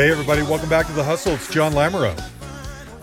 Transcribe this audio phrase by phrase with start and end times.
[0.00, 1.34] Hey, everybody, welcome back to The Hustle.
[1.34, 2.18] It's John Lamoureux.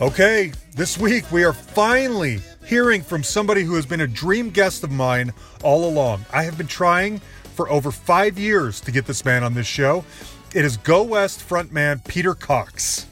[0.02, 4.84] Okay, this week we are finally hearing from somebody who has been a dream guest
[4.84, 5.32] of mine
[5.62, 6.26] all along.
[6.34, 7.20] I have been trying
[7.54, 10.06] for over five years to get this man on this show.
[10.56, 13.06] It is Go West frontman Peter Cox.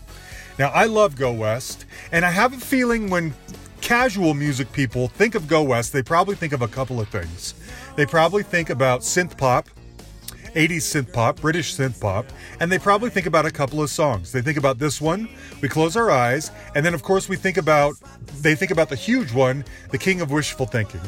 [0.57, 3.35] Now, I love Go West, and I have a feeling when
[3.81, 7.53] casual music people think of Go West, they probably think of a couple of things.
[7.95, 9.69] They probably think about synth pop,
[10.55, 12.25] 80s synth pop, British synth pop,
[12.59, 14.31] and they probably think about a couple of songs.
[14.31, 15.29] They think about this one,
[15.61, 17.95] We Close Our Eyes, and then of course we think about
[18.41, 21.01] they think about the huge one, The King of Wishful Thinking.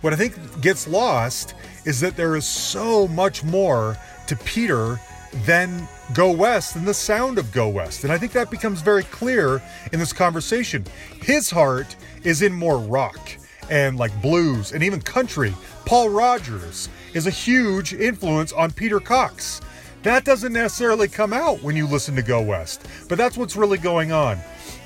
[0.00, 3.96] What I think gets lost is that there is so much more
[4.28, 5.00] to Peter
[5.44, 8.04] than Go West and the sound of Go West.
[8.04, 10.84] And I think that becomes very clear in this conversation.
[11.22, 13.18] His heart is in more rock
[13.70, 15.54] and like blues and even country.
[15.84, 19.60] Paul Rodgers is a huge influence on Peter Cox.
[20.02, 23.78] That doesn't necessarily come out when you listen to Go West, but that's what's really
[23.78, 24.38] going on.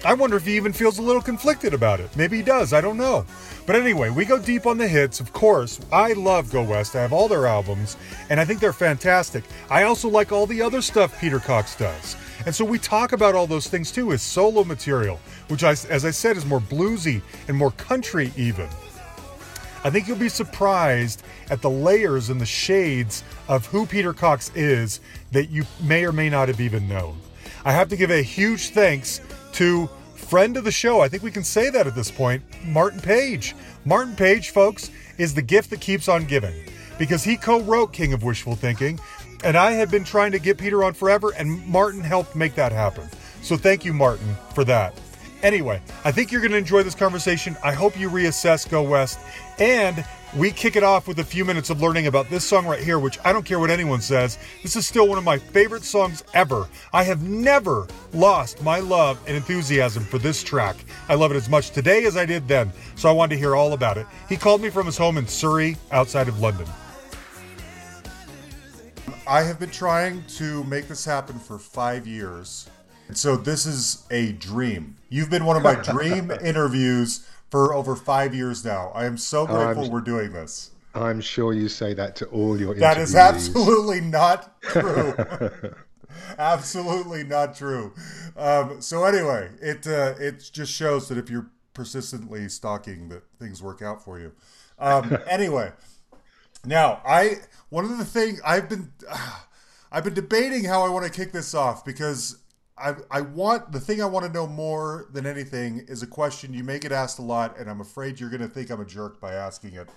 [0.04, 2.16] I wonder if he even feels a little conflicted about it.
[2.16, 3.26] Maybe he does, I don't know.
[3.66, 5.20] But anyway, we go deep on the hits.
[5.20, 6.96] Of course, I love Go West.
[6.96, 7.96] I have all their albums,
[8.30, 9.44] and I think they're fantastic.
[9.70, 12.16] I also like all the other stuff Peter Cox does.
[12.44, 16.04] And so we talk about all those things too, his solo material, which, I, as
[16.04, 18.68] I said, is more bluesy and more country even.
[19.84, 21.22] I think you'll be surprised
[21.52, 25.00] at the layers and the shades of who Peter Cox is
[25.32, 27.18] that you may or may not have even known.
[27.62, 29.20] I have to give a huge thanks
[29.52, 31.02] to friend of the show.
[31.02, 33.54] I think we can say that at this point, Martin Page.
[33.84, 36.54] Martin Page, folks, is the gift that keeps on giving
[36.98, 38.98] because he co wrote King of Wishful Thinking,
[39.44, 42.72] and I had been trying to get Peter on forever, and Martin helped make that
[42.72, 43.06] happen.
[43.42, 44.98] So thank you, Martin, for that.
[45.42, 47.56] Anyway, I think you're going to enjoy this conversation.
[47.62, 49.18] I hope you reassess Go West.
[49.58, 50.02] And
[50.34, 52.98] we kick it off with a few minutes of learning about this song right here,
[52.98, 54.38] which I don't care what anyone says.
[54.62, 56.68] This is still one of my favorite songs ever.
[56.92, 60.76] I have never lost my love and enthusiasm for this track.
[61.08, 63.54] I love it as much today as I did then, so I wanted to hear
[63.54, 64.06] all about it.
[64.28, 66.66] He called me from his home in Surrey, outside of London.
[69.26, 72.70] I have been trying to make this happen for five years.
[73.08, 74.96] And so this is a dream.
[75.10, 78.90] You've been one of my dream interviews for over five years now.
[78.94, 80.70] I am so grateful we're doing this.
[80.94, 85.14] I'm sure you say that to all your That is absolutely not true.
[86.38, 87.92] absolutely not true.
[88.38, 93.62] Um, so anyway, it uh, it just shows that if you're persistently stalking, that things
[93.62, 94.32] work out for you.
[94.78, 95.72] Um, anyway,
[96.64, 97.36] now I
[97.68, 99.40] one of the things I've been uh,
[99.92, 102.38] I've been debating how I want to kick this off because
[102.82, 106.52] I, I want the thing I want to know more than anything is a question
[106.52, 108.84] you may get asked a lot, and I'm afraid you're going to think I'm a
[108.84, 109.88] jerk by asking it.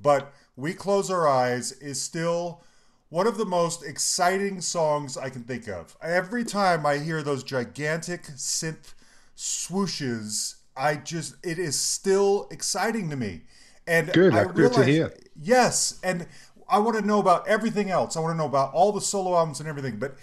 [0.00, 2.62] But We Close Our Eyes is still
[3.08, 5.96] one of the most exciting songs I can think of.
[6.00, 8.94] Every time I hear those gigantic synth
[9.36, 13.42] swooshes, I just, it is still exciting to me.
[13.86, 15.12] And good, I realize, good to hear.
[15.40, 15.98] Yes.
[16.04, 16.26] And
[16.68, 18.16] I want to know about everything else.
[18.16, 19.98] I want to know about all the solo albums and everything.
[19.98, 20.16] But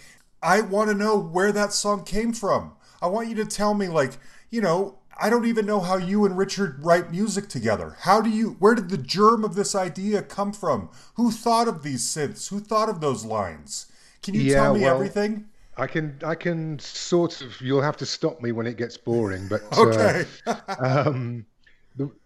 [0.45, 2.73] I want to know where that song came from.
[3.01, 4.13] I want you to tell me, like,
[4.51, 7.95] you know, I don't even know how you and Richard write music together.
[8.01, 10.89] How do you, where did the germ of this idea come from?
[11.15, 12.49] Who thought of these synths?
[12.49, 13.87] Who thought of those lines?
[14.21, 15.45] Can you yeah, tell me well, everything?
[15.77, 19.47] I can, I can sort of, you'll have to stop me when it gets boring,
[19.47, 20.25] but, uh, okay.
[20.45, 20.75] uh,
[21.07, 21.47] um,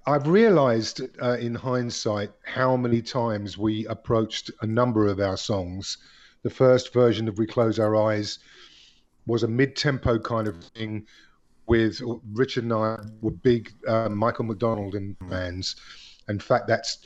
[0.05, 5.97] I've realized uh, in hindsight how many times we approached a number of our songs
[6.43, 8.39] the first version of We Close Our Eyes
[9.25, 11.05] was a mid-tempo kind of thing
[11.67, 12.01] with
[12.33, 15.75] Richard and I were big uh, Michael McDonald and bands.
[16.27, 16.99] In fact, that's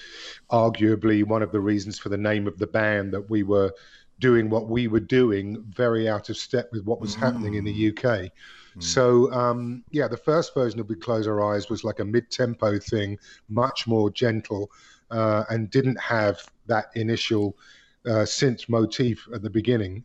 [0.51, 3.73] arguably one of the reasons for the name of the band that we were
[4.19, 7.19] doing what we were doing very out of step with what was mm.
[7.19, 8.03] happening in the UK.
[8.03, 8.31] Mm.
[8.79, 12.31] So, um, yeah, the first version of We Close Our Eyes was like a mid
[12.31, 13.17] tempo thing,
[13.49, 14.71] much more gentle,
[15.11, 17.57] uh, and didn't have that initial
[18.05, 20.03] uh, synth motif at the beginning.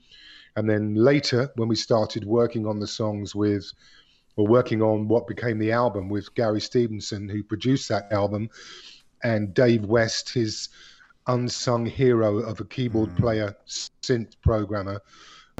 [0.56, 3.72] And then later, when we started working on the songs with,
[4.36, 8.50] or working on what became the album with Gary Stevenson, who produced that album,
[9.22, 10.68] and Dave West, his
[11.26, 13.18] unsung hero of a keyboard mm.
[13.18, 15.00] player, synth programmer.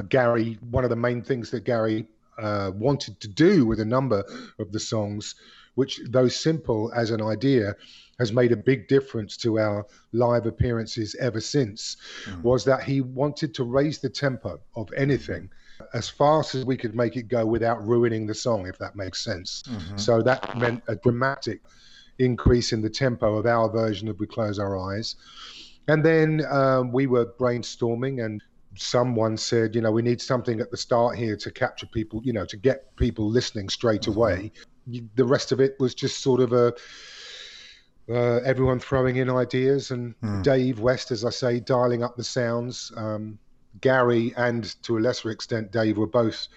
[0.09, 2.07] Gary, one of the main things that Gary
[2.37, 4.23] uh, wanted to do with a number
[4.59, 5.35] of the songs,
[5.75, 7.75] which, though simple as an idea,
[8.19, 12.41] has made a big difference to our live appearances ever since mm.
[12.43, 15.49] was that he wanted to raise the tempo of anything
[15.93, 19.23] as fast as we could make it go without ruining the song, if that makes
[19.23, 19.63] sense.
[19.63, 19.97] Mm-hmm.
[19.97, 21.61] So that meant a dramatic
[22.19, 25.15] increase in the tempo of our version of We Close Our Eyes.
[25.87, 28.43] And then um, we were brainstorming and
[28.75, 32.33] someone said, you know, we need something at the start here to capture people, you
[32.33, 34.17] know, to get people listening straight mm-hmm.
[34.17, 34.51] away.
[35.15, 36.73] The rest of it was just sort of a
[38.09, 40.43] uh, everyone throwing in ideas, and mm.
[40.43, 42.91] Dave West, as I say, dialing up the sounds.
[42.95, 43.37] Um,
[43.81, 46.47] Gary and to a lesser extent Dave were both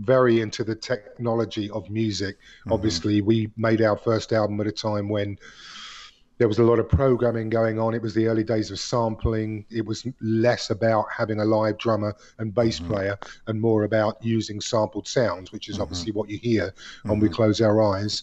[0.00, 2.36] very into the technology of music.
[2.36, 2.72] Mm-hmm.
[2.72, 5.38] Obviously, we made our first album at a time when
[6.38, 7.94] there was a lot of programming going on.
[7.94, 9.66] It was the early days of sampling.
[9.70, 12.92] It was less about having a live drummer and bass mm-hmm.
[12.92, 13.18] player
[13.48, 15.82] and more about using sampled sounds, which is mm-hmm.
[15.82, 16.72] obviously what you hear
[17.02, 17.34] when we mm-hmm.
[17.34, 18.22] close our eyes.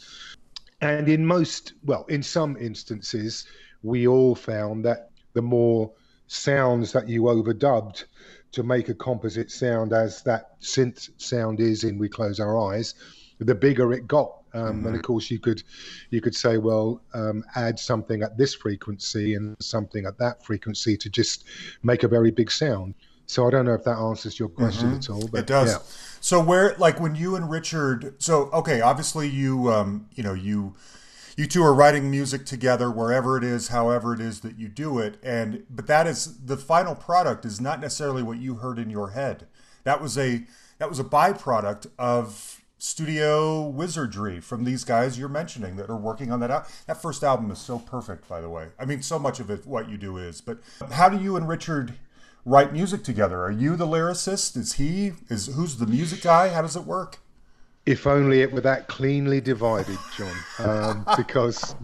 [0.81, 3.45] And in most, well, in some instances,
[3.81, 5.91] we all found that the more
[6.27, 8.05] sounds that you overdubbed
[8.51, 12.95] to make a composite sound as that synth sound is in We Close Our Eyes,
[13.39, 14.31] the bigger it got.
[14.53, 14.87] Um, mm-hmm.
[14.87, 15.61] And of course, you could
[16.09, 20.95] you could say, well, um, add something at this frequency and something at that frequency
[20.97, 21.43] to just
[21.83, 22.95] make a very big sound.
[23.27, 24.97] So I don't know if that answers your question mm-hmm.
[24.97, 25.73] at all, but it does.
[25.73, 25.79] Yeah.
[26.21, 30.75] So where, like, when you and Richard, so okay, obviously you, um, you know, you
[31.37, 34.99] you two are writing music together wherever it is however it is that you do
[34.99, 38.89] it and but that is the final product is not necessarily what you heard in
[38.89, 39.47] your head
[39.83, 40.43] that was a
[40.77, 46.31] that was a byproduct of studio wizardry from these guys you're mentioning that are working
[46.31, 49.17] on that out that first album is so perfect by the way i mean so
[49.17, 50.59] much of it what you do is but
[50.91, 51.93] how do you and richard
[52.45, 56.61] write music together are you the lyricist is he is who's the music guy how
[56.61, 57.19] does it work
[57.85, 60.35] if only it were that cleanly divided, John.
[60.57, 61.75] Um, because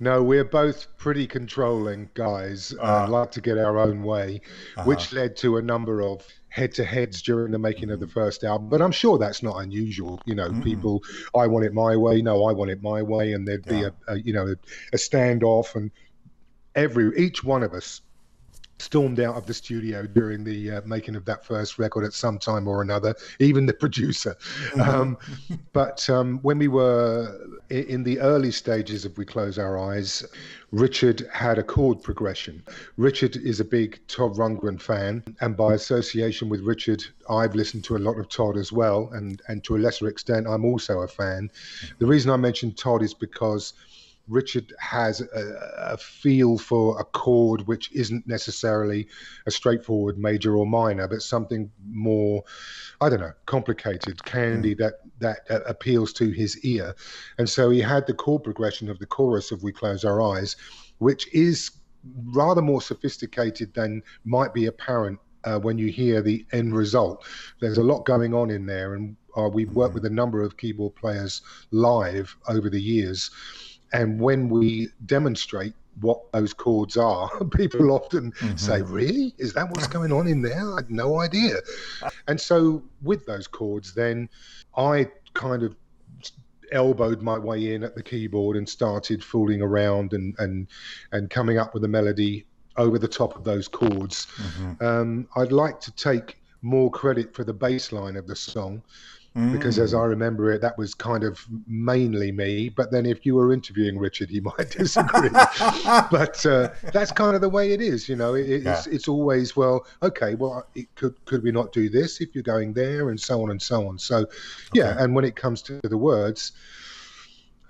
[0.00, 4.40] no, we're both pretty controlling guys uh, and like to get our own way,
[4.76, 4.84] uh-huh.
[4.84, 8.68] which led to a number of head-to-heads during the making of the first album.
[8.68, 10.20] But I'm sure that's not unusual.
[10.24, 10.62] You know, mm-hmm.
[10.62, 11.02] people,
[11.36, 12.22] I want it my way.
[12.22, 13.72] No, I want it my way, and there'd yeah.
[13.72, 14.54] be a, a, you know
[14.92, 15.90] a standoff, and
[16.74, 18.00] every each one of us
[18.82, 22.38] stormed out of the studio during the uh, making of that first record at some
[22.38, 24.36] time or another, even the producer.
[24.70, 24.80] Mm-hmm.
[24.80, 25.18] Um,
[25.72, 30.24] but um, when we were in the early stages of We Close Our Eyes,
[30.72, 32.62] Richard had a chord progression.
[32.96, 37.96] Richard is a big Todd Rundgren fan, and by association with Richard, I've listened to
[37.96, 41.08] a lot of Todd as well, and, and to a lesser extent, I'm also a
[41.08, 41.50] fan.
[41.98, 43.74] The reason I mentioned Todd is because
[44.28, 49.08] Richard has a, a, feel for a chord which isn't necessarily
[49.46, 52.44] a straightforward major or minor, but something more,
[53.00, 54.78] I don't know, complicated, candy mm.
[54.78, 56.94] that that uh, appeals to his ear.
[57.38, 60.56] And so he had the chord progression of the chorus of "We Close Our Eyes,"
[60.98, 61.72] which is
[62.26, 67.24] rather more sophisticated than might be apparent uh, when you hear the end result.
[67.60, 69.94] There's a lot going on in there, and uh, we've worked mm.
[69.94, 73.30] with a number of keyboard players live over the years
[73.92, 78.56] and when we demonstrate what those chords are, people often mm-hmm.
[78.56, 79.34] say, Really?
[79.38, 80.72] Is that what's going on in there?
[80.72, 81.56] I had no idea.
[82.28, 84.28] And so, with those chords, then
[84.76, 85.76] I kind of
[86.72, 90.66] elbowed my way in at the keyboard and started fooling around and, and,
[91.12, 92.46] and coming up with a melody
[92.78, 94.26] over the top of those chords.
[94.26, 94.84] Mm-hmm.
[94.84, 98.82] Um, I'd like to take more credit for the bass line of the song
[99.36, 99.52] Mm.
[99.52, 100.10] Because as I mm.
[100.10, 102.68] remember it, that was kind of mainly me.
[102.68, 105.30] But then if you were interviewing Richard, he might disagree.
[106.10, 108.34] but uh, that's kind of the way it is, you know.
[108.34, 108.92] It, it's yeah.
[108.92, 112.74] it's always well, okay, well, it could could we not do this if you're going
[112.74, 113.98] there, and so on and so on.
[113.98, 114.28] So, okay.
[114.74, 114.96] yeah.
[114.98, 116.52] And when it comes to the words,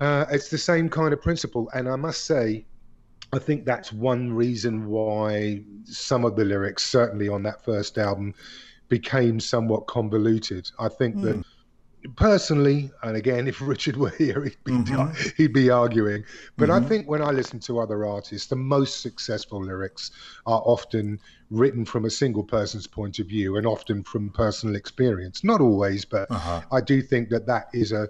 [0.00, 1.70] uh, it's the same kind of principle.
[1.74, 2.64] And I must say,
[3.32, 8.34] I think that's one reason why some of the lyrics, certainly on that first album,
[8.92, 10.70] became somewhat convoluted.
[10.78, 11.22] I think mm.
[11.22, 11.42] that hmm
[12.16, 15.30] personally, and again, if Richard were here, he'd be, mm-hmm.
[15.36, 16.24] he'd be arguing.
[16.56, 16.84] But mm-hmm.
[16.84, 20.10] I think when I listen to other artists, the most successful lyrics
[20.46, 21.20] are often
[21.50, 25.44] written from a single person's point of view and often from personal experience.
[25.44, 26.62] Not always, but uh-huh.
[26.72, 28.08] I do think that that is a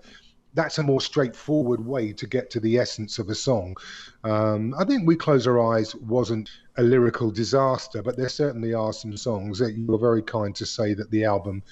[0.54, 3.76] that's a more straightforward way to get to the essence of a song.
[4.24, 8.92] Um, I think We Close Our Eyes wasn't a lyrical disaster, but there certainly are
[8.92, 11.62] some songs that you were very kind to say that the album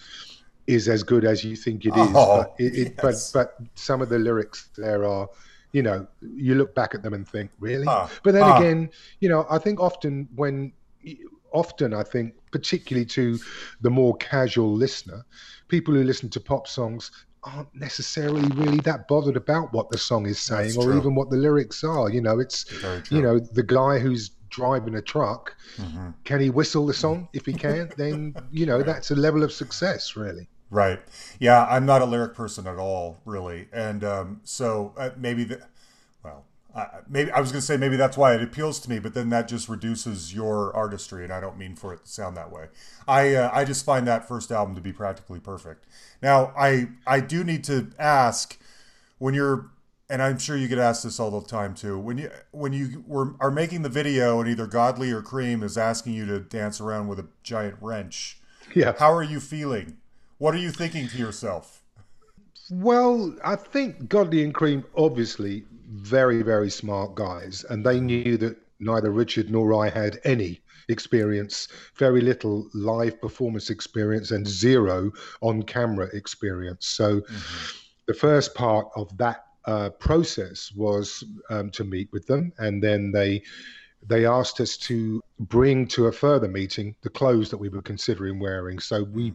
[0.67, 2.09] is as good as you think it is.
[2.15, 3.33] Oh, but, it, it, yes.
[3.33, 5.29] but, but some of the lyrics there are,
[5.73, 7.87] you know, you look back at them and think, really?
[7.87, 8.59] Ah, but then ah.
[8.59, 10.73] again, you know, I think often when,
[11.53, 13.39] often I think, particularly to
[13.81, 15.25] the more casual listener,
[15.69, 17.11] people who listen to pop songs
[17.45, 21.37] aren't necessarily really that bothered about what the song is saying or even what the
[21.37, 22.11] lyrics are.
[22.11, 22.67] You know, it's,
[23.11, 26.11] you know, the guy who's driving a truck, mm-hmm.
[26.25, 27.29] can he whistle the song?
[27.33, 30.49] If he can, then, you know, that's a level of success, really.
[30.71, 31.01] Right.
[31.41, 35.61] Yeah, I'm not a lyric person at all, really, and um, so uh, maybe the,
[36.75, 39.15] uh, maybe I was going to say maybe that's why it appeals to me, but
[39.15, 42.53] then that just reduces your artistry, and I don't mean for it to sound that
[42.53, 42.69] way.
[43.09, 45.85] I uh, I just find that first album to be practically perfect.
[46.23, 48.59] Now I I do need to ask
[49.19, 49.71] when you're
[50.11, 51.99] and I'm sure you get asked this all the time too.
[51.99, 55.79] When you when you were are making the video and either Godley or Creme is
[55.79, 58.39] asking you to dance around with a giant wrench.
[58.75, 58.95] Yeah.
[58.99, 59.99] How are you feeling?
[60.39, 61.83] What are you thinking to yourself?
[62.71, 68.57] Well, I think Godley and Creme obviously very, very smart guys, and they knew that
[68.79, 75.63] neither Richard nor I had any experience, very little live performance experience, and zero on
[75.63, 76.87] camera experience.
[76.87, 77.79] So mm-hmm.
[78.07, 83.13] the first part of that uh, process was um, to meet with them, and then
[83.13, 83.43] they
[84.07, 88.39] they asked us to bring to a further meeting the clothes that we were considering
[88.39, 88.79] wearing.
[88.79, 89.35] So we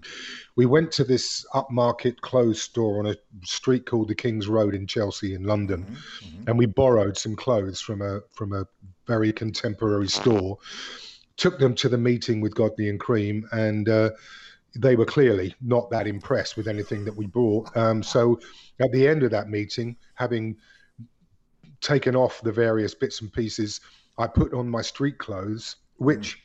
[0.56, 4.88] we went to this upmarket clothes store on a street called the King's Road in
[4.88, 6.50] Chelsea in London, mm-hmm, mm-hmm.
[6.50, 8.66] and we borrowed some clothes from a from a
[9.06, 10.58] very contemporary store.
[11.38, 14.12] Took them to the meeting with Godley and Creme, and uh,
[14.76, 17.76] they were clearly not that impressed with anything that we brought.
[17.76, 18.40] Um, so
[18.80, 20.58] at the end of that meeting, having
[21.82, 23.82] taken off the various bits and pieces
[24.18, 26.40] I put on my street clothes, which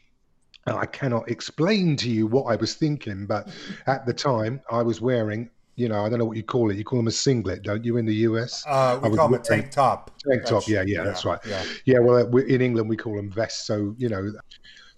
[0.67, 0.75] mm.
[0.75, 3.49] I cannot explain to you what I was thinking, but
[3.87, 6.77] at the time I was wearing, you know, I don't know what you call it.
[6.77, 8.65] You call them a singlet, don't you, in the US?
[8.67, 10.11] Uh, we call them a tank top.
[10.29, 11.39] Tank top, yeah, yeah, yeah, that's right.
[11.47, 13.67] Yeah, yeah well, in England we call them vests.
[13.67, 14.31] So, you know,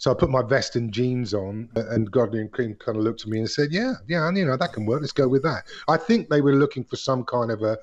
[0.03, 3.21] so I put my vest and jeans on, and Godley and Creme kind of looked
[3.21, 5.01] at me and said, "Yeah, yeah, and, you know that can work.
[5.01, 7.79] Let's go with that." I think they were looking for some kind of a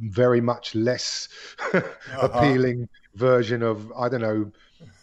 [0.00, 1.28] very much less
[1.74, 1.82] uh-huh.
[2.22, 4.50] appealing version of I don't know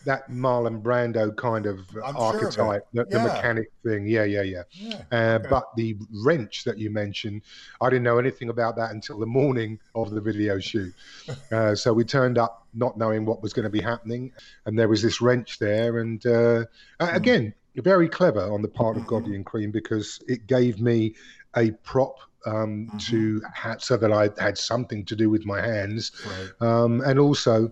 [0.05, 3.17] that Marlon Brando kind of I'm archetype, sure of the, yeah.
[3.17, 4.07] the, mechanic thing.
[4.07, 4.63] Yeah, yeah, yeah.
[4.71, 5.47] yeah uh, okay.
[5.49, 7.41] But the wrench that you mentioned,
[7.81, 10.93] I didn't know anything about that until the morning of the video shoot.
[11.51, 14.31] uh, so we turned up not knowing what was going to be happening,
[14.65, 16.63] and there was this wrench there, and uh,
[16.99, 17.15] mm.
[17.15, 21.15] again, very clever on the part of Godley and Creme because it gave me
[21.57, 22.97] a prop um, mm-hmm.
[22.97, 26.67] to have, so that I had something to do with my hands, right.
[26.67, 27.71] um, and also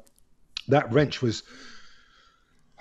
[0.68, 1.44] that wrench was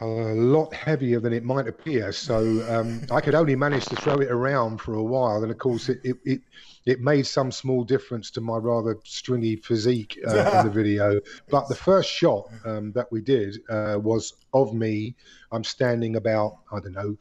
[0.00, 2.12] a lot heavier than it might appear.
[2.12, 5.58] So um, I could only manage to throw it around for a while, and of
[5.58, 6.40] course it it, it,
[6.86, 11.20] it made some small difference to my rather stringy physique uh, in the video.
[11.50, 15.14] But the first shot um, that we did uh, was of me.
[15.52, 17.16] I'm standing about I don't know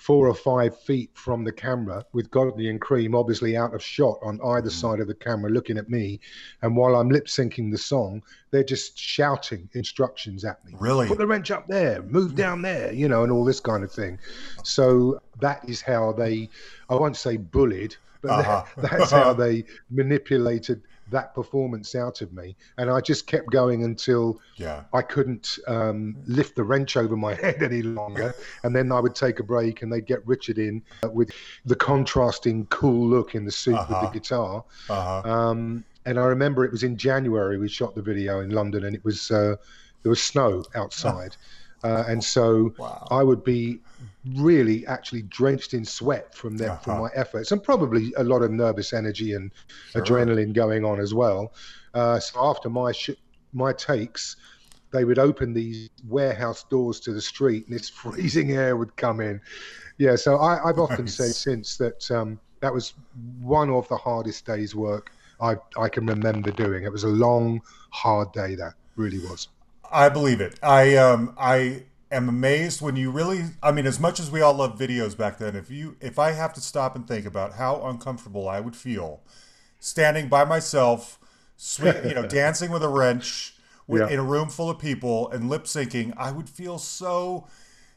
[0.00, 4.18] four or five feet from the camera with Godley and Creme obviously out of shot
[4.22, 4.72] on either mm.
[4.72, 6.18] side of the camera looking at me.
[6.62, 10.72] And while I'm lip syncing the song, they're just shouting instructions at me.
[10.80, 11.06] Really?
[11.06, 13.92] Put the wrench up there, move down there, you know, and all this kind of
[13.92, 14.18] thing.
[14.64, 16.48] So that is how they,
[16.88, 18.64] I won't say bullied, but uh-huh.
[18.78, 20.80] that, that's how they manipulated
[21.10, 22.56] that performance out of me.
[22.78, 24.84] And I just kept going until yeah.
[24.92, 28.34] I couldn't um, lift the wrench over my head any longer.
[28.64, 31.30] And then I would take a break and they'd get Richard in uh, with
[31.64, 33.86] the contrasting cool look in the suit uh-huh.
[33.88, 34.12] with the uh-huh.
[34.12, 34.64] guitar.
[34.88, 35.30] Uh-huh.
[35.30, 38.96] Um, and I remember it was in January we shot the video in London and
[38.96, 39.56] it was uh,
[40.02, 41.36] there was snow outside.
[41.82, 43.08] Uh, and so wow.
[43.10, 43.80] I would be
[44.36, 46.80] really actually drenched in sweat from them uh-huh.
[46.80, 49.50] from my efforts and probably a lot of nervous energy and
[49.92, 50.02] sure.
[50.02, 51.52] adrenaline going on as well.
[51.94, 53.10] Uh, so after my sh-
[53.52, 54.36] my takes,
[54.92, 59.20] they would open these warehouse doors to the street and this freezing air would come
[59.20, 59.40] in.
[59.98, 61.16] Yeah, so I, have often nice.
[61.16, 62.94] said since that um, that was
[63.40, 66.84] one of the hardest days' work I, I can remember doing.
[66.84, 68.54] It was a long, hard day.
[68.54, 69.48] That really was.
[69.90, 70.58] I believe it.
[70.62, 74.54] I um I am amazed when you really I mean as much as we all
[74.54, 77.82] loved videos back then if you if I have to stop and think about how
[77.86, 79.22] uncomfortable I would feel
[79.78, 81.18] standing by myself
[81.78, 83.54] you know dancing with a wrench
[83.86, 84.08] with, yeah.
[84.08, 87.46] in a room full of people and lip syncing I would feel so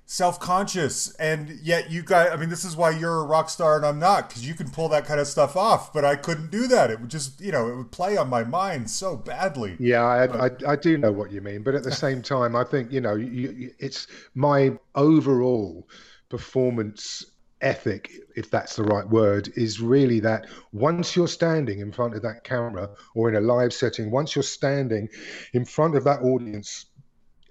[0.05, 1.15] self-conscious.
[1.15, 3.99] And yet you guys i mean this is why you're a rock star and i'm
[3.99, 6.91] not because you can pull that kind of stuff off but i couldn't do that.
[6.91, 9.75] It would just you know it would play on my mind so badly.
[9.79, 12.63] Yeah i, I, I do know what you mean but at the same time i
[12.63, 15.87] think you know you, it's my overall
[16.29, 17.25] performance
[17.63, 22.21] ethic if that's the right word is really that once you're standing in front of
[22.21, 25.07] that camera or in a live setting once you're standing
[25.53, 26.85] in front of that audience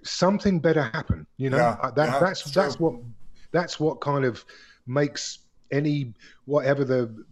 [0.03, 1.25] something better happen.
[1.37, 2.95] You know, yeah, uh, that, yeah, that's that's what
[3.51, 4.43] that's what kind of
[4.85, 5.39] makes
[5.71, 6.13] any
[6.45, 7.23] whatever the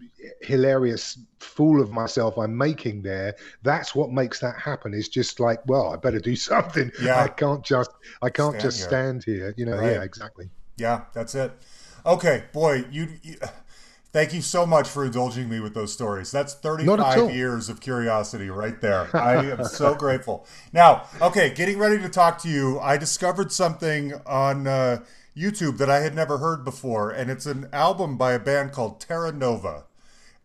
[0.41, 3.35] hilarious fool of myself I'm making there.
[3.61, 4.93] That's what makes that happen.
[4.93, 6.91] Is just like, well, I better do something.
[7.01, 7.21] Yeah.
[7.21, 8.87] I can't just I can't stand just here.
[8.87, 9.53] stand here.
[9.57, 9.93] You know, right.
[9.93, 10.49] yeah, exactly.
[10.77, 11.51] Yeah, that's it.
[12.05, 13.35] Okay, boy, you, you
[14.12, 16.32] Thank you so much for indulging me with those stories.
[16.32, 19.10] That's 35 years of curiosity right there.
[19.15, 20.46] I am so grateful.
[20.74, 25.03] Now, okay, getting ready to talk to you, I discovered something on uh,
[25.36, 29.00] YouTube that I had never heard before, and it's an album by a band called
[29.00, 29.86] Terra Nova.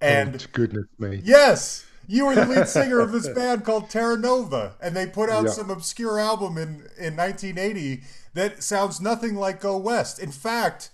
[0.01, 1.21] And oh, goodness me.
[1.25, 5.29] Yes, you were the lead singer of this band called Terra Nova, and they put
[5.29, 8.03] out some obscure album in, in 1980
[8.35, 10.21] that sounds nothing like Go West.
[10.21, 10.91] In fact,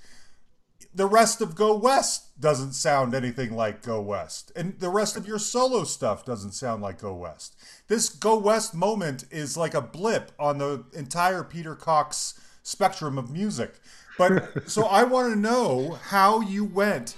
[0.95, 4.53] the rest of Go West doesn't sound anything like Go West.
[4.55, 7.57] And the rest of your solo stuff doesn't sound like Go West.
[7.89, 13.31] This Go West moment is like a blip on the entire Peter Cox spectrum of
[13.31, 13.77] music.
[14.19, 17.15] But so I want to know how you went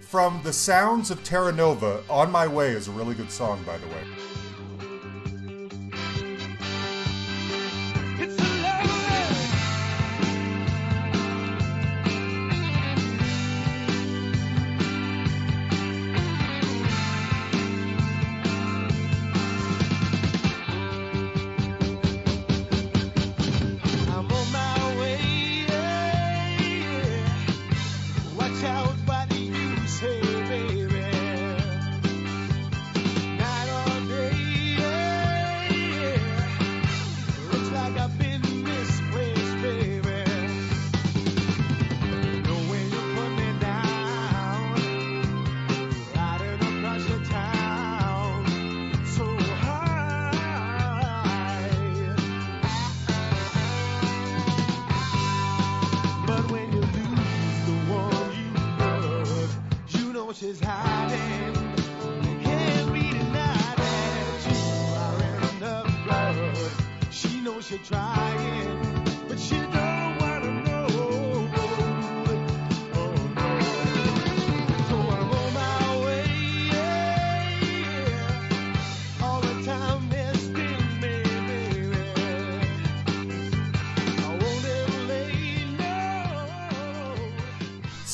[0.00, 2.02] from the sounds of Terra Nova.
[2.08, 4.49] On My Way is a really good song, by the way.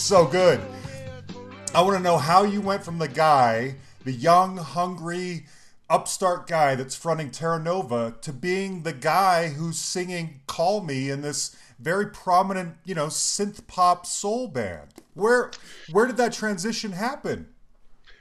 [0.06, 0.60] So good.
[1.74, 5.46] I want to know how you went from the guy, the young, hungry,
[5.90, 11.22] upstart guy that's fronting Terra Nova, to being the guy who's singing "Call Me" in
[11.22, 14.94] this very prominent, you know, synth pop soul band.
[15.14, 15.50] Where
[15.90, 17.48] where did that transition happen?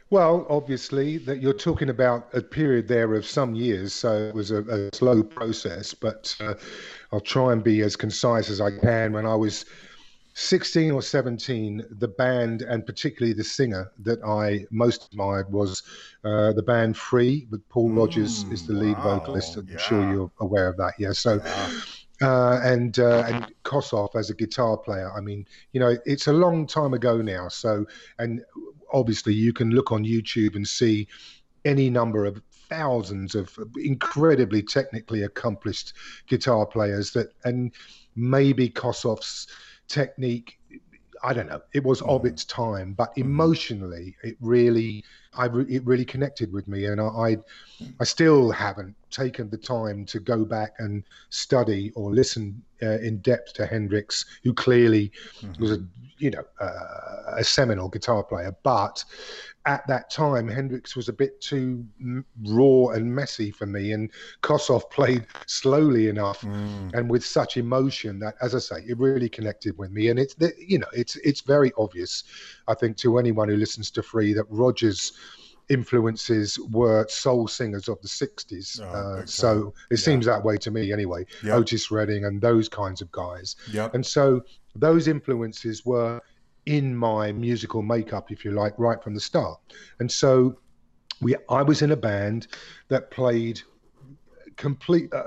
[0.10, 4.50] Well, obviously, that you're talking about a period there of some years, so it was
[4.50, 5.94] a, a slow process.
[5.94, 6.56] But uh,
[7.12, 9.14] I'll try and be as concise as I can.
[9.14, 9.66] When I was
[10.38, 15.82] 16 or 17, the band and particularly the singer that I most admired was
[16.26, 19.56] uh, the band Free, with Paul mm, Rodgers is the lead wow, vocalist.
[19.56, 19.78] I'm yeah.
[19.78, 20.94] sure you're aware of that.
[21.00, 21.14] Yeah.
[21.14, 21.70] So, yeah.
[22.22, 25.12] Uh, and uh, and Kossoff as a guitar player.
[25.16, 27.48] I mean, you know, it's a long time ago now.
[27.50, 27.86] So,
[28.20, 28.42] and
[28.92, 31.08] obviously, you can look on YouTube and see
[31.66, 35.94] any number of thousands of incredibly technically accomplished
[36.28, 37.74] guitar players that, and
[38.16, 39.48] maybe Kossoff's
[39.88, 40.60] technique
[41.26, 41.62] I don't know.
[41.74, 42.28] It was of mm-hmm.
[42.28, 43.22] its time, but mm-hmm.
[43.22, 45.04] emotionally, it really,
[45.36, 47.38] I it really connected with me, and I, I,
[48.00, 53.18] I, still haven't taken the time to go back and study or listen uh, in
[53.20, 55.62] depth to Hendrix, who clearly mm-hmm.
[55.62, 55.84] was a,
[56.20, 58.56] you know, uh, a seminal guitar player.
[58.62, 59.04] But
[59.66, 61.86] at that time, Hendrix was a bit too
[62.48, 66.94] raw and messy for me, and Kossoff played slowly enough mm.
[66.94, 70.10] and with such emotion that, as I say, it really connected with me.
[70.10, 72.24] And it's, you know, it's it's very obvious,
[72.68, 75.14] I think, to anyone who listens to Free that Rodgers
[75.70, 78.80] influences were soul singers of the 60s.
[78.82, 80.04] Oh, uh, so it yeah.
[80.04, 81.26] seems that way to me anyway.
[81.44, 81.56] Yep.
[81.56, 83.56] Otis Redding and those kinds of guys.
[83.72, 83.96] Yep.
[83.96, 84.42] And so
[84.76, 86.22] those influences were
[86.66, 89.60] in my musical makeup, if you like, right from the start.
[90.00, 90.58] And so
[91.22, 92.48] we, I was in a band
[92.90, 93.62] that played
[94.58, 95.24] complete uh,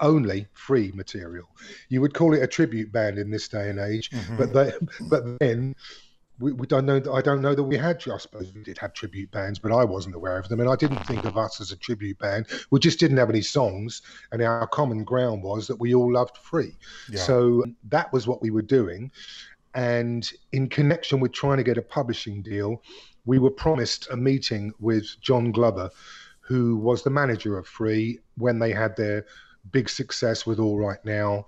[0.00, 1.48] only free material.
[1.88, 4.36] You would call it a tribute band in this day and age, mm-hmm.
[4.36, 4.72] but they,
[5.08, 5.74] but then
[6.38, 7.02] we, we, don't know.
[7.12, 8.02] I don't know that we had.
[8.08, 10.76] I suppose we did have tribute bands, but I wasn't aware of them, and I
[10.76, 12.46] didn't think of us as a tribute band.
[12.70, 16.36] We just didn't have any songs, and our common ground was that we all loved
[16.36, 16.76] free.
[17.10, 17.20] Yeah.
[17.20, 19.10] So that was what we were doing,
[19.74, 22.82] and in connection with trying to get a publishing deal,
[23.26, 25.90] we were promised a meeting with John Glover,
[26.40, 29.26] who was the manager of Free when they had their
[29.70, 31.46] big success with All Right Now.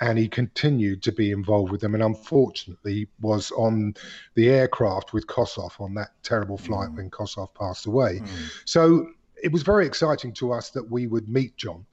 [0.00, 3.94] And he continued to be involved with them, and unfortunately was on
[4.34, 6.96] the aircraft with Kossoff on that terrible flight mm.
[6.96, 8.20] when Kossoff passed away.
[8.20, 8.28] Mm.
[8.64, 9.06] So
[9.42, 11.86] it was very exciting to us that we would meet John.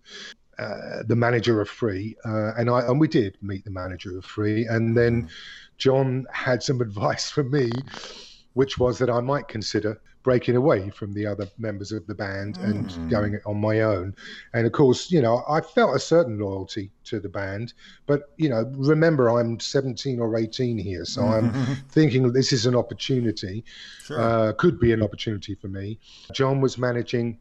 [0.57, 4.25] Uh, the manager of Free, uh, and I and we did meet the manager of
[4.25, 5.29] Free, and then.
[5.79, 7.71] John had some advice for me
[8.53, 12.57] which was that I might consider breaking away from the other members of the band
[12.57, 12.63] mm.
[12.65, 14.13] and going on my own.
[14.53, 17.73] And of course, you know, I felt a certain loyalty to the band,
[18.05, 21.53] but you know, remember I'm 17 or 18 here, so I'm
[21.89, 23.63] thinking this is an opportunity.
[24.03, 24.19] Sure.
[24.19, 25.99] Uh, could be an opportunity for me.
[26.33, 27.39] John was managing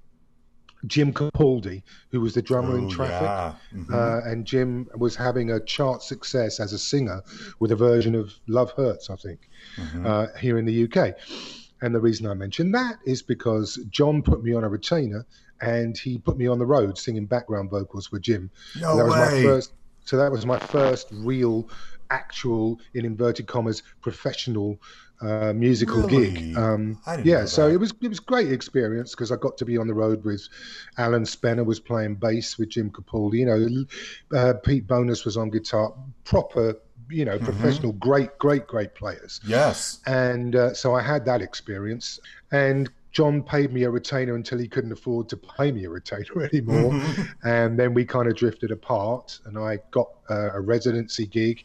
[0.87, 3.55] Jim Capaldi, who was the drummer oh, in Traffic, yeah.
[3.75, 3.95] mm-hmm.
[3.95, 7.23] uh, and Jim was having a chart success as a singer
[7.59, 10.07] with a version of Love Hurts, I think, mm-hmm.
[10.07, 11.15] uh, here in the UK.
[11.81, 15.27] And the reason I mention that is because John put me on a retainer
[15.61, 18.51] and he put me on the road singing background vocals with Jim.
[18.81, 19.09] No that way.
[19.09, 19.73] was my first
[20.05, 21.69] so that was my first real
[22.11, 24.81] actual in inverted commas professional
[25.21, 26.31] uh, musical really?
[26.31, 26.57] gig.
[26.57, 29.87] Um, yeah, so it was it was great experience because I got to be on
[29.87, 30.49] the road with
[30.97, 33.39] Alan Spenner was playing bass with Jim Capaldi.
[33.39, 35.93] You know, uh, Pete Bonas was on guitar.
[36.25, 36.75] Proper,
[37.11, 37.45] you know, mm-hmm.
[37.45, 37.99] professional, mm-hmm.
[37.99, 39.41] great, great, great players.
[39.47, 40.01] Yes.
[40.07, 42.21] And uh, so I had that experience,
[42.53, 46.43] and John paid me a retainer until he couldn't afford to pay me a retainer
[46.53, 46.93] anymore.
[46.93, 47.49] Mm-hmm.
[47.49, 51.65] and then we kind of drifted apart, and I got uh, a residency gig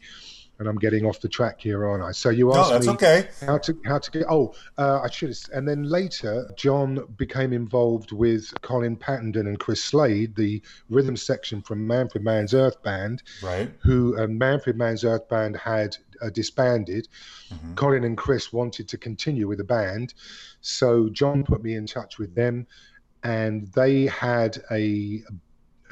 [0.58, 2.12] and I'm getting off the track here, aren't I?
[2.12, 3.28] So you asked no, me okay.
[3.44, 4.24] how to how to get.
[4.28, 5.30] Oh, uh, I should.
[5.30, 11.16] Have, and then later, John became involved with Colin Pattenden and Chris Slade, the rhythm
[11.16, 13.70] section from Manfred Mann's Earth Band, right?
[13.82, 17.08] Who uh, Manfred Mann's Earth Band had uh, disbanded.
[17.52, 17.74] Mm-hmm.
[17.74, 20.14] Colin and Chris wanted to continue with the band,
[20.60, 22.66] so John put me in touch with them
[23.24, 25.22] and they had a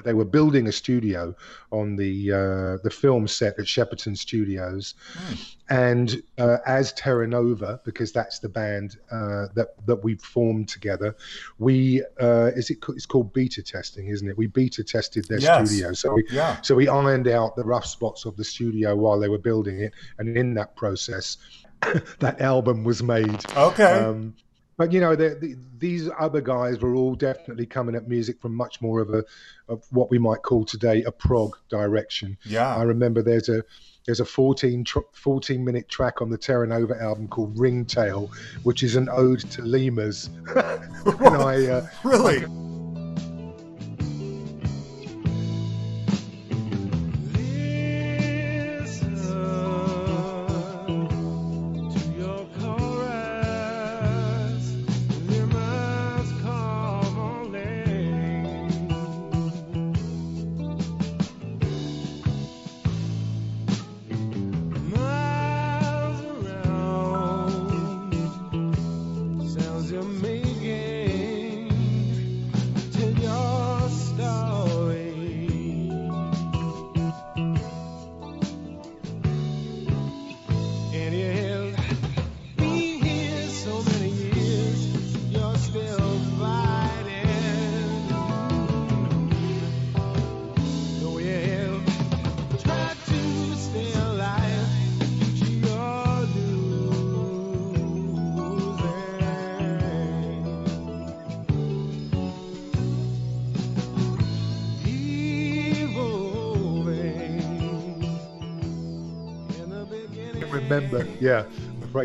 [0.05, 1.35] they were building a studio
[1.71, 5.57] on the uh, the film set at Shepperton Studios, mm.
[5.71, 11.17] and uh, as Terra Nova, because that's the band uh, that that we formed together.
[11.59, 14.37] We uh, is it it's called beta testing, isn't it?
[14.37, 15.69] We beta tested their yes.
[15.71, 16.61] studio, so we, yeah.
[16.63, 19.93] so we ironed out the rough spots of the studio while they were building it,
[20.19, 21.39] and in that process.
[22.21, 23.45] that album was made.
[23.57, 23.83] Okay.
[23.83, 24.35] Um,
[24.83, 28.53] but you know, the, the, these other guys were all definitely coming at music from
[28.53, 29.23] much more of a
[29.69, 32.37] of what we might call today a prog direction.
[32.45, 33.63] Yeah, I remember there's a
[34.07, 38.29] there's a 14, tr- 14 minute track on the Terra Nova album called Ringtail,
[38.65, 40.31] which is an ode to lemurs.
[40.57, 42.45] and I uh, really.
[42.45, 42.62] I,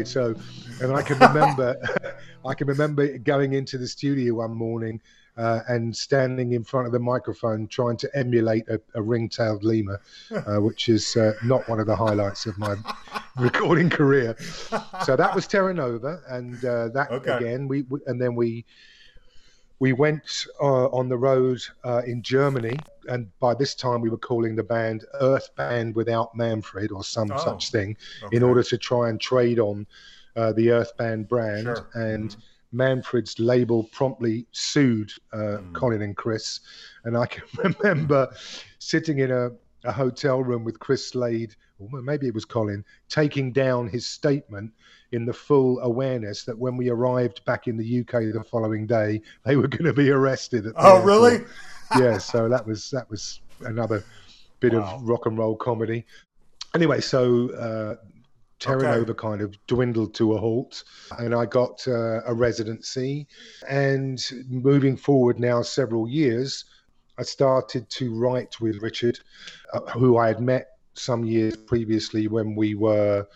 [0.02, 0.36] afraid so.
[0.82, 1.76] And I can remember,
[2.46, 5.02] I can remember going into the studio one morning
[5.38, 10.02] uh, and standing in front of the microphone trying to emulate a, a ring-tailed lemur,
[10.32, 12.76] uh, which is uh, not one of the highlights of my
[13.38, 14.36] recording career.
[15.06, 17.38] So that was Terra Nova, and uh, that okay.
[17.38, 18.66] again we, we, and then we
[19.80, 24.18] we went uh, on the road uh, in Germany, and by this time we were
[24.18, 28.36] calling the band Earth Band Without Manfred or some oh, such thing, okay.
[28.36, 29.86] in order to try and trade on
[30.36, 31.64] uh, the Earth Band brand.
[31.64, 31.90] Sure.
[31.94, 32.38] And mm.
[32.72, 35.74] Manfred's label promptly sued mm.
[35.74, 36.60] Colin and Chris.
[37.04, 37.44] And I can
[37.80, 38.34] remember
[38.80, 39.52] sitting in a,
[39.84, 44.72] a hotel room with Chris Slade, or maybe it was Colin, taking down his statement
[45.12, 49.22] in the full awareness that when we arrived back in the UK the following day,
[49.46, 50.66] they were going to be arrested.
[50.76, 51.06] oh, airport.
[51.06, 51.46] really?
[52.00, 52.18] yeah.
[52.18, 54.04] So that was that was another
[54.60, 54.96] bit wow.
[54.96, 56.06] of rock and roll comedy.
[56.76, 57.96] Anyway, so uh,
[58.60, 59.14] Terra Nova okay.
[59.14, 60.84] kind of dwindled to a halt,
[61.20, 63.28] and I got uh, a residency.
[63.70, 66.66] And moving forward now, several years,
[67.18, 69.20] I started to write with Richard,
[69.74, 73.28] uh, who I had met some years previously when we were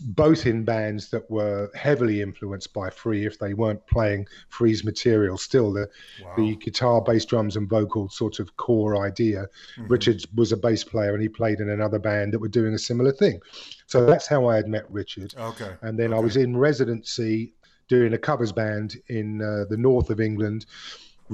[0.00, 5.36] both in bands that were heavily influenced by Free if they weren't playing Free's material.
[5.36, 5.88] Still, the,
[6.22, 6.32] wow.
[6.36, 9.46] the guitar, bass, drums, and vocal sort of core idea.
[9.76, 9.88] Mm-hmm.
[9.88, 12.78] Richard was a bass player and he played in another band that were doing a
[12.78, 13.40] similar thing.
[13.86, 15.34] So that's how I had met Richard.
[15.38, 15.72] Okay.
[15.82, 16.18] And then okay.
[16.18, 17.52] I was in residency
[17.88, 20.64] doing a covers band in uh, the north of England.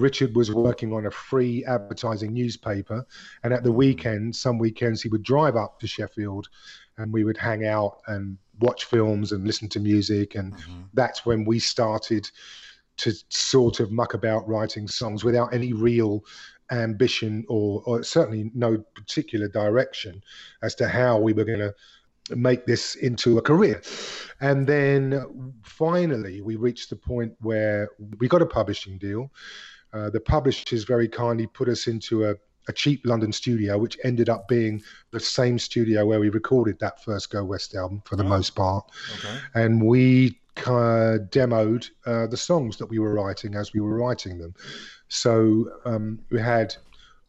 [0.00, 3.06] Richard was working on a free advertising newspaper,
[3.42, 6.48] and at the weekend, some weekends, he would drive up to Sheffield
[6.98, 10.34] and we would hang out and watch films and listen to music.
[10.34, 10.82] And mm-hmm.
[10.92, 12.30] that's when we started
[12.98, 16.22] to sort of muck about writing songs without any real
[16.70, 20.22] ambition or, or certainly no particular direction
[20.62, 21.74] as to how we were going to
[22.36, 23.82] make this into a career.
[24.40, 29.30] And then finally, we reached the point where we got a publishing deal.
[29.92, 32.34] Uh, the publishers very kindly put us into a
[32.68, 37.02] a cheap London studio, which ended up being the same studio where we recorded that
[37.02, 38.28] first Go West album for the oh.
[38.28, 38.90] most part.
[39.18, 39.38] Okay.
[39.54, 44.38] And we uh, demoed uh, the songs that we were writing as we were writing
[44.38, 44.54] them.
[45.08, 46.74] So um, we had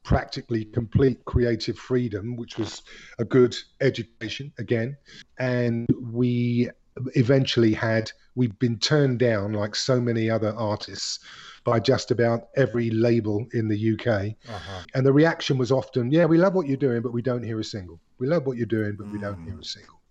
[0.03, 2.81] practically complete creative freedom, which was
[3.19, 4.97] a good education again.
[5.39, 6.69] And we
[7.15, 11.19] eventually had, we've been turned down like so many other artists
[11.63, 14.35] by just about every label in the UK.
[14.49, 14.81] Uh-huh.
[14.93, 17.59] And the reaction was often, yeah, we love what you're doing, but we don't hear
[17.59, 17.99] a single.
[18.17, 19.13] We love what you're doing, but mm.
[19.13, 20.01] we don't hear a single.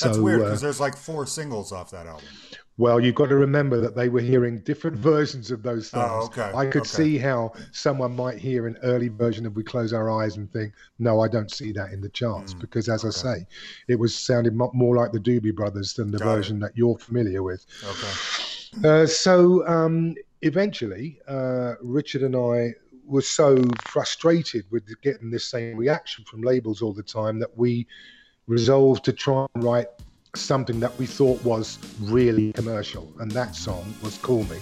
[0.00, 2.26] That's weird because uh, there's like four singles off that album.
[2.78, 6.30] Well, you've got to remember that they were hearing different versions of those songs.
[6.36, 6.56] Oh, okay.
[6.56, 6.88] I could okay.
[6.88, 10.72] see how someone might hear an early version of "We Close Our Eyes" and think,
[10.98, 13.08] "No, I don't see that in the charts," mm, because, as okay.
[13.08, 13.46] I say,
[13.88, 16.60] it was sounding more like the Doobie Brothers than the Got version it.
[16.60, 17.66] that you're familiar with.
[17.84, 18.88] Okay.
[18.88, 22.74] Uh, so um, eventually, uh, Richard and I
[23.04, 27.86] were so frustrated with getting this same reaction from labels all the time that we
[28.46, 29.88] resolved to try and write
[30.34, 33.12] something that we thought was really commercial.
[33.20, 34.58] And that song was Call Me.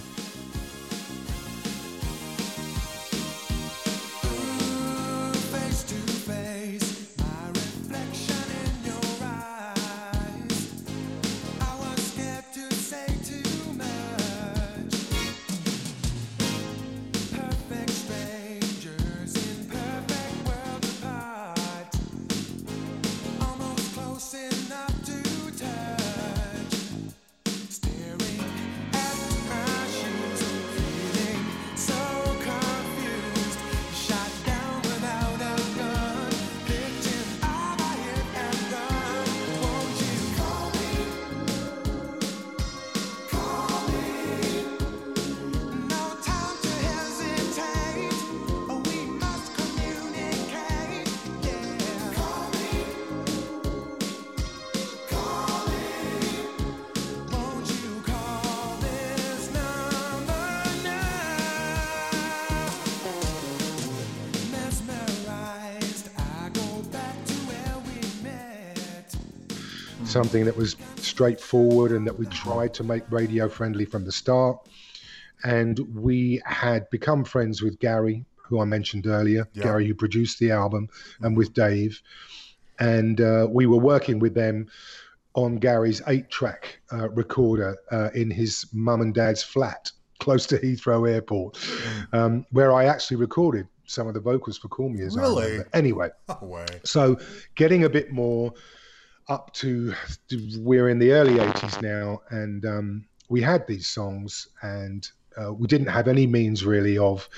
[70.11, 74.57] Something that was straightforward and that we tried to make radio friendly from the start.
[75.45, 79.63] And we had become friends with Gary, who I mentioned earlier, yeah.
[79.63, 80.89] Gary, who produced the album,
[81.21, 82.01] and with Dave.
[82.79, 84.67] And uh, we were working with them
[85.33, 90.57] on Gary's eight track uh, recorder uh, in his mum and dad's flat close to
[90.57, 92.13] Heathrow Airport, mm.
[92.13, 95.59] um, where I actually recorded some of the vocals for Call Me As really?
[95.73, 96.09] Anyway,
[96.83, 97.17] so
[97.55, 98.53] getting a bit more
[99.31, 99.93] up to
[100.57, 105.09] we're in the early 80s now and um, we had these songs and
[105.41, 107.29] uh, we didn't have any means really of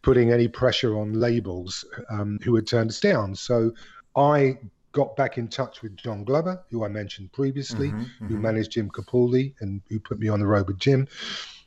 [0.00, 3.34] putting any pressure on labels um, who had turned us down.
[3.34, 3.72] So
[4.16, 4.58] i
[4.92, 8.26] got back in touch with john glover who i mentioned previously mm-hmm, mm-hmm.
[8.26, 11.06] who managed jim capaldi and who put me on the road with jim.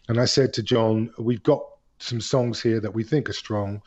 [0.09, 1.63] And i said to john we've got
[1.99, 3.83] some songs here that we think are strong.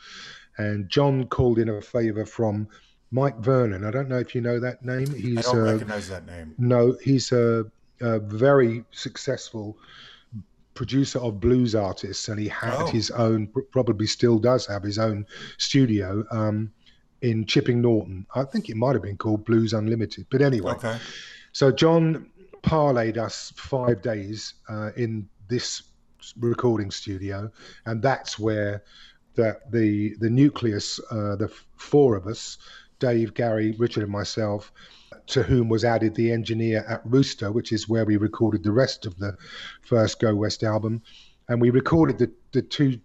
[0.57, 2.69] And john called in a favor from
[3.15, 3.85] Mike Vernon.
[3.85, 5.09] I don't know if you know that name.
[5.13, 6.53] He's, I don't uh, recognize that name.
[6.57, 7.65] No, he's a,
[8.01, 9.77] a, very successful
[10.73, 12.87] producer of blues artists, and he had oh.
[12.87, 15.25] his own, probably still does have his own
[15.57, 16.69] studio um,
[17.21, 18.27] in Chipping Norton.
[18.35, 20.73] I think it might have been called Blues Unlimited, but anyway.
[20.73, 20.97] Okay.
[21.53, 22.29] So John
[22.63, 25.83] parlayed us five days uh, in this
[26.37, 27.49] recording studio,
[27.85, 28.83] and that's where
[29.35, 32.57] the the the nucleus, uh, the four of us,
[32.99, 34.71] Dave, Gary, Richard, and myself,
[35.27, 39.05] to whom was added the engineer at Rooster, which is where we recorded the rest
[39.05, 39.35] of the
[39.81, 41.01] first Go West album.
[41.49, 42.99] And we recorded the, the two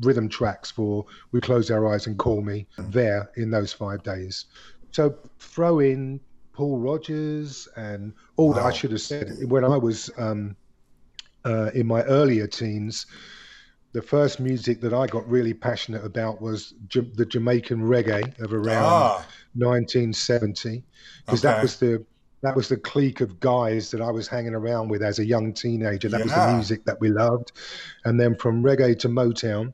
[0.00, 4.46] rhythm tracks for We Close Our Eyes and Call Me there in those five days.
[4.92, 6.20] So throw in
[6.52, 8.54] Paul Rodgers and all wow.
[8.54, 8.64] that.
[8.64, 10.56] I should have said when I was um,
[11.44, 13.06] uh, in my earlier teens.
[13.96, 18.52] The first music that I got really passionate about was J- the Jamaican reggae of
[18.52, 19.26] around ah.
[19.54, 20.84] 1970,
[21.24, 21.54] because okay.
[21.54, 22.04] that was the
[22.42, 25.54] that was the clique of guys that I was hanging around with as a young
[25.54, 26.10] teenager.
[26.10, 26.24] That yeah.
[26.24, 27.52] was the music that we loved,
[28.04, 29.72] and then from reggae to Motown,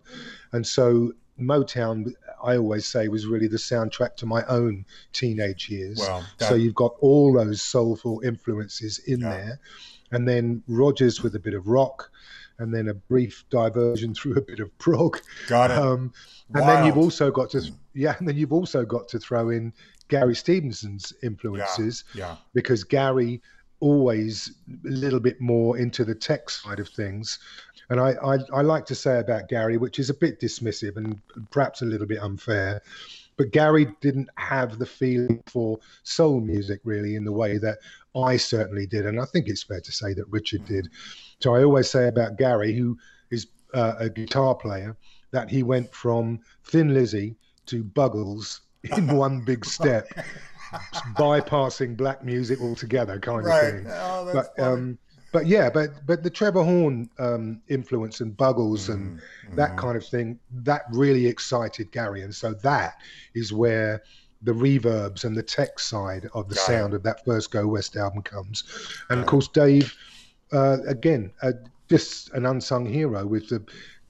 [0.52, 5.98] and so Motown, I always say, was really the soundtrack to my own teenage years.
[5.98, 6.48] Well, that...
[6.48, 9.30] So you've got all those soulful influences in yeah.
[9.30, 9.60] there,
[10.12, 12.12] and then Rodgers with a bit of rock,
[12.58, 15.20] and then a brief diversion through a bit of prog.
[15.48, 15.78] Got it.
[15.78, 16.12] Um,
[16.54, 17.62] and then you've also got to
[17.94, 19.72] yeah, and then you've also got to throw in
[20.08, 22.36] Gary Stevenson's influences, yeah, yeah.
[22.54, 23.40] because Gary
[23.80, 24.52] always
[24.86, 27.38] a little bit more into the tech side of things.
[27.90, 31.20] And I, I, I, like to say about Gary, which is a bit dismissive and
[31.50, 32.80] perhaps a little bit unfair,
[33.36, 37.78] but Gary didn't have the feeling for soul music really in the way that
[38.14, 39.04] I certainly did.
[39.04, 40.88] And I think it's fair to say that Richard did.
[41.42, 42.96] So I always say about Gary, who
[43.30, 44.96] is uh, a guitar player,
[45.32, 47.34] that he went from Thin Lizzy
[47.66, 48.60] to Buggles
[48.96, 50.06] in one big step,
[51.16, 53.64] bypassing black music altogether, kind right.
[53.64, 53.86] of thing.
[53.88, 54.98] Oh, but um,
[55.32, 59.56] but yeah, but but the Trevor Horn um, influence and Buggles mm, and mm.
[59.56, 62.94] that kind of thing that really excited Gary, and so that
[63.34, 64.02] is where
[64.42, 66.96] the reverbs and the tech side of the Got sound it.
[66.96, 68.64] of that first Go West album comes,
[69.08, 69.96] and of course Dave,
[70.52, 71.52] uh, again, uh,
[71.88, 73.64] just an unsung hero with the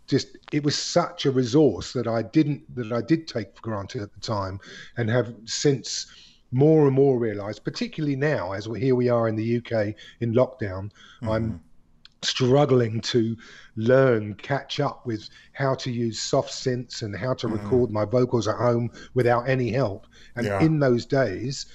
[0.06, 4.02] just it was such a resource that I didn't that I did take for granted
[4.02, 4.60] at the time,
[4.96, 6.06] and have since
[6.50, 10.34] more and more realised, particularly now as we here we are in the UK in
[10.34, 11.28] lockdown, mm-hmm.
[11.28, 11.60] I'm
[12.22, 13.36] struggling to
[13.76, 17.52] learn, catch up with how to use soft synths and how to mm.
[17.52, 20.06] record my vocals at home without any help.
[20.36, 20.60] And yeah.
[20.60, 21.66] in those days,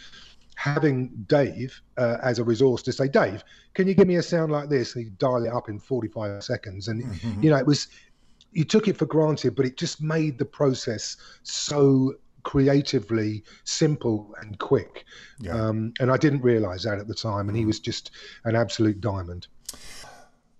[0.57, 3.43] having Dave uh, as a resource to say, Dave,
[3.75, 4.95] can you give me a sound like this?
[4.95, 6.87] And he'd dial it up in 45 seconds.
[6.87, 7.43] And, mm-hmm.
[7.43, 7.87] you know, it was,
[8.53, 14.57] you took it for granted, but it just made the process so creatively simple and
[14.57, 15.05] quick.
[15.39, 15.53] Yeah.
[15.53, 17.49] Um, and I didn't realize that at the time.
[17.49, 18.09] And he was just
[18.43, 19.45] an absolute diamond.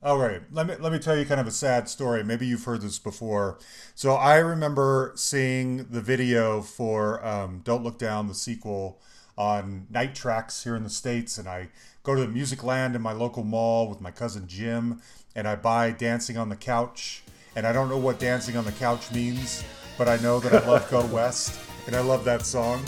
[0.04, 2.24] All right, let me let me tell you kind of a sad story.
[2.24, 3.58] Maybe you've heard this before.
[3.96, 9.02] So I remember seeing the video for um, "Don't Look Down," the sequel,
[9.38, 11.70] on Night Tracks here in the states, and I
[12.04, 15.02] go to the Music Land in my local mall with my cousin Jim,
[15.36, 17.24] and I buy "Dancing on the Couch."
[17.56, 19.64] And I don't know what "Dancing on the Couch" means,
[19.98, 22.84] but I know that I love Go West, and I love that song.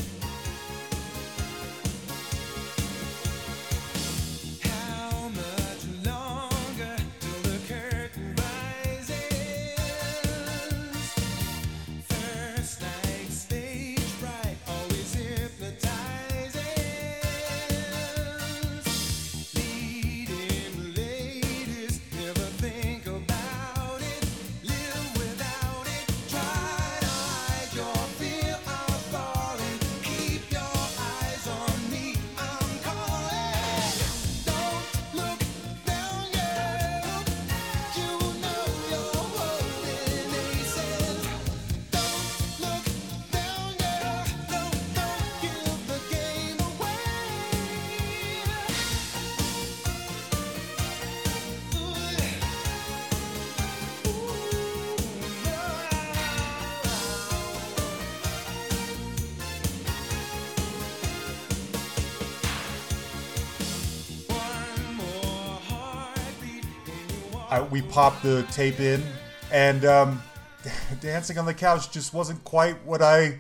[67.90, 69.04] Popped the tape in,
[69.52, 70.21] and um,
[71.02, 73.40] dancing on the couch just wasn't quite what I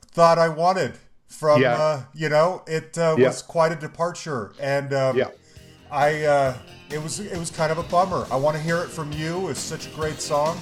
[0.00, 0.94] thought I wanted.
[1.28, 1.74] From yeah.
[1.74, 3.28] uh, you know, it uh, yeah.
[3.28, 5.28] was quite a departure, and um, yeah.
[5.90, 6.58] I uh,
[6.90, 8.26] it was it was kind of a bummer.
[8.30, 9.48] I want to hear it from you.
[9.48, 10.58] It's such a great song.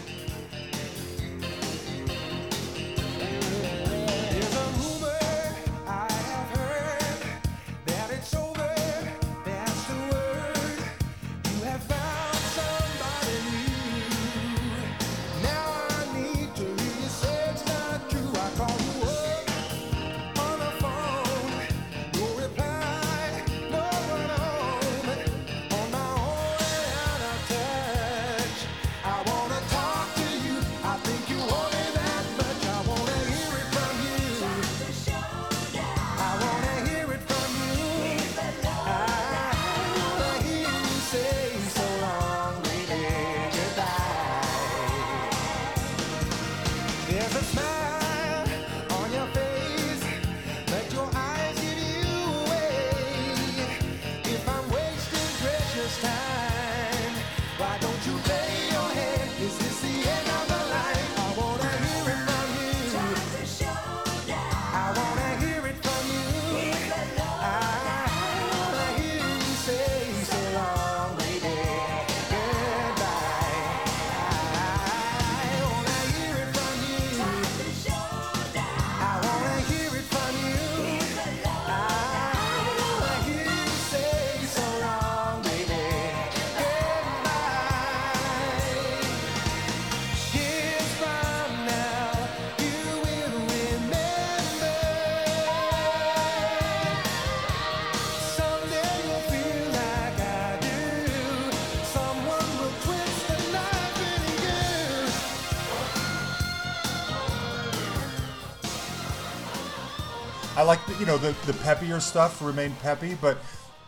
[110.61, 113.39] I like the, you know the the peppier stuff remained peppy, but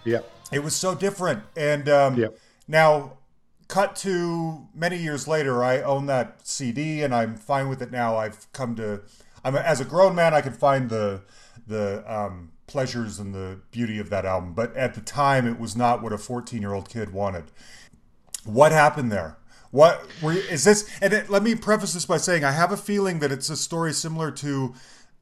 [0.05, 0.21] yeah,
[0.51, 1.43] it was so different.
[1.55, 2.29] And um, yeah.
[2.67, 3.19] now,
[3.69, 8.17] cut to many years later, I own that CD and I'm fine with it now.
[8.17, 9.03] I've come to,
[9.45, 11.21] I'm as a grown man, I can find the
[11.67, 14.55] the um, pleasures and the beauty of that album.
[14.55, 17.45] But at the time, it was not what a 14 year old kid wanted.
[18.45, 19.37] What happened there?
[19.73, 20.89] What were, is this?
[21.03, 23.59] And it, let me preface this by saying I have a feeling that it's a
[23.59, 24.75] story similar to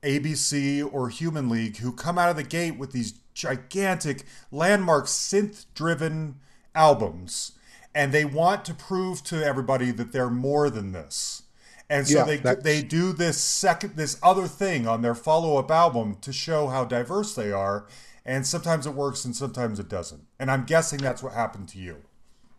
[0.02, 5.66] ABC or Human League, who come out of the gate with these gigantic, landmark, synth
[5.74, 6.36] driven
[6.74, 7.52] albums.
[7.94, 11.42] And they want to prove to everybody that they're more than this.
[11.90, 12.62] And so yeah, they that's...
[12.62, 16.84] they do this second this other thing on their follow up album to show how
[16.84, 17.86] diverse they are,
[18.24, 20.22] and sometimes it works and sometimes it doesn't.
[20.38, 21.96] And I'm guessing that's what happened to you.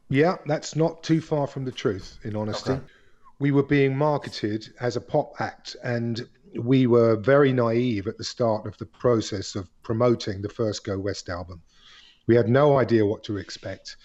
[0.10, 2.20] Yeah, that's not too far from the truth.
[2.24, 2.82] In honesty, okay.
[3.40, 8.24] we were being marketed as a pop act, and we were very naive at the
[8.24, 11.62] start of the process of promoting the first Go West album.
[12.28, 13.98] We had no idea what to expect.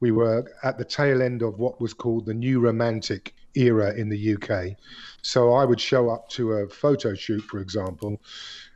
[0.00, 4.08] We were at the tail end of what was called the New Romantic era in
[4.08, 4.76] the UK.
[5.22, 8.20] So I would show up to a photo shoot, for example,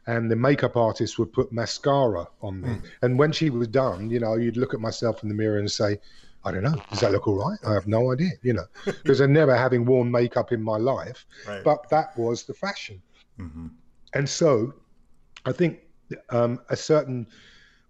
[0.07, 2.69] and the makeup artist would put mascara on me.
[2.69, 2.83] Mm.
[3.03, 5.71] And when she was done, you know, you'd look at myself in the mirror and
[5.71, 6.01] say,
[6.45, 6.75] I don't know.
[6.91, 7.59] Does that look all right?
[7.65, 11.25] I have no idea, you know, because I never having worn makeup in my life,
[11.47, 11.63] right.
[11.63, 13.01] but that was the fashion.
[13.39, 13.69] Mm-hmm.
[14.15, 14.75] And so
[15.45, 15.81] I think
[16.31, 17.27] um, a certain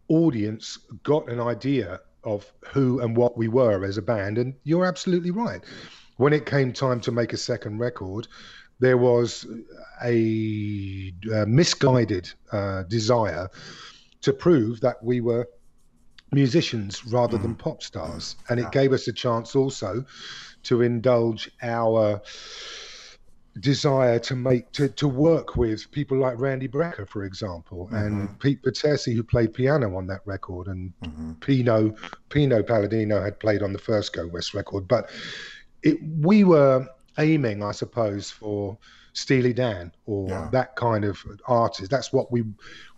[0.08, 4.38] audience got an idea of who and what we were as a band.
[4.38, 5.62] And you're absolutely right
[6.16, 8.28] when it came time to make a second record,
[8.78, 9.46] there was
[10.04, 13.48] a, a misguided uh, desire
[14.20, 15.48] to prove that we were
[16.30, 17.42] musicians rather mm.
[17.42, 18.36] than pop stars.
[18.48, 20.04] And it gave us a chance also
[20.64, 22.22] to indulge our
[23.60, 27.96] desire to make to, to work with people like Randy Brecker, for example, mm-hmm.
[27.96, 31.32] and Pete Vitesse, who played piano on that record, and mm-hmm.
[31.34, 31.94] Pino
[32.28, 34.88] Pino Palladino had played on the first Go West record.
[34.88, 35.10] But
[35.82, 36.88] it, we were
[37.18, 38.78] aiming, I suppose, for
[39.12, 40.48] Steely Dan or yeah.
[40.52, 41.90] that kind of artist.
[41.90, 42.44] That's what we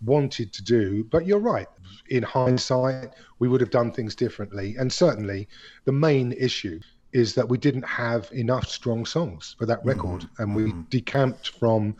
[0.05, 1.05] wanted to do.
[1.11, 1.67] But you're right.
[2.11, 4.77] In hindsight, we would have done things differently.
[4.79, 5.49] And certainly,
[5.85, 6.79] the main issue
[7.15, 10.43] is that we didn't have enough strong songs for that record, mm-hmm.
[10.43, 10.83] and we mm-hmm.
[10.91, 11.97] decamped from.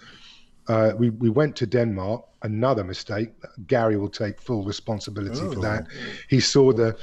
[0.67, 2.25] Uh, we we went to Denmark.
[2.43, 3.31] Another mistake.
[3.67, 5.87] Gary will take full responsibility for that.
[6.29, 6.97] He saw the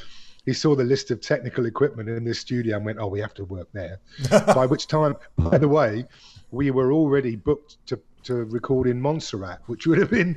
[0.46, 3.34] he saw the list of technical equipment in this studio and went, "Oh, we have
[3.36, 4.00] to work there."
[4.56, 6.06] by which time, by the way,
[6.52, 10.36] we were already booked to to record in Montserrat, which would have been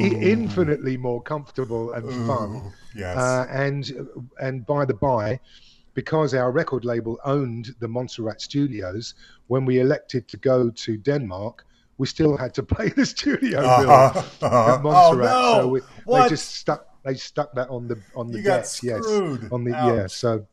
[0.00, 2.72] infinitely more comfortable and Ooh, fun.
[2.94, 3.16] Yes.
[3.16, 4.08] Uh, and
[4.40, 5.40] and by the by,
[5.96, 9.14] because our record label owned the Montserrat studios,
[9.46, 11.64] when we elected to go to Denmark,
[11.96, 14.74] we still had to pay the studio uh-huh, uh-huh.
[14.74, 15.32] at Montserrat.
[15.32, 15.60] Oh, no.
[15.60, 15.80] So we,
[16.20, 18.66] they just stuck they stuck that on the on the you deck.
[18.82, 19.06] yes,
[19.50, 19.96] on the Ouch.
[19.96, 20.06] yeah.
[20.06, 20.46] So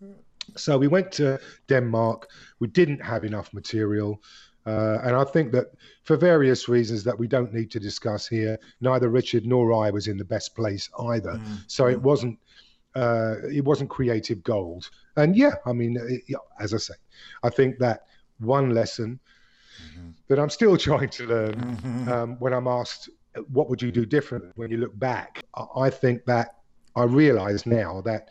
[0.56, 2.30] so we went to Denmark.
[2.60, 4.22] We didn't have enough material.
[4.66, 5.74] Uh, and I think that
[6.04, 10.08] for various reasons that we don't need to discuss here, neither Richard nor I was
[10.08, 11.34] in the best place either.
[11.34, 11.64] Mm.
[11.68, 12.40] So it wasn't
[12.96, 14.90] uh, it wasn't creative gold.
[15.16, 16.96] And yeah, I mean, it, as I say,
[17.44, 18.06] I think that
[18.40, 19.20] one lesson
[19.82, 20.10] mm-hmm.
[20.28, 22.10] that I'm still trying to learn mm-hmm.
[22.12, 23.10] um, when I'm asked
[23.52, 25.44] what would you do different when you look back?
[25.76, 26.56] I think that
[26.96, 28.30] I realize now that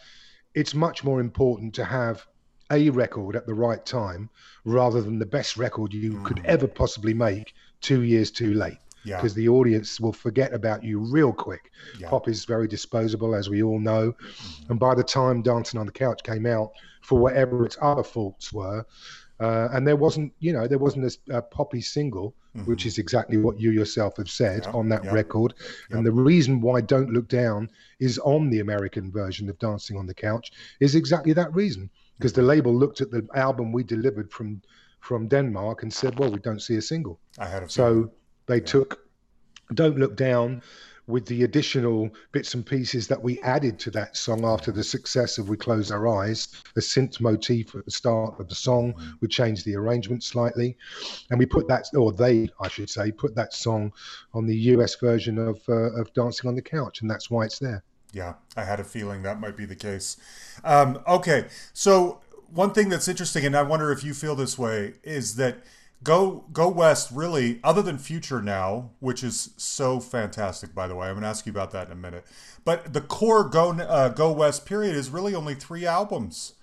[0.54, 2.26] it's much more important to have
[2.70, 4.30] a record at the right time
[4.64, 6.24] rather than the best record you mm.
[6.24, 8.78] could ever possibly make two years too late.
[9.04, 9.42] Because yeah.
[9.42, 11.70] the audience will forget about you real quick.
[11.98, 12.08] Yeah.
[12.08, 14.12] Pop is very disposable, as we all know.
[14.12, 14.70] Mm.
[14.70, 16.72] And by the time Dancing on the Couch came out,
[17.02, 18.86] for whatever its other faults were,
[19.40, 22.70] uh, and there wasn't, you know, there wasn't a, a poppy single, mm-hmm.
[22.70, 25.54] which is exactly what you yourself have said yeah, on that record.
[25.90, 30.06] And the reason why "Don't Look Down" is on the American version of "Dancing on
[30.06, 34.30] the Couch" is exactly that reason, because the label looked at the album we delivered
[34.30, 34.62] from
[35.00, 38.12] from Denmark and said, "Well, we don't see a single." I had a so
[38.46, 39.06] they took
[39.74, 40.62] "Don't Look Down."
[41.08, 45.36] with the additional bits and pieces that we added to that song after the success
[45.36, 49.12] of We Close Our Eyes, the synth motif at the start of the song, mm.
[49.20, 50.76] we changed the arrangement slightly.
[51.30, 53.92] And we put that, or they, I should say, put that song
[54.32, 57.00] on the US version of, uh, of Dancing on the Couch.
[57.00, 57.82] And that's why it's there.
[58.12, 60.18] Yeah, I had a feeling that might be the case.
[60.64, 62.20] Um, okay, so
[62.52, 65.64] one thing that's interesting, and I wonder if you feel this way, is that
[66.02, 71.06] Go Go West really, other than Future Now, which is so fantastic, by the way.
[71.06, 72.24] I'm going to ask you about that in a minute.
[72.64, 76.54] But the core Go uh, Go West period is really only three albums,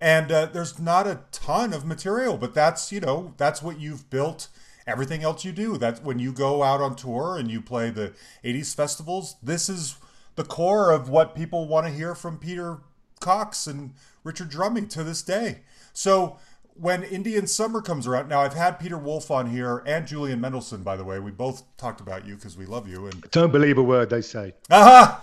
[0.00, 2.36] and uh, there's not a ton of material.
[2.36, 4.48] But that's you know that's what you've built
[4.86, 5.76] everything else you do.
[5.76, 8.12] That's when you go out on tour and you play the
[8.44, 9.36] 80s festivals.
[9.42, 9.96] This is
[10.36, 12.78] the core of what people want to hear from Peter
[13.20, 15.62] Cox and Richard Drummie to this day.
[15.92, 16.38] So
[16.78, 20.82] when Indian Summer comes around, now I've had Peter Wolf on here and Julian Mendelsohn,
[20.82, 21.18] by the way.
[21.18, 23.06] We both talked about you because we love you.
[23.06, 24.54] And don't believe a word they say.
[24.70, 25.16] Uh-huh.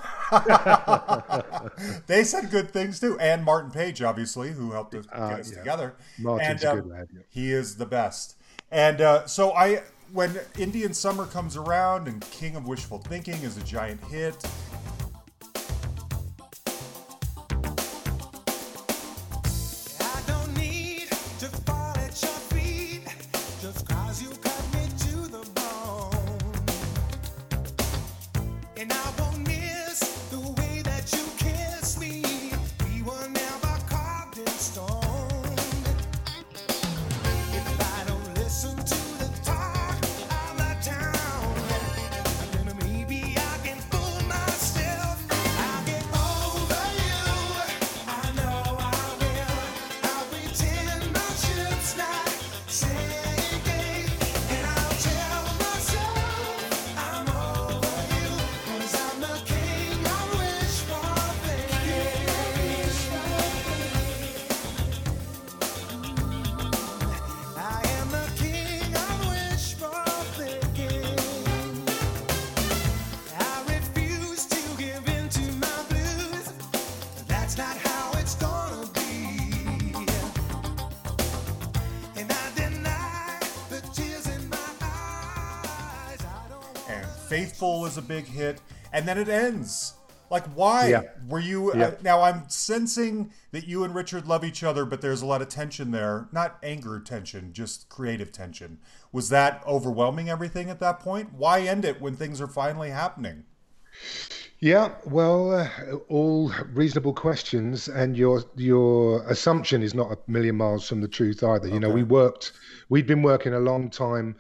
[2.08, 5.52] they said good things too, and Martin Page, obviously, who helped us uh, get us
[5.52, 5.58] yeah.
[5.60, 5.96] together.
[6.20, 7.08] Martin's and, uh, good lad.
[7.14, 7.22] Yeah.
[7.30, 8.36] He is the best.
[8.72, 13.58] And uh, so I, when Indian Summer comes around and King of Wishful Thinking is
[13.58, 14.44] a giant hit,
[87.34, 88.62] Faithful is a big hit,
[88.92, 89.96] and then it ends.
[90.30, 91.02] Like, why yeah.
[91.28, 91.74] were you?
[91.74, 91.86] Yeah.
[91.86, 95.42] Uh, now I'm sensing that you and Richard love each other, but there's a lot
[95.42, 96.28] of tension there.
[96.32, 98.78] Not anger tension, just creative tension.
[99.12, 101.34] Was that overwhelming everything at that point?
[101.34, 103.46] Why end it when things are finally happening?
[104.60, 110.88] Yeah, well, uh, all reasonable questions, and your your assumption is not a million miles
[110.88, 111.68] from the truth either.
[111.68, 112.52] You know, we worked,
[112.90, 114.36] we'd been working a long time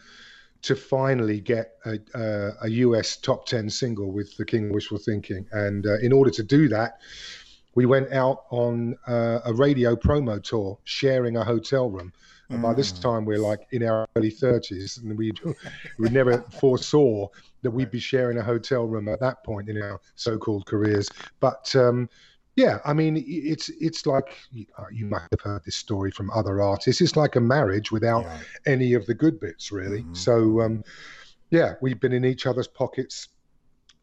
[0.63, 4.97] to finally get a, uh, a, US top 10 single with The King of Wishful
[4.97, 5.45] Thinking.
[5.51, 6.99] And uh, in order to do that,
[7.75, 12.13] we went out on uh, a radio promo tour, sharing a hotel room.
[12.49, 13.01] And by this mm.
[13.01, 15.31] time, we're like in our early 30s, and we
[15.97, 17.27] we never foresaw
[17.63, 21.09] that we'd be sharing a hotel room at that point in our so-called careers.
[21.39, 22.09] But um,
[22.55, 24.37] yeah, I mean, it's it's like
[24.77, 27.01] uh, you might have heard this story from other artists.
[27.01, 28.37] It's like a marriage without yeah.
[28.67, 30.01] any of the good bits, really.
[30.01, 30.13] Mm-hmm.
[30.13, 30.83] So, um,
[31.49, 33.29] yeah, we've been in each other's pockets,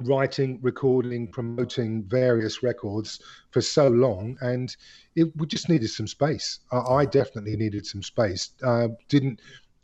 [0.01, 3.21] writing, recording, promoting various records
[3.53, 4.77] for so long, and
[5.15, 6.59] it, we just needed some space.
[6.73, 8.51] I, I definitely needed some space.
[8.65, 9.41] Uh, didn't,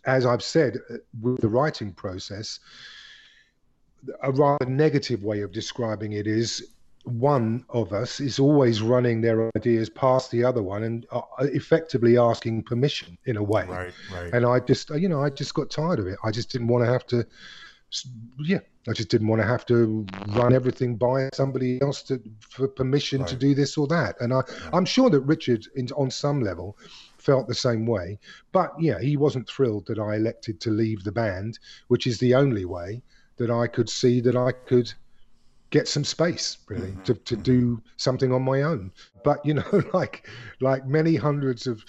[0.07, 2.59] as I've said, uh, with the writing process.
[4.23, 6.76] A rather negative way of describing it is
[7.07, 12.19] one of us is always running their ideas past the other one and uh, effectively
[12.19, 13.65] asking permission in a way.
[13.67, 14.33] Right, right.
[14.33, 16.19] And I just, you know, I just got tired of it.
[16.25, 17.25] I just didn't want to have to,
[18.41, 22.67] yeah, I just didn't want to have to run everything by somebody else to for
[22.67, 23.29] permission right.
[23.29, 24.21] to do this or that.
[24.21, 24.71] And I, yeah.
[24.73, 26.77] I'm sure that Richard, in, on some level,
[27.19, 28.19] felt the same way.
[28.51, 32.35] But yeah, he wasn't thrilled that I elected to leave the band, which is the
[32.35, 33.03] only way
[33.37, 34.93] that I could see that I could
[35.71, 37.03] get some space really mm-hmm.
[37.03, 37.43] to, to mm-hmm.
[37.43, 38.91] do something on my own
[39.25, 40.29] but you know like
[40.61, 41.85] like many hundreds of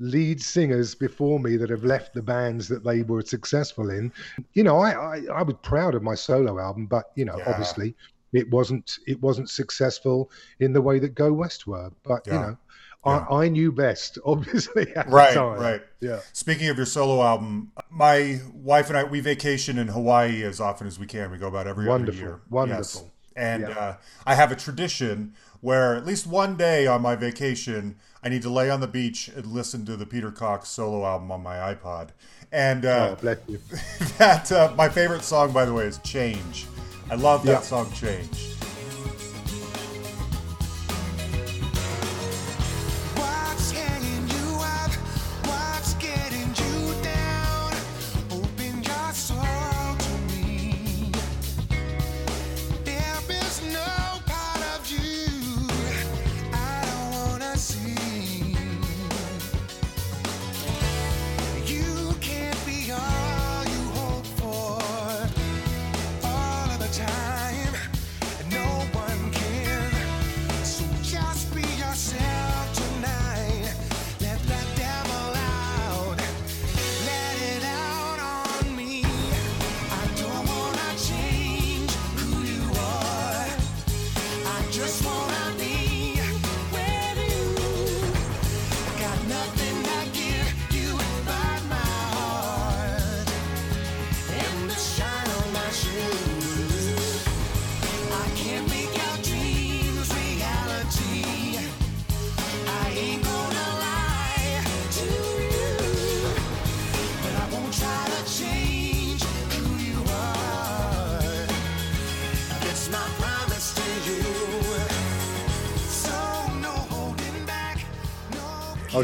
[0.00, 4.12] lead singers before me that have left the bands that they were successful in
[4.54, 7.50] you know i i, I was proud of my solo album but you know yeah.
[7.50, 7.94] obviously
[8.32, 12.34] it wasn't it wasn't successful in the way that go west were but yeah.
[12.34, 12.58] you know
[13.04, 13.26] yeah.
[13.30, 14.86] I, I, knew best, obviously.
[15.06, 15.82] right, right.
[16.00, 16.20] Yeah.
[16.32, 20.86] Speaking of your solo album, my wife and I we vacation in Hawaii as often
[20.86, 21.30] as we can.
[21.30, 22.40] We go about every wonderful, other year.
[22.50, 23.02] Wonderful.
[23.02, 23.10] Yes.
[23.36, 23.78] And yeah.
[23.78, 23.96] uh,
[24.26, 28.50] I have a tradition where at least one day on my vacation, I need to
[28.50, 32.10] lay on the beach and listen to the Peter Cox solo album on my iPod.
[32.52, 33.24] And uh, oh,
[34.18, 36.66] that uh, my favorite song, by the way, is "Change."
[37.10, 37.60] I love that yeah.
[37.60, 38.53] song, "Change."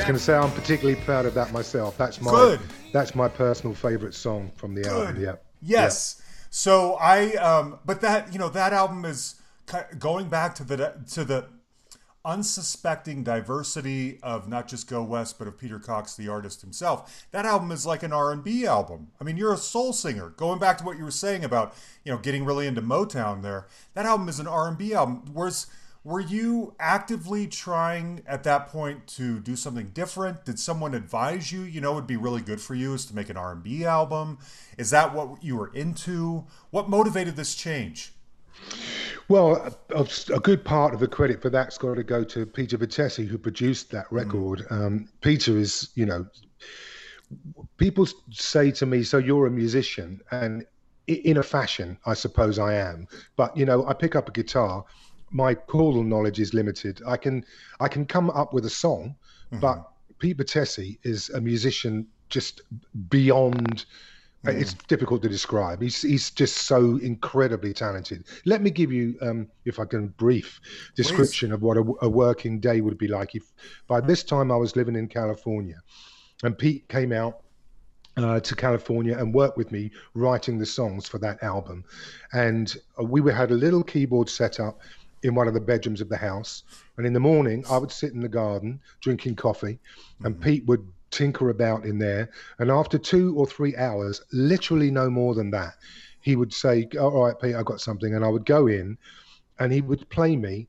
[0.01, 1.97] Was going to say I'm particularly proud of that myself.
[1.97, 2.61] That's my Good.
[2.93, 5.09] that's my personal favorite song from the Good.
[5.09, 5.23] album.
[5.23, 5.37] Yeah.
[5.63, 6.23] Yes.
[6.51, 9.37] So I, um, but that you know that album is
[9.99, 11.47] going back to the to the
[12.25, 17.27] unsuspecting diversity of not just Go West, but of Peter Cox, the artist himself.
[17.31, 19.09] That album is like an R and B album.
[19.21, 20.31] I mean, you're a soul singer.
[20.31, 21.75] Going back to what you were saying about
[22.05, 25.23] you know getting really into Motown, there, that album is an R and B album.
[25.33, 25.67] Whereas
[26.03, 30.45] were you actively trying at that point to do something different?
[30.45, 33.29] Did someone advise you, you know, would be really good for you is to make
[33.29, 34.39] an R&B album?
[34.79, 36.47] Is that what you were into?
[36.71, 38.15] What motivated this change?
[39.29, 42.77] Well, a, a good part of the credit for that's got to go to Peter
[42.77, 44.67] Vitesse, who produced that record.
[44.71, 44.73] Mm.
[44.73, 46.27] Um, Peter is, you know,
[47.77, 50.67] people say to me, "So you're a musician?" And
[51.07, 53.07] in a fashion, I suppose I am.
[53.37, 54.85] But you know, I pick up a guitar
[55.31, 57.01] my chordal knowledge is limited.
[57.07, 57.45] I can
[57.79, 59.15] I can come up with a song,
[59.53, 59.61] mm-hmm.
[59.61, 62.63] but Pete Vitesse is a musician just
[63.09, 63.87] beyond.
[64.45, 64.59] Mm.
[64.59, 65.83] It's difficult to describe.
[65.83, 68.25] He's he's just so incredibly talented.
[68.47, 70.61] Let me give you, um, if I can, brief
[70.97, 71.55] description Please.
[71.55, 73.35] of what a, a working day would be like.
[73.35, 73.53] If
[73.87, 75.77] by this time I was living in California,
[76.43, 77.43] and Pete came out
[78.17, 81.85] uh, to California and worked with me writing the songs for that album.
[82.33, 84.81] And we had a little keyboard set up
[85.23, 86.65] in one of the bedrooms of the house.
[86.97, 89.79] And in the morning, I would sit in the garden drinking coffee,
[90.25, 90.45] and mm-hmm.
[90.45, 92.31] Pete would tinker about in there.
[92.59, 95.75] And after two or three hours, literally no more than that,
[96.21, 98.15] he would say, All right, Pete, I've got something.
[98.15, 98.97] And I would go in
[99.59, 100.69] and he would play me.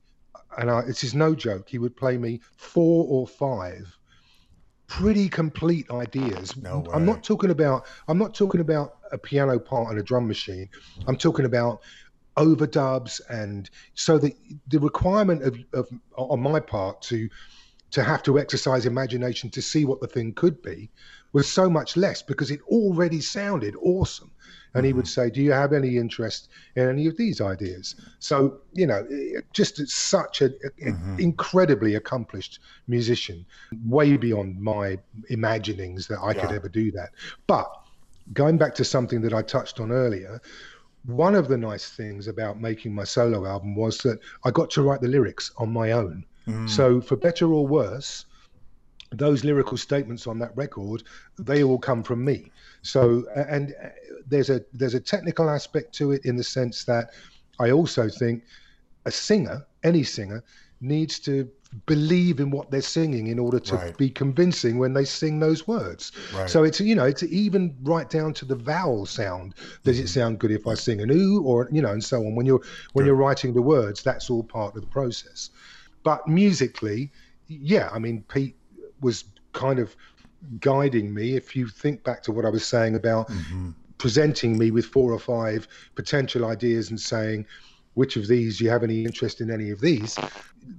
[0.58, 1.68] And I, this is no joke.
[1.68, 3.96] He would play me four or five
[4.92, 6.54] pretty complete ideas.
[6.58, 10.28] No I'm not talking about I'm not talking about a piano part and a drum
[10.28, 10.68] machine.
[11.06, 11.80] I'm talking about
[12.36, 14.34] overdubs and so the
[14.68, 17.28] the requirement of, of on my part to
[17.90, 20.90] to have to exercise imagination to see what the thing could be
[21.32, 24.30] was so much less because it already sounded awesome
[24.74, 24.86] and mm-hmm.
[24.86, 25.20] he would mm-hmm.
[25.22, 29.06] say do you have any interest in any of these ideas so you know
[29.52, 31.18] just such an mm-hmm.
[31.18, 33.44] incredibly accomplished musician
[33.86, 36.40] way beyond my imaginings that i yeah.
[36.40, 37.10] could ever do that
[37.46, 37.70] but
[38.32, 40.40] going back to something that i touched on earlier
[41.04, 44.82] one of the nice things about making my solo album was that I got to
[44.82, 46.24] write the lyrics on my own.
[46.46, 46.68] Mm.
[46.68, 48.26] So, for better or worse,
[49.10, 51.02] those lyrical statements on that record,
[51.38, 52.50] they all come from me.
[52.82, 53.88] So, and uh,
[54.26, 57.10] there's a there's a technical aspect to it in the sense that
[57.58, 58.44] I also think
[59.04, 60.42] a singer, any singer,
[60.80, 61.48] needs to
[61.86, 63.96] believe in what they're singing in order to right.
[63.96, 66.12] be convincing when they sing those words.
[66.34, 66.48] Right.
[66.48, 69.54] So it's you know it's even right down to the vowel sound.
[69.84, 70.04] Does mm-hmm.
[70.04, 72.34] it sound good if I sing an ooh or you know and so on.
[72.34, 72.62] When you're
[72.92, 75.50] when you're writing the words, that's all part of the process.
[76.02, 77.10] But musically,
[77.48, 78.56] yeah, I mean Pete
[79.00, 79.96] was kind of
[80.60, 81.36] guiding me.
[81.36, 83.70] If you think back to what I was saying about mm-hmm.
[83.98, 87.46] presenting me with four or five potential ideas and saying
[87.94, 90.18] which of these you have any interest in any of these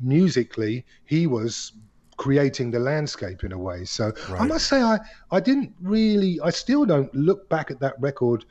[0.01, 1.73] musically he was
[2.17, 4.41] creating the landscape in a way so right.
[4.41, 4.97] i must say i
[5.31, 8.45] i didn't really i still don't look back at that record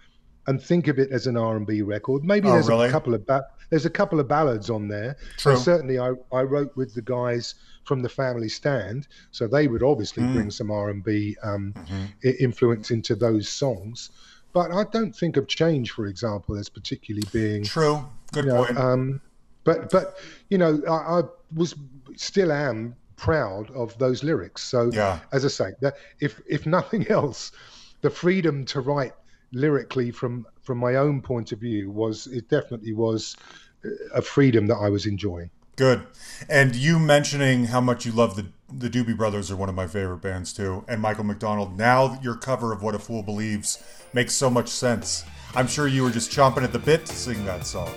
[0.49, 2.89] and think of it as an r&b record maybe oh, there's really?
[2.89, 5.57] a couple of ba- there's a couple of ballads on there True.
[5.57, 7.55] Certainly i i wrote with the guys
[7.85, 10.35] from the family stand so they would obviously mm.
[10.35, 12.31] bring some r&b um, mm-hmm.
[12.41, 14.11] influence into those songs
[14.53, 18.05] but I don't think of change, for example, as particularly being true.
[18.33, 18.79] Good you know, point.
[18.79, 19.21] Um,
[19.65, 21.23] but but you know, I, I,
[21.55, 21.75] was
[22.17, 24.63] still am proud of those lyrics.
[24.63, 25.21] So yeah.
[25.33, 27.53] as I say, that if if nothing else,
[28.01, 29.15] the freedom to write
[29.53, 33.37] lyrically from from my own point of view was it definitely was
[34.15, 35.51] a freedom that I was enjoying.
[35.77, 36.07] Good.
[36.49, 38.47] And you mentioning how much you love the
[38.79, 41.77] the Doobie Brothers are one of my favorite bands too, and Michael McDonald.
[41.77, 45.25] Now your cover of What a Fool Believes makes so much sense.
[45.55, 47.93] I'm sure you were just chomping at the bit to sing that song.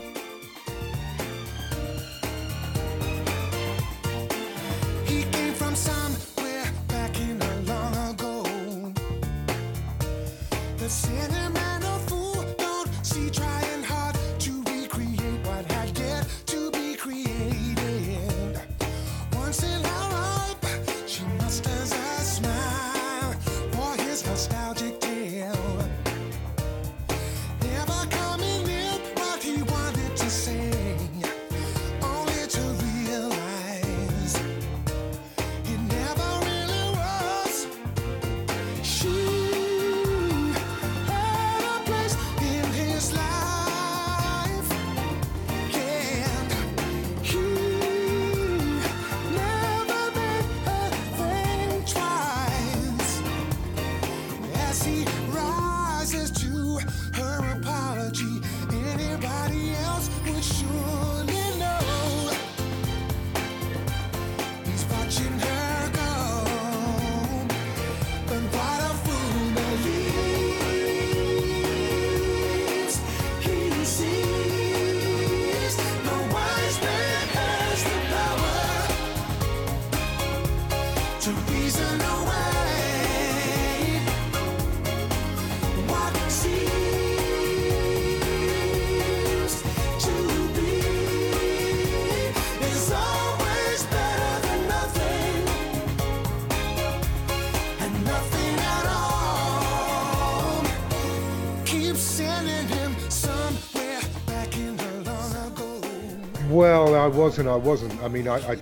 [107.05, 107.47] I wasn't.
[107.47, 108.01] I wasn't.
[108.01, 108.55] I mean, I, I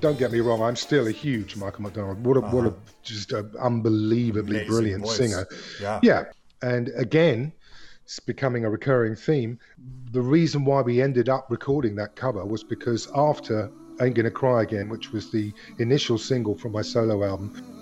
[0.00, 0.62] don't get me wrong.
[0.62, 2.24] I'm still a huge Michael McDonald.
[2.24, 2.56] What a uh-huh.
[2.56, 2.92] what a uh-huh.
[3.02, 5.16] just an unbelievably Amazing brilliant voice.
[5.16, 5.44] singer.
[5.82, 5.98] Yeah.
[6.00, 6.24] Yeah.
[6.62, 7.52] And again,
[8.04, 9.58] it's becoming a recurring theme.
[10.12, 14.62] The reason why we ended up recording that cover was because after Ain't Gonna Cry
[14.62, 17.79] Again, which was the initial single from my solo album,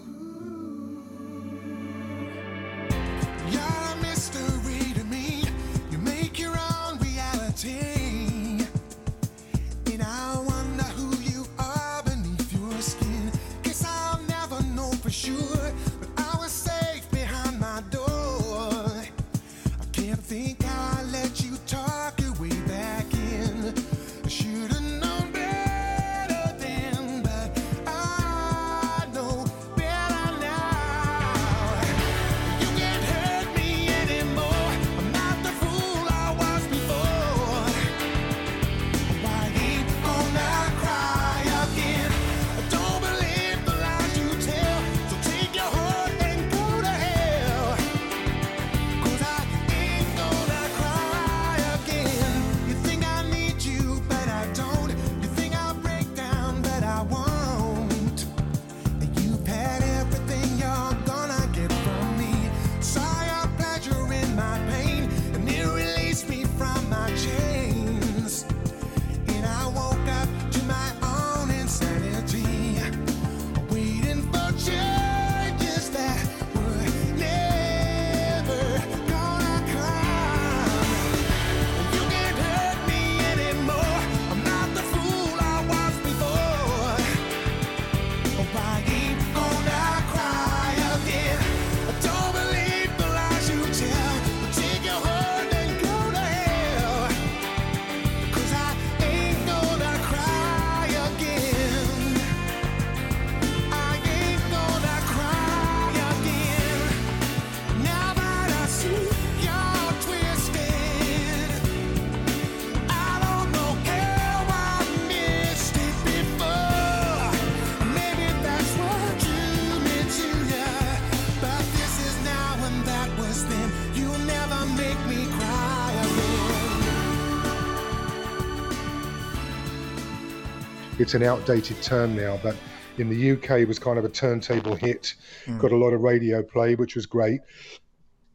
[131.08, 132.54] it's an outdated term now, but
[132.98, 135.14] in the UK it was kind of a turntable hit,
[135.46, 135.58] mm.
[135.58, 137.40] got a lot of radio play, which was great,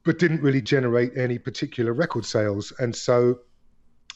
[0.02, 2.74] but didn't really generate any particular record sales.
[2.80, 3.42] And so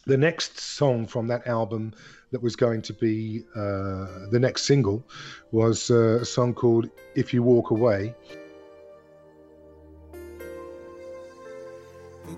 [0.07, 1.93] the next song from that album
[2.31, 5.07] that was going to be uh, the next single
[5.51, 8.15] was uh, a song called If You Walk Away.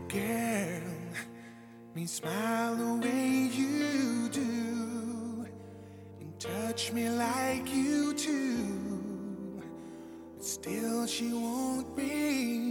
[0.10, 0.82] Girl,
[6.80, 9.62] touch me like you do,
[10.36, 12.69] but still she won't bring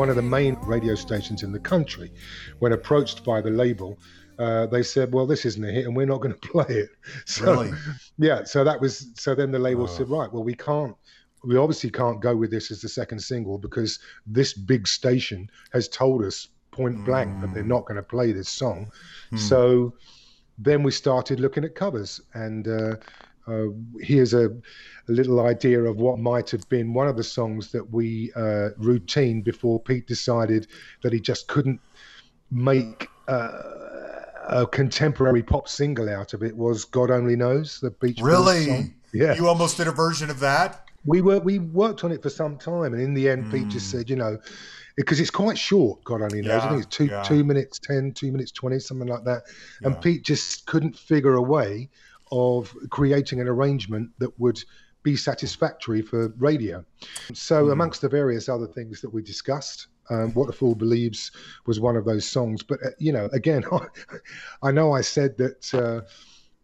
[0.00, 2.10] One of the main radio stations in the country,
[2.58, 3.98] when approached by the label,
[4.38, 6.88] uh, they said, "Well, this isn't a hit, and we're not going to play it."
[7.26, 7.72] So, Really?
[8.16, 8.44] yeah.
[8.44, 9.10] So that was.
[9.16, 10.96] So then the label said, "Right, well, we can't.
[11.44, 15.86] We obviously can't go with this as the second single because this big station has
[15.86, 18.90] told us point blank that they're not going to play this song."
[19.36, 19.92] So
[20.56, 22.96] then we started looking at covers, and uh,
[23.50, 23.66] uh,
[24.00, 27.90] here's a, a little idea of what might have been one of the songs that
[27.90, 30.68] we uh, routine before Pete decided
[31.02, 31.80] that he just couldn't
[32.50, 33.50] make uh,
[34.48, 38.66] a contemporary pop single out of it was "God Only Knows," the Beach really?
[38.66, 38.94] Boys song.
[39.12, 40.88] Yeah, you almost did a version of that.
[41.04, 43.52] We were we worked on it for some time, and in the end, mm.
[43.52, 43.98] Pete just hmm.
[43.98, 44.38] said, you know,
[44.96, 46.04] because it's quite short.
[46.04, 46.62] God only knows.
[46.62, 47.22] Yeah, I think it's two yeah.
[47.22, 49.42] two minutes ten, two minutes twenty, something like that.
[49.80, 49.88] Yeah.
[49.88, 51.88] And Pete just couldn't figure a way
[52.30, 54.62] of creating an arrangement that would
[55.02, 56.84] be satisfactory for radio.
[57.32, 57.72] So, mm.
[57.72, 61.30] amongst the various other things that we discussed, um, What the Fool Believes
[61.66, 62.62] was one of those songs.
[62.62, 63.64] But, uh, you know, again,
[64.62, 65.74] I know I said that.
[65.74, 66.06] Uh,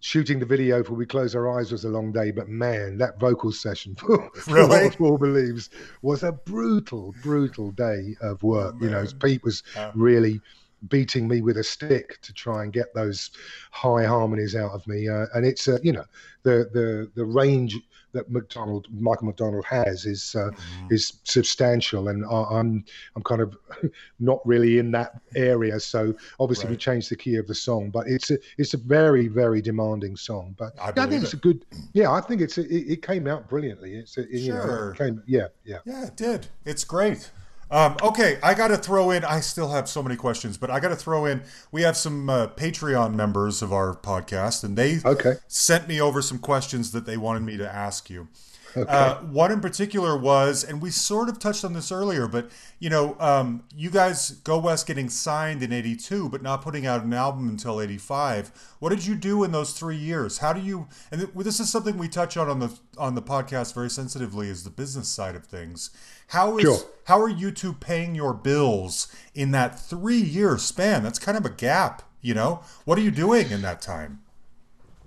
[0.01, 3.19] shooting the video for We Close Our Eyes was a long day, but man, that
[3.19, 4.69] vocal session for, really?
[4.69, 5.71] What the Fool Believes
[6.03, 8.77] was a brutal, brutal day of work.
[8.79, 9.65] Oh, you know, Pete was
[9.95, 10.41] really
[10.89, 13.31] beating me with a stick to try and get those
[13.71, 15.09] high harmonies out of me.
[15.09, 16.05] Uh, and it's, uh, you know,
[16.43, 17.77] the, the, the range
[18.17, 20.93] that McDonald, Michael McDonald has is uh, mm.
[20.93, 23.57] is substantial, and I, am I'm kind of
[24.21, 25.79] not really in that area.
[25.79, 26.73] So obviously right.
[26.73, 30.17] we changed the key of the song, but it's a it's a very very demanding
[30.17, 30.55] song.
[30.59, 31.23] But I, I think it.
[31.25, 31.65] it's a good.
[31.93, 33.95] Yeah, I think it's a, it, it, came out brilliantly.
[33.95, 34.31] It's a, sure.
[34.33, 36.47] you know, it came yeah yeah yeah it did.
[36.65, 37.31] It's great.
[37.71, 39.25] Um, okay, I got to throw in.
[39.25, 41.43] I still have so many questions, but I got to throw in.
[41.73, 45.35] We have some uh, Patreon members of our podcast, and they okay.
[45.49, 48.29] sent me over some questions that they wanted me to ask you.
[48.77, 48.93] Okay.
[48.93, 52.91] Uh, one in particular was, and we sort of touched on this earlier, but you
[52.91, 57.15] know, um, you guys Go West getting signed in '82, but not putting out an
[57.15, 58.77] album until '85.
[58.79, 60.39] What did you do in those three years?
[60.39, 60.89] How do you?
[61.11, 64.63] And this is something we touch on on the on the podcast very sensitively, is
[64.63, 65.91] the business side of things.
[66.29, 66.79] How is sure.
[67.05, 71.03] how are you two paying your bills in that three year span?
[71.03, 72.63] That's kind of a gap, you know.
[72.85, 74.23] What are you doing in that time?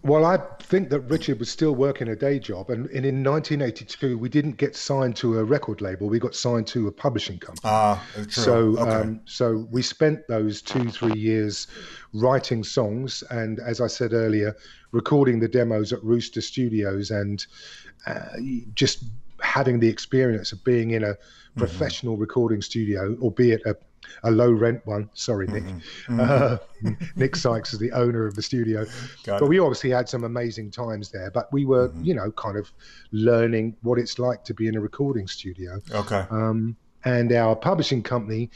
[0.02, 4.18] Well, I think that Richard was still working a day job, and, and, in 1982
[4.18, 6.08] we didn't get signed to a record label.
[6.08, 7.62] We got signed to a publishing company.
[7.66, 8.30] Ah, true.
[8.30, 8.92] So, okay.
[8.92, 11.68] um, so we spent those two, three years
[12.14, 14.56] writing songs, and as I said earlier,
[14.94, 17.46] recording the demos at Rooster Studios, and
[18.08, 18.38] uh,
[18.76, 19.04] just
[19.42, 21.60] having the experience of being in a mm-hmm.
[21.60, 22.22] professional mm-hmm.
[22.22, 23.76] recording studio, albeit a
[24.24, 25.10] a low rent one.
[25.14, 25.64] Sorry, Nick.
[25.64, 26.20] Mm-hmm.
[26.20, 26.58] Uh,
[27.16, 28.86] Nick Sykes is the owner of the studio.
[29.24, 29.50] Got but it.
[29.50, 31.32] we obviously had some amazing times there.
[31.32, 32.04] But we were, mm-hmm.
[32.04, 32.72] you know, kind of
[33.12, 35.80] learning what it's like to be in a recording studio.
[35.92, 36.26] Okay.
[36.30, 36.76] Um,
[37.06, 38.50] and our publishing company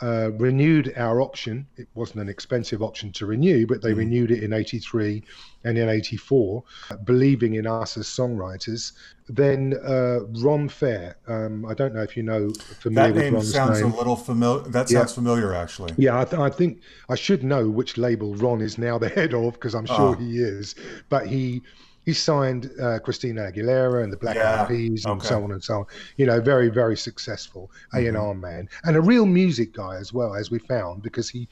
[0.00, 1.66] uh, renewed our option.
[1.76, 3.98] It wasn't an expensive option to renew, but they mm.
[3.98, 5.22] renewed it in 83
[5.64, 6.62] and in 84,
[7.04, 8.92] believing in us as songwriters.
[9.28, 13.42] Then uh, Ron Fair, um, I don't know if you know, familiar that name with
[13.42, 13.92] Ron's sounds name.
[13.92, 14.62] a little familiar.
[14.68, 15.14] That sounds yeah.
[15.14, 15.92] familiar, actually.
[15.96, 19.34] Yeah, I, th- I, think I should know which label Ron is now the head
[19.34, 20.12] of because I'm sure oh.
[20.14, 20.74] he is.
[21.08, 21.62] But he
[22.08, 24.62] he signed uh, Christina Aguilera and the Black yeah.
[24.62, 25.28] Eyed Peas and okay.
[25.28, 25.86] so on and so on.
[26.16, 28.40] You know, very very successful A and R mm-hmm.
[28.40, 31.48] man and a real music guy as well, as we found because he.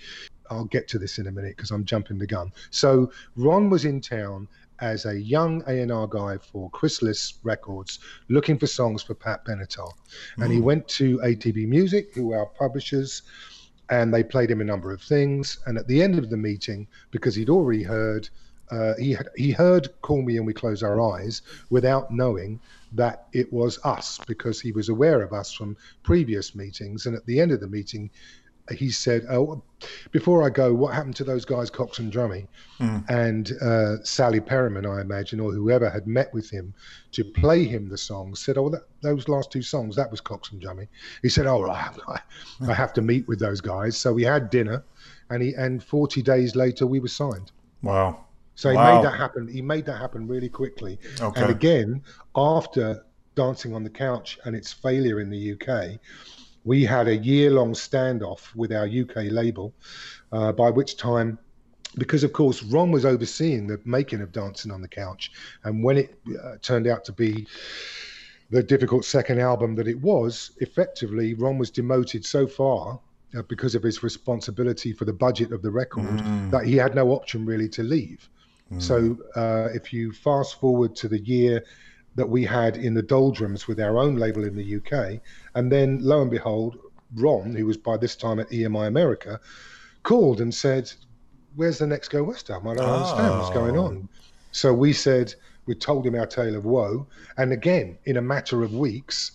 [0.48, 2.52] I'll get to this in a minute because I'm jumping the gun.
[2.70, 4.46] So Ron was in town
[4.78, 7.98] as a young A&R guy for Chrysalis Records,
[8.28, 9.90] looking for songs for Pat Benatar.
[10.36, 10.54] And mm.
[10.54, 13.22] he went to ATV Music, who are publishers,
[13.90, 15.58] and they played him a number of things.
[15.66, 18.28] And at the end of the meeting, because he'd already heard
[18.70, 22.60] uh, he he heard "Call Me and We Close Our Eyes" without knowing
[22.92, 27.06] that it was us because he was aware of us from previous meetings.
[27.06, 28.10] And at the end of the meeting,
[28.72, 29.62] he said, "Oh,
[30.10, 32.48] before I go, what happened to those guys, Cox and Drummie?"
[32.80, 33.08] Mm.
[33.08, 36.74] And uh, Sally Perryman, I imagine, or whoever had met with him
[37.12, 40.50] to play him the songs, said, "Oh, that, those last two songs, that was Cox
[40.50, 40.88] and Drummie."
[41.22, 42.20] He said, "Oh, I,
[42.66, 44.82] I have to meet with those guys." So we had dinner,
[45.30, 47.52] and he and 40 days later, we were signed.
[47.82, 48.25] Wow.
[48.56, 48.96] So he wow.
[48.96, 49.46] made that happen.
[49.46, 50.98] He made that happen really quickly.
[51.20, 51.40] Okay.
[51.40, 52.02] And again,
[52.34, 53.04] after
[53.34, 56.00] Dancing on the Couch and its failure in the UK,
[56.64, 59.72] we had a year-long standoff with our UK label,
[60.32, 61.38] uh, by which time
[61.98, 65.32] because of course Ron was overseeing the making of Dancing on the Couch,
[65.64, 67.46] and when it uh, turned out to be
[68.50, 73.00] the difficult second album that it was, effectively Ron was demoted so far
[73.36, 76.50] uh, because of his responsibility for the budget of the record mm.
[76.50, 78.28] that he had no option really to leave.
[78.78, 81.64] So uh, if you fast forward to the year
[82.16, 85.20] that we had in the doldrums with our own label in the UK,
[85.54, 86.78] and then lo and behold,
[87.14, 89.38] Ron, who was by this time at EMI America,
[90.02, 90.92] called and said,
[91.54, 92.68] "Where's the next Go West album?
[92.68, 92.94] I don't oh.
[92.94, 94.08] understand what's going on."
[94.50, 95.34] So we said
[95.66, 97.06] we told him our tale of woe,
[97.36, 99.32] and again, in a matter of weeks,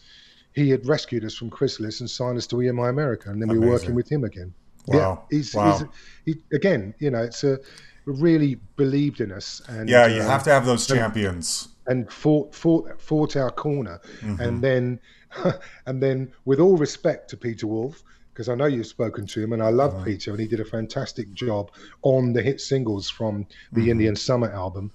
[0.54, 3.62] he had rescued us from Chrysalis and signed us to EMI America, and then Amazing.
[3.62, 4.54] we were working with him again.
[4.88, 5.26] Wow!
[5.32, 5.78] Yeah, he's, wow.
[6.26, 7.60] He's, he, again, you know, it's a
[8.06, 9.62] really believed in us.
[9.68, 11.70] And yeah, you uh, have to have those champions.
[11.88, 14.40] And fought fought fought our corner, mm-hmm.
[14.40, 15.00] and then
[15.86, 19.54] and then with all respect to Peter Wolf, because I know you've spoken to him,
[19.54, 20.06] and I love uh-huh.
[20.06, 21.72] Peter, and he did a fantastic job
[22.04, 23.90] on the hit singles from the mm-hmm.
[23.90, 24.92] Indian Summer album.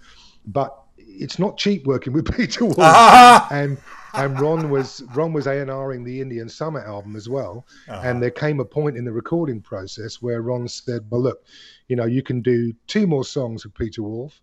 [0.47, 3.49] But it's not cheap working with Peter Wolf, uh-huh.
[3.51, 3.79] and
[4.15, 7.67] and Ron was Ron was A and Ring the Indian Summer album as well.
[7.89, 8.01] Uh-huh.
[8.05, 11.45] And there came a point in the recording process where Ron said, "Well, look,
[11.89, 14.41] you know, you can do two more songs with Peter Wolf."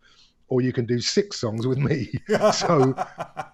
[0.50, 2.12] or you can do six songs with me.
[2.54, 2.94] so,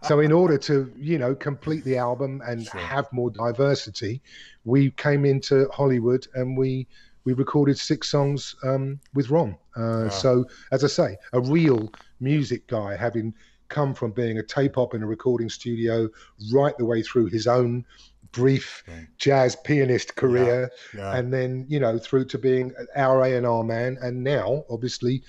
[0.04, 2.82] so in order to you know complete the album and sure.
[2.82, 4.22] have more diversity,
[4.66, 6.88] we came into Hollywood and we
[7.24, 9.56] we recorded six songs um, with Ron.
[9.76, 13.34] Uh, So, as I say, a real music guy, having
[13.70, 16.10] come from being a tape op in a recording studio
[16.52, 17.86] right the way through his own
[18.32, 18.84] brief
[19.18, 21.02] jazz pianist career yeah.
[21.02, 21.18] Yeah.
[21.18, 25.24] and then you know through to being our A&R man and now obviously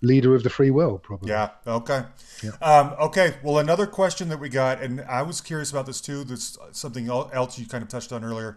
[0.00, 1.30] leader of the free world, probably.
[1.30, 1.50] Yeah.
[1.66, 2.04] Okay.
[2.42, 2.50] Yeah.
[2.62, 3.34] Um, okay.
[3.42, 6.24] Well, another question that we got, and I was curious about this too.
[6.24, 8.56] This something else you kind of touched on earlier.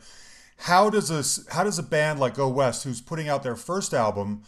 [0.58, 3.94] How does a how does a band like Go West, who's putting out their first
[3.94, 4.44] album,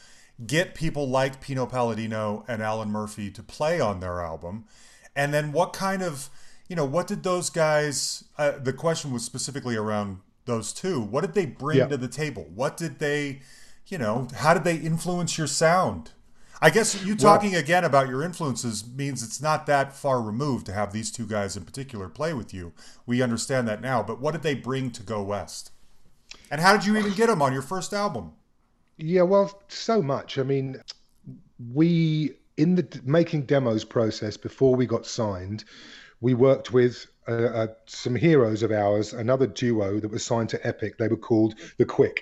[0.45, 4.65] get people like Pino Palladino and Alan Murphy to play on their album?
[5.15, 6.29] And then what kind of
[6.67, 8.23] you know what did those guys?
[8.37, 10.99] Uh, the question was specifically around those two.
[10.99, 11.87] What did they bring yeah.
[11.87, 12.47] to the table?
[12.53, 13.41] What did they,
[13.87, 16.11] you know, how did they influence your sound?
[16.61, 20.65] I guess you talking well, again about your influences means it's not that far removed
[20.67, 22.71] to have these two guys in particular play with you.
[23.05, 25.71] We understand that now, but what did they bring to Go West?
[26.49, 28.31] And how did you even get them on your first album?
[28.97, 30.37] Yeah, well, so much.
[30.37, 30.81] I mean,
[31.73, 35.63] we in the making demos process before we got signed,
[36.21, 40.67] we worked with uh, uh, some heroes of ours, another duo that was signed to
[40.67, 40.97] Epic.
[40.97, 42.21] They were called The Quick,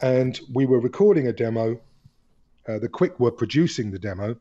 [0.00, 1.80] and we were recording a demo
[2.68, 4.36] uh, the Quick were producing the demo,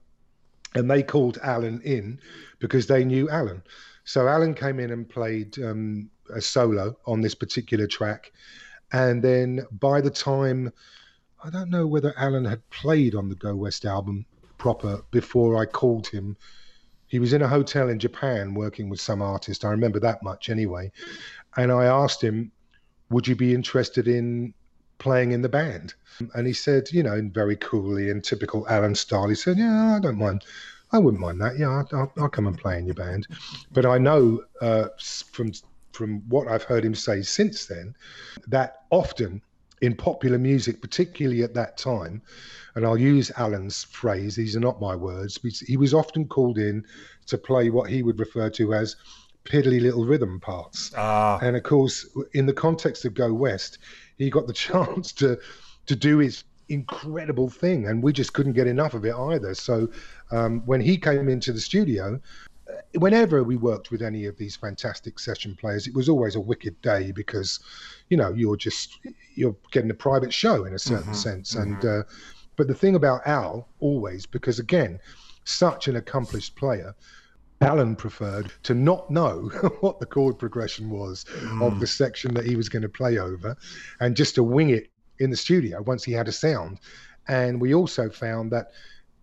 [0.75, 2.19] and they called Alan in
[2.59, 3.63] because they knew Alan.
[4.03, 8.31] So Alan came in and played um, a solo on this particular track,
[8.91, 10.71] and then by the time
[11.43, 14.25] I don't know whether Alan had played on the Go West album
[14.57, 16.37] proper before I called him.
[17.07, 19.65] He was in a hotel in Japan working with some artist.
[19.65, 20.91] I remember that much anyway.
[21.57, 22.51] And I asked him,
[23.09, 24.53] Would you be interested in
[24.99, 25.95] playing in the band.
[26.35, 29.99] And he said, you know, very coolly in typical Alan style, he said, yeah, I
[29.99, 30.43] don't mind.
[30.91, 31.57] I wouldn't mind that.
[31.57, 33.27] Yeah, I'll, I'll come and play in your band.
[33.71, 34.89] But I know uh,
[35.31, 35.53] from
[35.91, 37.95] from what I've heard him say since then
[38.47, 39.41] that often
[39.81, 42.21] in popular music, particularly at that time,
[42.75, 46.85] and I'll use Alan's phrase, these are not my words, he was often called in
[47.27, 48.95] to play what he would refer to as
[49.45, 50.91] piddly little rhythm parts.
[50.95, 51.39] Ah.
[51.41, 53.79] And of course, in the context of Go West,
[54.17, 55.39] he got the chance to
[55.85, 59.55] to do his incredible thing, and we just couldn't get enough of it either.
[59.55, 59.89] So
[60.31, 62.19] um, when he came into the studio,
[62.95, 66.79] whenever we worked with any of these fantastic session players, it was always a wicked
[66.81, 67.59] day because,
[68.09, 68.99] you know, you're just
[69.35, 71.55] you're getting a private show in a certain mm-hmm, sense.
[71.55, 71.73] Mm-hmm.
[71.73, 72.03] And uh,
[72.55, 74.99] but the thing about Al always, because again,
[75.43, 76.95] such an accomplished player,
[77.61, 79.49] Alan preferred to not know
[79.81, 81.65] what the chord progression was mm.
[81.65, 83.55] of the section that he was going to play over
[83.99, 84.89] and just to wing it
[85.19, 86.79] in the studio once he had a sound.
[87.27, 88.71] And we also found that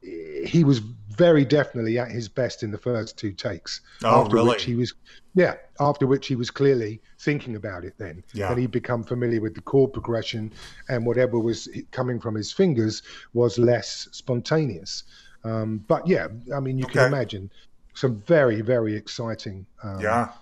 [0.03, 0.80] he was
[1.17, 3.81] very definitely at his best in the first two takes.
[4.05, 4.51] Oh, after really?
[4.51, 4.95] which he was
[5.35, 8.23] yeah, after which he was clearly thinking about it then.
[8.33, 8.51] Yeah.
[8.51, 10.53] And he'd become familiar with the chord progression
[10.89, 13.03] and whatever was coming from his fingers
[13.35, 15.05] was less spontaneous.
[15.45, 16.95] Um, but yeah, I mean, you okay.
[16.95, 17.51] can imagine
[17.95, 20.33] some very very exciting um, yeah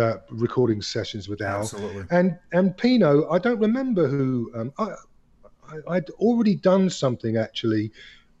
[0.00, 1.60] uh, recording sessions with Al.
[1.60, 2.04] Absolutely.
[2.10, 4.50] And and Pino, I don't remember who.
[4.54, 4.94] Um, I,
[5.88, 7.92] I would already done something actually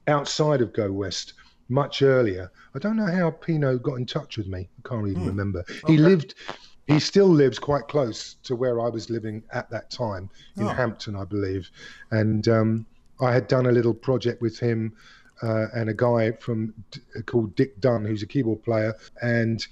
[0.06, 1.34] outside of Go West
[1.68, 2.50] much earlier.
[2.74, 4.68] I don't know how Pino got in touch with me.
[4.84, 5.26] I can't even mm.
[5.26, 5.60] remember.
[5.60, 5.92] Okay.
[5.92, 6.34] He lived.
[6.86, 10.68] He still lives quite close to where I was living at that time in oh.
[10.68, 11.70] Hampton, I believe,
[12.10, 12.86] and um,
[13.20, 14.92] I had done a little project with him
[15.42, 16.74] uh, and a guy from
[17.26, 19.66] called Dick Dunn, who's a keyboard player, and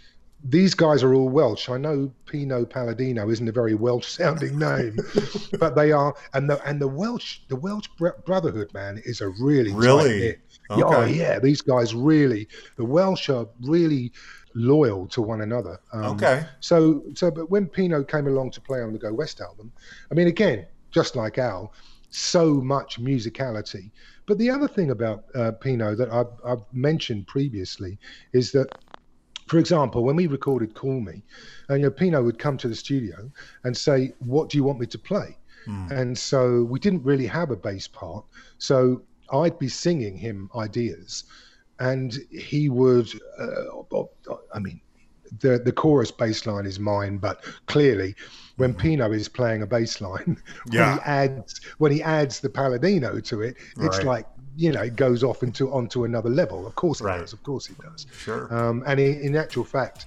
[0.45, 1.69] these guys are all Welsh.
[1.69, 4.97] I know Pino Palladino isn't a very Welsh-sounding name,
[5.59, 7.89] but they are, and the and the Welsh the Welsh
[8.25, 10.37] Brotherhood man is a really really
[10.75, 10.83] okay.
[10.97, 14.13] oh yeah these guys really the Welsh are really
[14.55, 15.79] loyal to one another.
[15.93, 16.45] Um, okay.
[16.61, 19.73] So so but when Pino came along to play on the Go West album,
[20.11, 21.73] I mean again just like Al,
[22.11, 23.91] so much musicality.
[24.27, 27.99] But the other thing about uh, Pino that I've, I've mentioned previously
[28.33, 28.77] is that
[29.47, 31.25] for example, when we recorded Call Me,
[31.69, 33.29] and you know, Pino would come to the studio
[33.65, 35.37] and say, What do you want me to play?
[35.67, 35.91] Mm.
[35.91, 38.25] And so we didn't really have a bass part.
[38.59, 39.03] So
[39.33, 41.25] I'd be singing him ideas,
[41.79, 43.09] and he would,
[43.39, 44.03] uh,
[44.55, 44.81] I mean,
[45.39, 48.15] the the chorus bass line is mine, but clearly
[48.57, 48.81] when mm-hmm.
[48.81, 50.91] Pino is playing a bass line, yeah.
[50.95, 54.07] when he adds when he adds the Palladino to it, it's right.
[54.07, 54.27] like
[54.57, 56.67] you know it goes off into onto another level.
[56.67, 57.21] Of course it right.
[57.21, 57.33] does.
[57.33, 58.07] Of course it does.
[58.19, 58.53] Sure.
[58.55, 60.07] Um, and in, in actual fact,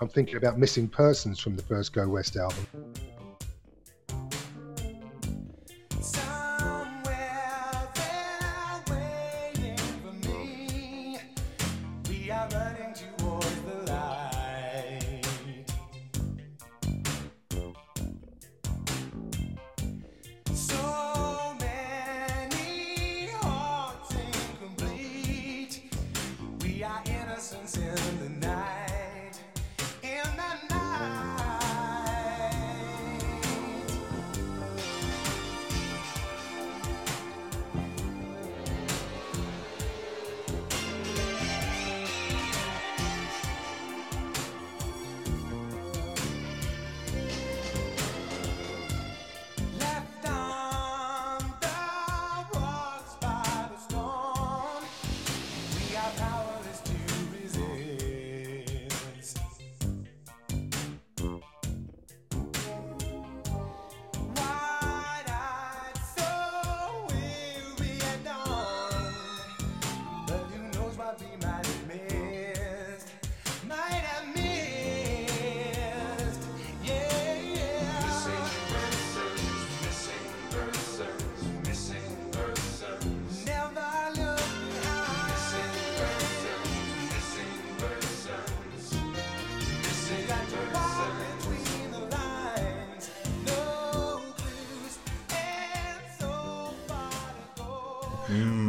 [0.00, 2.66] I'm thinking about Missing Persons from the first Go West album.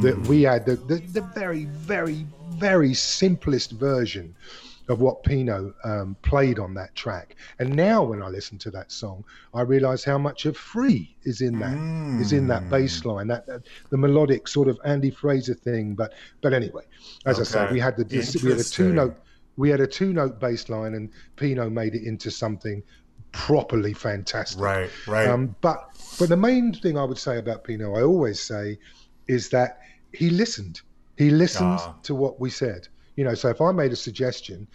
[0.07, 4.33] That we had the, the, the, very, very, very simplest version
[4.87, 7.35] of what Pino um, played on that track.
[7.59, 11.41] And now when I listen to that song, I realize how much of free is
[11.41, 12.21] in that mm.
[12.21, 12.69] is in that mm.
[12.69, 15.93] bass line, that, that, the melodic sort of Andy Fraser thing.
[15.93, 16.83] But but anyway,
[17.25, 17.41] as okay.
[17.41, 18.05] I said, we had the
[18.41, 19.17] we had a two note
[19.57, 22.81] we had a two note bass line and Pino made it into something
[23.33, 24.61] properly fantastic.
[24.61, 25.27] Right, right.
[25.27, 28.79] Um, but but the main thing I would say about Pino, I always say,
[29.27, 29.81] is that
[30.13, 30.81] he listened.
[31.17, 31.95] He listened ah.
[32.03, 32.87] to what we said.
[33.15, 34.67] You know, so if I made a suggestion,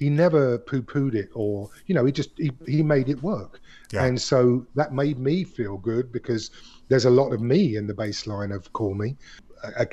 [0.00, 3.60] he never poo-pooed it or you know he just he, he made it work
[3.92, 4.04] yeah.
[4.06, 6.50] and so that made me feel good because
[6.88, 9.14] there's a lot of me in the baseline of call me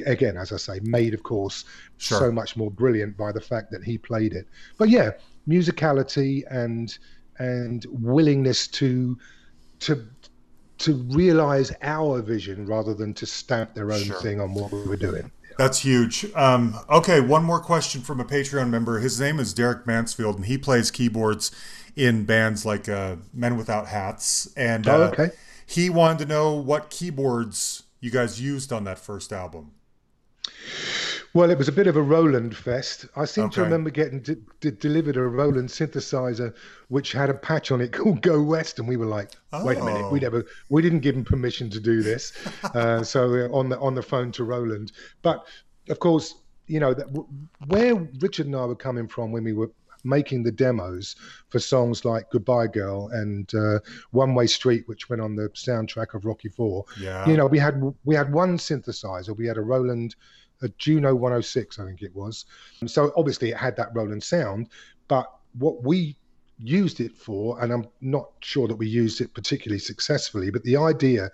[0.06, 1.66] again as i say made of course
[1.98, 2.20] sure.
[2.20, 4.48] so much more brilliant by the fact that he played it
[4.78, 5.12] but yeah
[5.46, 6.98] musicality and
[7.40, 9.18] and willingness to
[9.80, 10.08] to
[10.80, 14.22] to realize our vision rather than to stamp their own sure.
[14.22, 15.32] thing on what we were doing.
[15.58, 16.26] That's huge.
[16.36, 19.00] Um, okay, one more question from a Patreon member.
[19.00, 21.52] His name is Derek Mansfield, and he plays keyboards
[21.96, 24.54] in bands like uh, Men Without Hats.
[24.56, 25.30] And oh, uh, okay.
[25.66, 29.72] he wanted to know what keyboards you guys used on that first album.
[31.34, 33.06] Well, it was a bit of a Roland fest.
[33.16, 33.56] I seem okay.
[33.56, 36.54] to remember getting d- d- delivered a Roland synthesizer
[36.88, 39.66] which had a patch on it called "Go West," and we were like, oh.
[39.66, 40.22] "Wait a minute, we oh.
[40.22, 42.34] never, we didn't give him permission to do this."
[42.76, 44.92] uh, so uh, on the on the phone to Roland,
[45.22, 45.46] but
[45.90, 46.36] of course,
[46.68, 47.08] you know that
[47.68, 49.72] where Richard and I were coming from when we were
[50.04, 51.16] making the demos
[51.50, 53.80] for songs like Goodbye Girl and uh,
[54.12, 56.86] One Way Street, which went on the soundtrack of Rocky Four.
[57.00, 57.28] Yeah.
[57.28, 59.36] You know, we had we had one synthesizer.
[59.36, 60.16] We had a Roland
[60.62, 62.46] a Juno 106, I think it was.
[62.82, 64.70] Um, so obviously it had that Roland sound,
[65.08, 66.18] but what we
[66.60, 70.78] used it for, and I'm not sure that we used it particularly successfully, but the
[70.78, 71.30] idea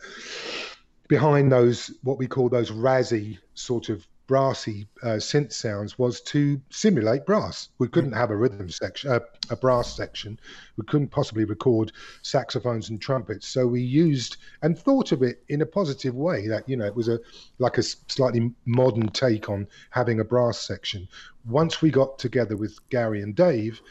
[1.07, 6.59] behind those, what we call those Razzie sort of brassy uh, synth sounds was to
[6.71, 7.69] simulate brass.
[7.77, 9.19] We couldn't have a rhythm section, uh,
[9.51, 10.39] a brass section.
[10.75, 11.91] We couldn't possibly record
[12.23, 13.47] saxophones and trumpets.
[13.47, 16.47] So we used and thought of it in a positive way.
[16.47, 17.19] That you know, it was a
[17.59, 21.07] like a slightly modern take on having a brass section.
[21.47, 23.83] Once we got together with Gary and Dave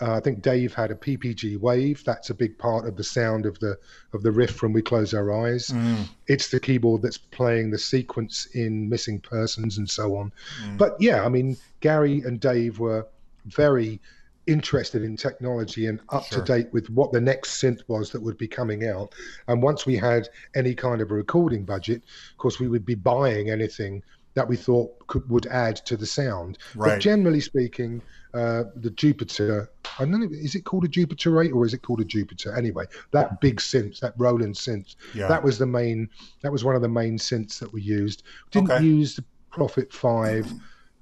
[0.00, 2.04] uh, I think Dave had a PPG wave.
[2.04, 3.76] That's a big part of the sound of the
[4.12, 5.68] of the riff from We Close Our Eyes.
[5.68, 6.08] Mm.
[6.28, 10.32] It's the keyboard that's playing the sequence in Missing Persons and so on.
[10.64, 10.78] Mm.
[10.78, 13.06] But yeah, I mean, Gary and Dave were
[13.46, 14.00] very
[14.46, 16.38] interested in technology and up sure.
[16.38, 19.14] to date with what the next synth was that would be coming out.
[19.46, 22.02] And once we had any kind of a recording budget,
[22.32, 24.02] of course, we would be buying anything
[24.38, 26.58] that we thought could, would add to the sound.
[26.76, 26.90] Right.
[26.90, 28.00] But generally speaking,
[28.34, 29.68] uh, the Jupiter.
[29.98, 30.28] I don't know.
[30.30, 32.54] Is it called a Jupiter eight or is it called a Jupiter?
[32.54, 35.26] Anyway, that big synth, that Roland synth, yeah.
[35.26, 36.08] that was the main.
[36.42, 38.22] That was one of the main synths that we used.
[38.52, 38.84] Didn't okay.
[38.84, 40.52] use the Prophet five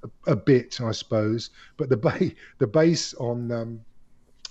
[0.03, 3.81] a, a, bit, I suppose, but the ba- the bass on um,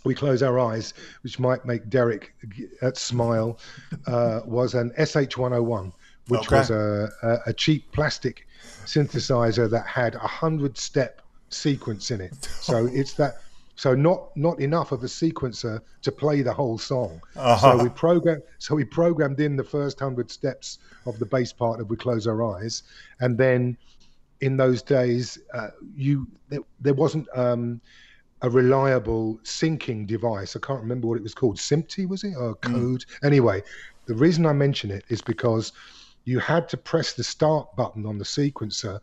[0.04, 0.94] we close our eyes,
[1.24, 2.36] which might make Derek
[2.84, 3.58] uh, smile,
[4.06, 5.92] uh, was an SH101,
[6.28, 6.58] which okay.
[6.58, 8.46] was a, a, a, cheap plastic
[8.86, 12.34] synthesizer that had a hundred step sequence in it.
[12.62, 13.42] So it's that.
[13.78, 17.22] So not not enough of a sequencer to play the whole song.
[17.36, 17.78] Uh-huh.
[17.78, 18.42] So we program.
[18.58, 22.26] So we programmed in the first hundred steps of the bass part of "We Close
[22.26, 22.84] Our Eyes,"
[23.20, 23.78] and then
[24.42, 27.28] in those days, uh, you there, there wasn't.
[27.36, 27.82] Um,
[28.42, 30.56] a reliable syncing device.
[30.56, 31.58] I can't remember what it was called.
[31.58, 32.62] SMPTE was it or mm.
[32.62, 33.06] code?
[33.06, 33.26] Mm.
[33.26, 33.64] Anyway,
[34.06, 35.72] the reason I mention it is because
[36.26, 39.00] you had to press the start button on the sequencer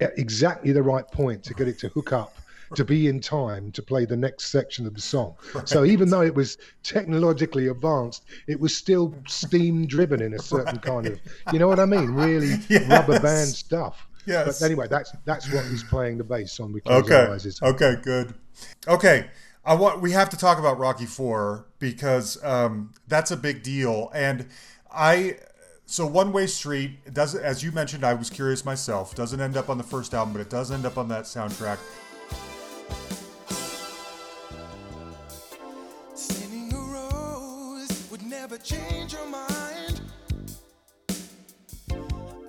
[0.00, 2.34] at exactly the right point to get it to hook up
[2.74, 5.34] to be in time to play the next section of the song.
[5.54, 5.68] Right.
[5.68, 10.74] So even though it was technologically advanced, it was still steam driven in a certain
[10.74, 10.82] right.
[10.82, 11.20] kind of,
[11.52, 12.10] you know what I mean?
[12.10, 12.88] Really yes.
[12.88, 14.06] rubber band stuff.
[14.26, 14.60] Yes.
[14.60, 16.78] But anyway, that's that's what he's playing the bass on.
[16.86, 17.28] okay.
[17.62, 17.94] Okay.
[18.02, 18.34] Good.
[18.86, 19.30] Okay.
[19.64, 24.10] I want we have to talk about Rocky Four because um, that's a big deal,
[24.14, 24.46] and
[24.90, 25.38] I
[25.90, 29.70] so one way street does as you mentioned i was curious myself doesn't end up
[29.70, 31.78] on the first album but it does end up on that soundtrack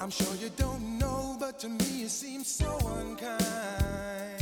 [0.02, 4.39] I'm sure you don't know, but to me it seems so unkind.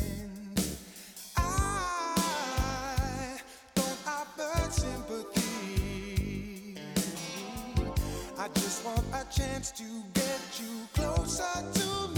[9.37, 9.83] Chance to
[10.15, 11.43] get you closer
[11.73, 12.16] to me.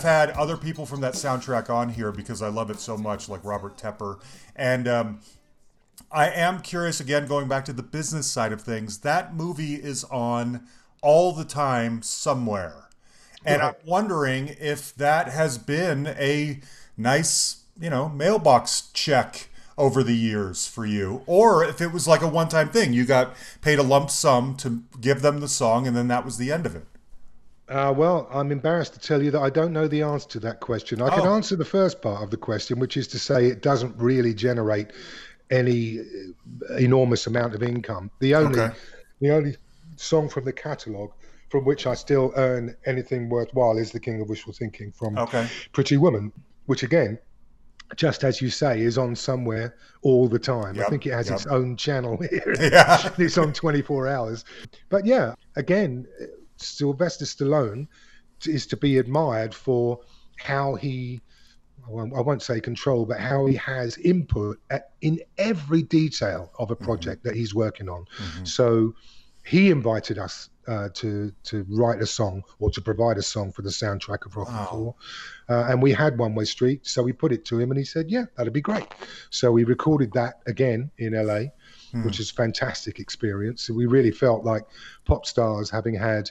[0.00, 3.28] I've had other people from that soundtrack on here because I love it so much,
[3.28, 4.18] like Robert Tepper.
[4.56, 5.20] And um,
[6.10, 10.04] I am curious, again, going back to the business side of things, that movie is
[10.04, 10.66] on
[11.02, 12.88] all the time somewhere.
[13.44, 16.60] And I'm wondering if that has been a
[16.96, 22.22] nice, you know, mailbox check over the years for you, or if it was like
[22.22, 22.94] a one time thing.
[22.94, 26.38] You got paid a lump sum to give them the song, and then that was
[26.38, 26.86] the end of it.
[27.70, 30.58] Uh, well, I'm embarrassed to tell you that I don't know the answer to that
[30.58, 31.00] question.
[31.00, 31.10] I oh.
[31.10, 34.34] can answer the first part of the question, which is to say it doesn't really
[34.34, 34.88] generate
[35.52, 38.10] any uh, enormous amount of income.
[38.18, 38.74] The only, okay.
[39.20, 39.56] the only
[39.96, 41.12] song from the catalogue
[41.48, 45.48] from which I still earn anything worthwhile is "The King of Wishful Thinking" from okay.
[45.72, 46.32] Pretty Woman,
[46.66, 47.18] which again,
[47.94, 50.74] just as you say, is on somewhere all the time.
[50.74, 50.86] Yep.
[50.86, 51.36] I think it has yep.
[51.36, 52.54] its own channel here.
[52.58, 53.12] Yeah.
[53.18, 54.44] it's on 24 hours.
[54.88, 56.06] But yeah, again,
[56.62, 57.88] Sylvester Stallone
[58.46, 60.00] is to be admired for
[60.38, 61.20] how he
[61.86, 66.76] I won't, say control, but how he has input at, in every detail of a
[66.76, 66.84] mm-hmm.
[66.84, 67.28] project mm-hmm.
[67.28, 68.04] that he's working on.
[68.04, 68.44] Mm-hmm.
[68.44, 68.94] So
[69.44, 73.62] he invited us uh, to to write a song or to provide a song for
[73.62, 74.68] the soundtrack of Rocky wow.
[74.70, 74.94] Four,
[75.48, 77.84] uh, and we had One Way Street, so we put it to him, and he
[77.84, 78.86] said, "Yeah, that'd be great."
[79.30, 81.46] So we recorded that again in LA,
[81.92, 82.04] mm.
[82.04, 83.62] which is fantastic experience.
[83.62, 84.64] So we really felt like
[85.04, 86.30] pop stars having had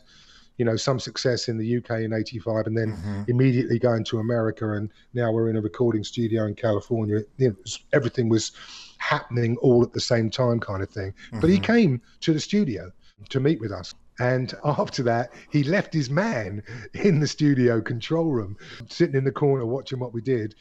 [0.58, 3.24] you know some success in the UK in '85, and then mm-hmm.
[3.28, 7.22] immediately going to America, and now we're in a recording studio in California.
[7.38, 7.56] You know,
[7.94, 8.52] everything was
[8.98, 11.12] happening all at the same time, kind of thing.
[11.12, 11.40] Mm-hmm.
[11.40, 11.74] But he mm-hmm.
[11.74, 12.92] came to the studio
[13.30, 13.96] to meet with us.
[14.20, 16.62] And after that, he left his man
[16.94, 18.58] in the studio control room,
[18.90, 20.56] sitting in the corner watching what we did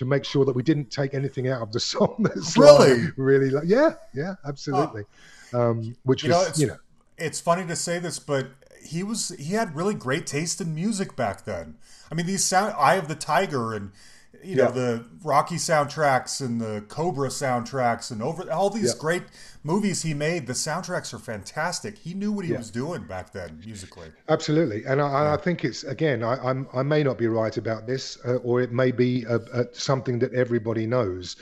[0.00, 2.16] to make sure that we didn't take anything out of the song.
[2.20, 5.04] That's really, like, really, like, yeah, yeah, absolutely.
[5.52, 5.70] Oh.
[5.70, 6.78] Um, which you was, know, you know,
[7.18, 8.46] it's funny to say this, but
[8.82, 11.76] he was he had really great taste in music back then.
[12.10, 13.92] I mean, these sound Eye of the Tiger and
[14.42, 14.70] you know yeah.
[14.70, 19.00] the Rocky soundtracks and the Cobra soundtracks and over all these yeah.
[19.00, 19.22] great
[19.62, 20.46] movies he made.
[20.46, 21.98] The soundtracks are fantastic.
[21.98, 22.58] He knew what he yeah.
[22.58, 24.08] was doing back then musically.
[24.28, 26.22] Absolutely, and I, I think it's again.
[26.22, 29.36] I, I'm, i may not be right about this, uh, or it may be a,
[29.36, 31.36] a, something that everybody knows,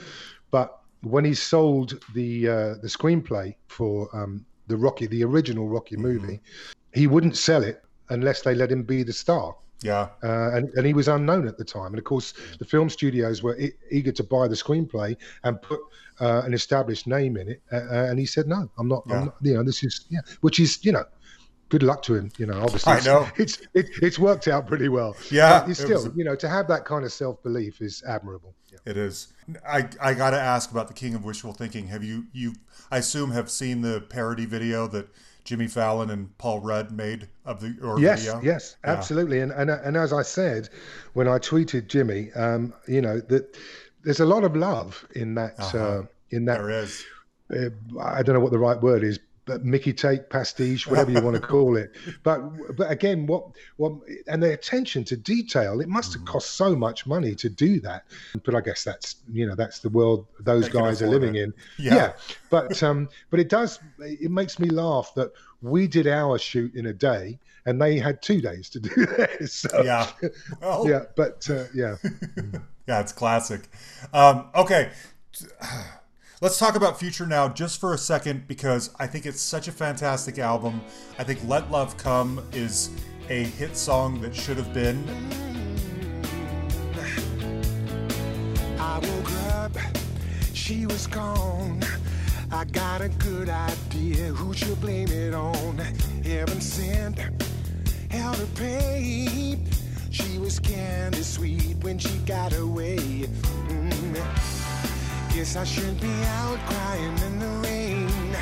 [0.51, 5.95] but when he sold the uh, the screenplay for um, the Rocky, the original Rocky
[5.95, 6.03] mm-hmm.
[6.03, 6.41] movie,
[6.93, 9.55] he wouldn't sell it unless they let him be the star.
[9.81, 10.09] Yeah.
[10.23, 11.87] Uh, and, and he was unknown at the time.
[11.87, 15.79] And of course, the film studios were e- eager to buy the screenplay and put
[16.19, 17.61] uh, an established name in it.
[17.71, 19.15] Uh, uh and he said, no, I'm not, yeah.
[19.15, 21.05] I'm not, you know, this is, yeah, which is, you know,
[21.69, 22.31] good luck to him.
[22.37, 25.15] You know, obviously, I know it's it, it's worked out pretty well.
[25.31, 26.11] Yeah, but still, was...
[26.15, 28.53] you know, to have that kind of self belief is admirable.
[28.71, 28.79] Yeah.
[28.85, 29.33] It is.
[29.67, 31.87] I I got to ask about the King of Wishful Thinking.
[31.87, 32.53] Have you you
[32.91, 35.07] I assume have seen the parody video that
[35.49, 38.39] Jimmy Fallon and Paul Rudd made of the or yes, video?
[38.43, 38.91] Yes, yeah.
[38.91, 39.39] absolutely.
[39.39, 40.69] And, and and as I said
[41.13, 43.57] when I tweeted Jimmy, um, you know that
[44.03, 45.77] there's a lot of love in that uh-huh.
[45.79, 46.59] uh, in that.
[46.59, 47.03] There is.
[47.51, 47.69] Uh,
[47.99, 49.17] I don't know what the right word is,
[49.57, 51.91] Mickey take pastiche, whatever you want to call it.
[52.23, 53.45] But but again, what
[53.77, 53.93] what
[54.27, 56.31] and the attention to detail, it must have mm-hmm.
[56.31, 58.05] cost so much money to do that.
[58.43, 61.43] But I guess that's you know that's the world those they guys are living it.
[61.43, 61.53] in.
[61.77, 61.95] Yeah.
[61.95, 62.13] yeah.
[62.49, 65.31] But um but it does it makes me laugh that
[65.61, 69.53] we did our shoot in a day and they had two days to do this.
[69.53, 70.09] So, yeah.
[70.61, 71.97] Well, yeah, but uh, yeah.
[72.87, 73.61] yeah, it's classic.
[74.13, 74.91] Um, okay.
[76.41, 79.73] Let's talk about Future Now just for a second because I think it's such a
[79.73, 80.79] fantastic album.
[81.17, 82.91] I think Let Love Come is
[83.27, 85.03] a hit song that should have been.
[88.79, 89.73] I woke up,
[90.53, 91.83] she was gone.
[92.53, 95.77] I got a good idea who should blame it on.
[96.23, 97.19] Heaven sent,
[98.09, 99.59] hell to pay.
[100.09, 103.27] She was candy sweet when she got away.
[103.67, 104.58] Mm.
[105.33, 108.35] Guess I should be out crying in the rain.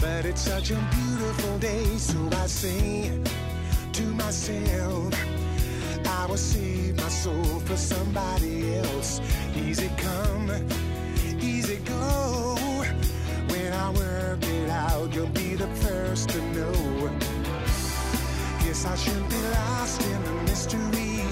[0.00, 3.10] But it's such a beautiful day, so I say
[3.92, 5.14] to myself,
[6.06, 9.20] I will save my soul for somebody else.
[9.56, 10.50] Easy come,
[11.40, 12.56] easy go.
[13.48, 17.10] When I work it out, you'll be the first to know.
[18.60, 21.22] Guess I should be lost in the mystery,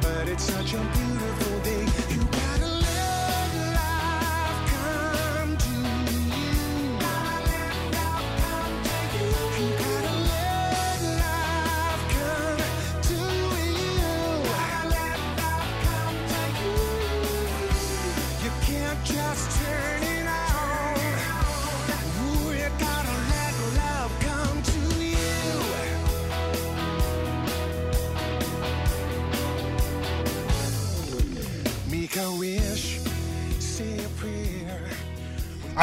[0.00, 2.35] but it's such a beautiful day.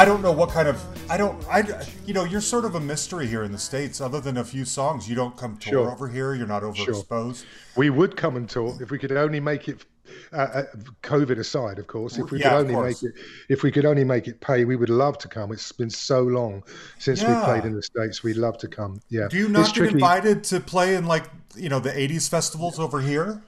[0.04, 1.62] I don't know what kind of I don't I
[2.04, 4.02] you know you're sort of a mystery here in the states.
[4.02, 5.90] Other than a few songs, you don't come tour sure.
[5.90, 6.34] over here.
[6.34, 7.38] You're not overexposed.
[7.38, 7.46] Sure.
[7.74, 9.86] We would come and tour if we could only make it.
[10.30, 10.62] Uh, uh
[11.02, 13.14] COVID aside, of course, if we yeah, could only make it,
[13.48, 15.50] if we could only make it pay, we would love to come.
[15.52, 16.62] It's been so long
[16.98, 17.38] since yeah.
[17.38, 18.22] we played in the states.
[18.22, 19.00] We'd love to come.
[19.08, 19.28] Yeah.
[19.30, 19.94] Do you not it's get tricky.
[19.94, 21.24] invited to play in like
[21.56, 23.40] you know the '80s festivals over here?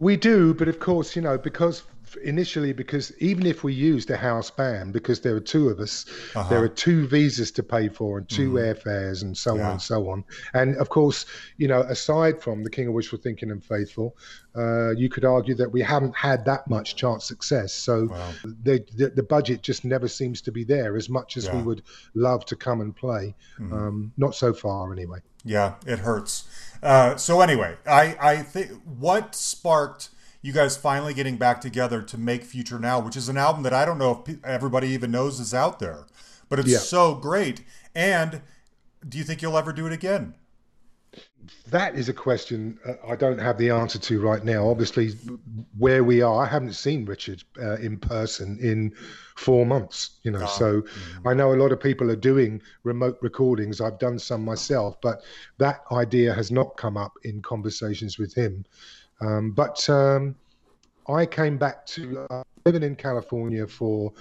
[0.00, 1.84] We do, but of course, you know, because
[2.16, 6.06] initially because even if we used a house band, because there are two of us,
[6.34, 6.48] uh-huh.
[6.48, 8.60] there are two visas to pay for and 2 mm.
[8.60, 9.66] airfares and so yeah.
[9.66, 10.24] on and so on.
[10.54, 11.26] And of course,
[11.56, 14.16] you know, aside from the King of Wishful Thinking and Faithful,
[14.56, 17.72] uh, you could argue that we haven't had that much chart success.
[17.72, 18.30] So wow.
[18.44, 21.56] the, the, the budget just never seems to be there as much as yeah.
[21.56, 21.82] we would
[22.14, 23.34] love to come and play.
[23.58, 23.72] Mm.
[23.72, 25.20] Um, not so far, anyway.
[25.44, 26.44] Yeah, it hurts.
[26.82, 30.10] Uh, so anyway, I I think what sparked
[30.42, 33.74] you guys finally getting back together to make Future Now, which is an album that
[33.74, 36.06] I don't know if everybody even knows is out there,
[36.48, 36.78] but it's yeah.
[36.78, 37.62] so great.
[37.94, 38.42] And
[39.06, 40.34] do you think you'll ever do it again?
[41.70, 44.68] That is a question uh, I don't have the answer to right now.
[44.68, 45.10] Obviously,
[45.76, 48.94] where we are, I haven't seen Richard uh, in person in
[49.36, 50.18] four months.
[50.22, 50.46] You know, oh.
[50.58, 51.28] so mm-hmm.
[51.28, 53.80] I know a lot of people are doing remote recordings.
[53.80, 55.22] I've done some myself, but
[55.58, 58.64] that idea has not come up in conversations with him.
[59.20, 60.34] Um, but um,
[61.08, 64.12] I came back to uh, living in California for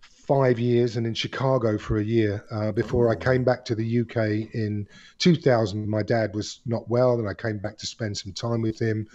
[0.00, 4.00] five years and in Chicago for a year uh, before I came back to the
[4.00, 4.86] UK in
[5.18, 5.88] 2000.
[5.88, 9.06] My dad was not well, and I came back to spend some time with him.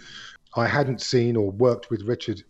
[0.54, 2.42] I hadn't seen or worked with Richard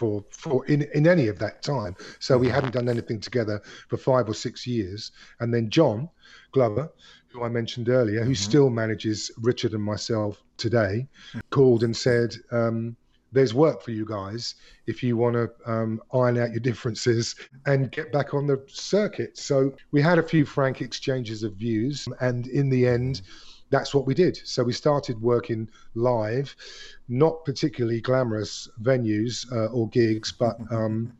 [0.00, 3.96] for for in in any of that time, so we hadn't done anything together for
[3.96, 5.12] five or six years.
[5.40, 6.08] And then John
[6.52, 6.90] Glover,
[7.28, 8.50] who I mentioned earlier, who mm-hmm.
[8.50, 11.08] still manages Richard and myself today,
[11.50, 12.96] called and said, um,
[13.32, 14.54] "There's work for you guys
[14.86, 17.34] if you want to um, iron out your differences
[17.66, 22.06] and get back on the circuit." So we had a few frank exchanges of views,
[22.20, 23.22] and in the end.
[23.72, 24.36] That's what we did.
[24.44, 26.56] So we started working live,
[27.08, 31.12] not particularly glamorous venues uh, or gigs, but um,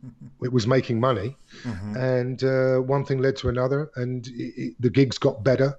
[0.43, 1.37] it was making money.
[1.63, 1.95] Mm-hmm.
[1.95, 5.77] And uh, one thing led to another, and it, it, the gigs got better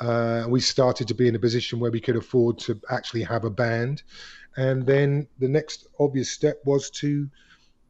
[0.00, 3.44] Uh, we started to be in a position where we could afford to actually have
[3.44, 4.02] a band.
[4.56, 7.28] And then the next obvious step was to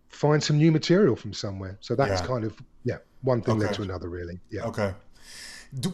[0.09, 1.79] find some new material from somewhere.
[1.81, 2.27] So that's yeah.
[2.27, 3.67] kind of, yeah, one thing okay.
[3.67, 4.41] led to another, really.
[4.51, 4.65] Yeah.
[4.67, 4.95] Okay.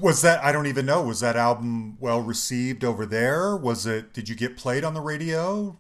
[0.01, 3.56] Was that, I don't even know, was that album well received over there?
[3.56, 5.78] Was it, did you get played on the radio?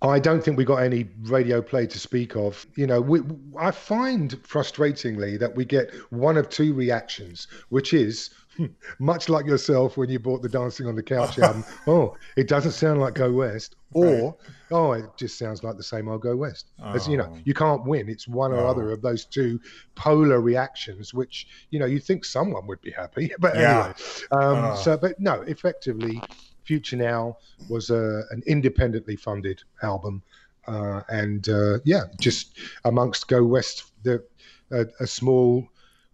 [0.00, 2.66] I don't think we got any radio play to speak of.
[2.76, 3.20] You know, we,
[3.58, 8.30] I find frustratingly that we get one of two reactions, which is
[8.98, 11.64] much like yourself when you bought the Dancing on the Couch album.
[11.86, 14.34] oh, it doesn't sound like Go West, or right.
[14.70, 16.70] oh, it just sounds like the same old Go West.
[16.82, 16.92] Oh.
[16.92, 17.38] As you know, oh.
[17.44, 18.08] you can't win.
[18.08, 19.60] It's one or other of those two
[19.94, 23.84] polar reactions, which you know you think someone would be happy, but yeah.
[23.84, 23.94] anyway.
[24.32, 24.76] Um, oh.
[24.76, 26.20] So, but no, effectively,
[26.64, 30.22] Future Now was a, an independently funded album,
[30.66, 34.24] uh, and uh, yeah, just amongst Go West, the
[34.70, 35.68] a, a, small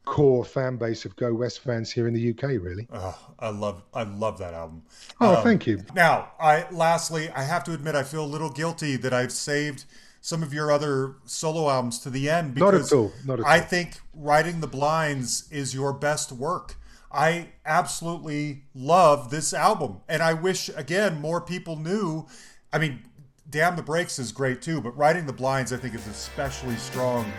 [0.05, 2.43] core fan base of Go West fans here in the UK.
[2.60, 4.82] Really, oh, I love I love that album.
[5.20, 5.82] Oh, um, thank you.
[5.94, 9.85] Now, I lastly, I have to admit, I feel a little guilty that I've saved
[10.20, 13.12] some of your other solo albums to the end because Not at all.
[13.24, 13.64] Not at I all.
[13.66, 16.77] think Riding the Blinds is your best work.
[17.12, 20.01] I absolutely love this album.
[20.09, 22.27] And I wish, again, more people knew.
[22.72, 23.02] I mean,
[23.51, 27.31] Damn the Brakes is great too, but Riding the Blinds, I think, is especially strong.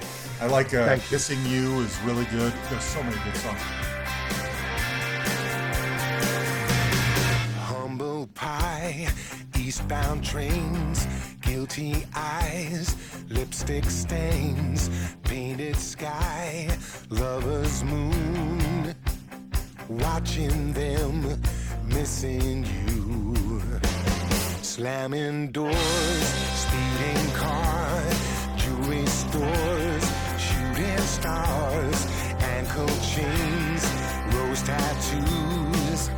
[0.42, 2.52] I like uh, Kissing You is really good.
[2.70, 3.62] There's so many good songs.
[7.60, 9.08] Humble pie,
[9.58, 11.08] eastbound trains,
[11.40, 12.94] guilty eyes,
[13.30, 14.90] lipstick stains,
[15.24, 16.68] painted sky,
[17.10, 18.94] lover's moon
[19.88, 21.42] watching them,
[21.88, 24.01] missing you.
[24.78, 30.06] Slamming doors, speeding cars, jewelry stores,
[30.40, 32.08] shooting stars,
[32.40, 33.84] ankle chains,
[34.34, 36.10] rose tattoos.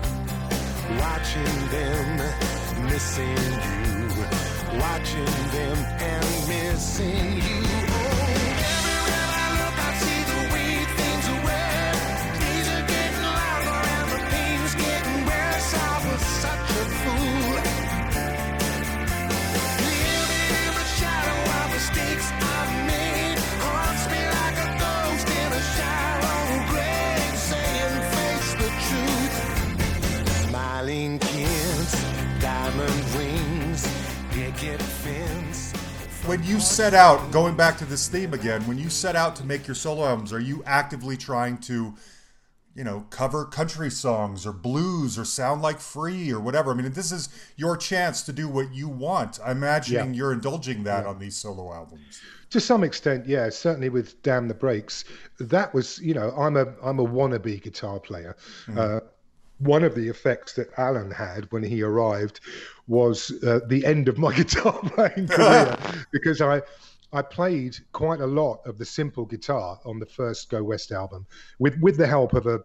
[1.00, 2.18] Watching them,
[2.86, 4.24] missing you.
[4.80, 7.83] Watching them and missing you.
[36.26, 39.44] When you set out, going back to this theme again, when you set out to
[39.44, 41.94] make your solo albums, are you actively trying to,
[42.76, 46.72] you know, cover country songs or blues or sound like free or whatever?
[46.72, 47.28] I mean, this is
[47.58, 49.40] your chance to do what you want.
[49.44, 50.18] I'm imagining yeah.
[50.18, 51.10] you're indulging that yeah.
[51.10, 52.22] on these solo albums.
[52.52, 53.50] To some extent, yeah.
[53.50, 55.04] Certainly with "Damn the Brakes,"
[55.40, 58.38] that was, you know, I'm a I'm a wannabe guitar player.
[58.68, 58.78] Mm.
[58.78, 59.00] Uh,
[59.58, 62.40] one of the effects that Alan had when he arrived
[62.88, 65.78] was uh, the end of my guitar playing career
[66.12, 66.62] because I
[67.12, 71.26] I played quite a lot of the simple guitar on the first Go West album
[71.60, 72.64] with with the help of a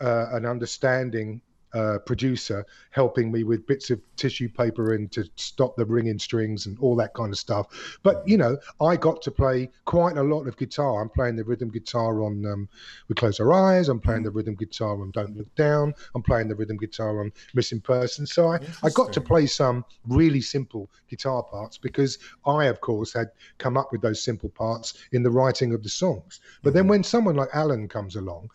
[0.00, 1.40] uh, an understanding
[1.74, 6.66] uh, producer helping me with bits of tissue paper and to stop the ringing strings
[6.66, 7.98] and all that kind of stuff.
[8.02, 11.02] But you know, I got to play quite a lot of guitar.
[11.02, 12.68] I'm playing the rhythm guitar on um,
[13.08, 16.48] "We Close Our Eyes." I'm playing the rhythm guitar on "Don't Look Down." I'm playing
[16.48, 20.88] the rhythm guitar on "Missing Person." So I, I got to play some really simple
[21.08, 23.28] guitar parts because I, of course, had
[23.58, 26.40] come up with those simple parts in the writing of the songs.
[26.62, 26.90] But then mm-hmm.
[26.90, 28.50] when someone like Alan comes along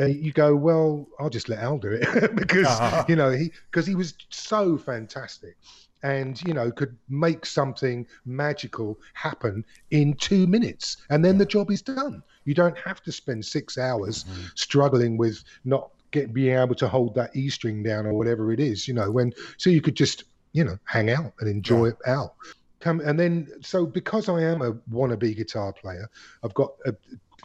[0.00, 3.04] and you go, well, I'll just let Al do it because uh-huh.
[3.08, 5.56] you know he because he was so fantastic
[6.02, 11.70] and you know could make something magical happen in two minutes and then the job
[11.70, 14.42] is done you don't have to spend six hours mm-hmm.
[14.54, 18.60] struggling with not get being able to hold that e string down or whatever it
[18.60, 21.90] is you know when so you could just you know hang out and enjoy yeah.
[21.90, 22.34] it out
[22.80, 26.08] come and then so because i am a wannabe guitar player
[26.42, 26.94] i've got a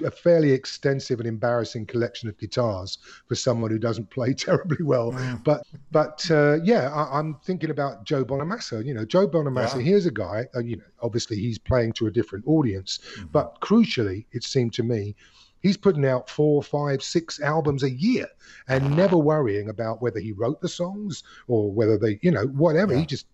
[0.04, 2.98] a fairly extensive and embarrassing collection of guitars
[3.28, 5.12] for someone who doesn't play terribly well.
[5.12, 5.44] Mm.
[5.44, 8.86] But but uh, yeah, I, am thinking about Joe Bonamassa.
[8.86, 9.78] You know, Joe Bonamassa.
[9.78, 9.82] Yeah.
[9.82, 10.48] Here's a guy.
[10.56, 13.28] Uh, you know, obviously he's playing to a different audience, mm-hmm.
[13.32, 15.16] but crucially, it seemed to me.
[15.62, 18.28] He's putting out four, five, six albums a year
[18.68, 22.94] and never worrying about whether he wrote the songs or whether they, you know, whatever.
[22.94, 23.00] Yeah.
[23.00, 23.26] He just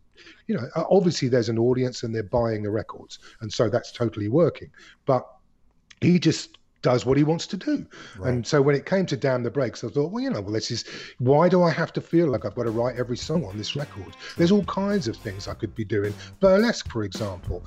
[0.48, 4.28] you know, obviously there's an audience and they're buying the records, and so that's totally
[4.28, 4.70] working.
[5.06, 5.28] But
[6.02, 7.86] he just does what he wants to do.
[8.18, 8.34] Right.
[8.34, 10.52] And so when it came to Damn the Brakes, I thought, well, you know, well,
[10.54, 10.86] this is
[11.20, 13.76] why do I have to feel like I've got to write every song on this
[13.76, 14.16] record?
[14.38, 16.14] There's all kinds of things I could be doing.
[16.40, 17.64] Burlesque, for example.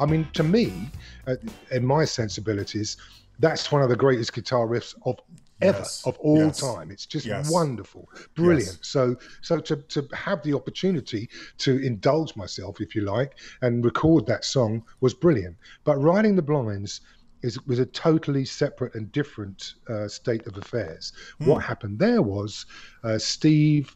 [0.00, 0.90] I mean, to me,
[1.26, 1.36] uh,
[1.70, 2.96] in my sensibilities,
[3.38, 5.18] that's one of the greatest guitar riffs of
[5.62, 6.02] ever yes.
[6.06, 6.60] of all yes.
[6.60, 6.90] time.
[6.90, 7.50] It's just yes.
[7.50, 8.78] wonderful, brilliant.
[8.80, 11.28] So, so to to have the opportunity
[11.58, 15.56] to indulge myself, if you like, and record that song was brilliant.
[15.84, 17.02] But riding the blinds
[17.42, 21.12] is was a totally separate and different uh, state of affairs.
[21.40, 21.46] Mm.
[21.46, 22.66] What happened there was
[23.04, 23.94] uh, Steve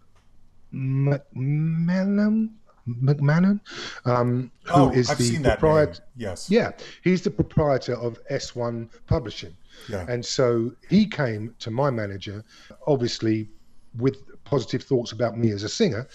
[0.72, 2.50] McMahon.
[2.88, 3.60] McMahon,
[4.04, 6.02] um, who oh, is I've the proprietor.
[6.16, 9.56] Yes, yeah, he's the proprietor of S1 Publishing.
[9.88, 10.06] Yeah.
[10.08, 12.44] And so he came to my manager,
[12.86, 13.48] obviously
[13.98, 16.06] with positive thoughts about me as a singer,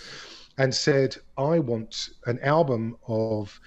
[0.58, 3.60] and said, I want an album of.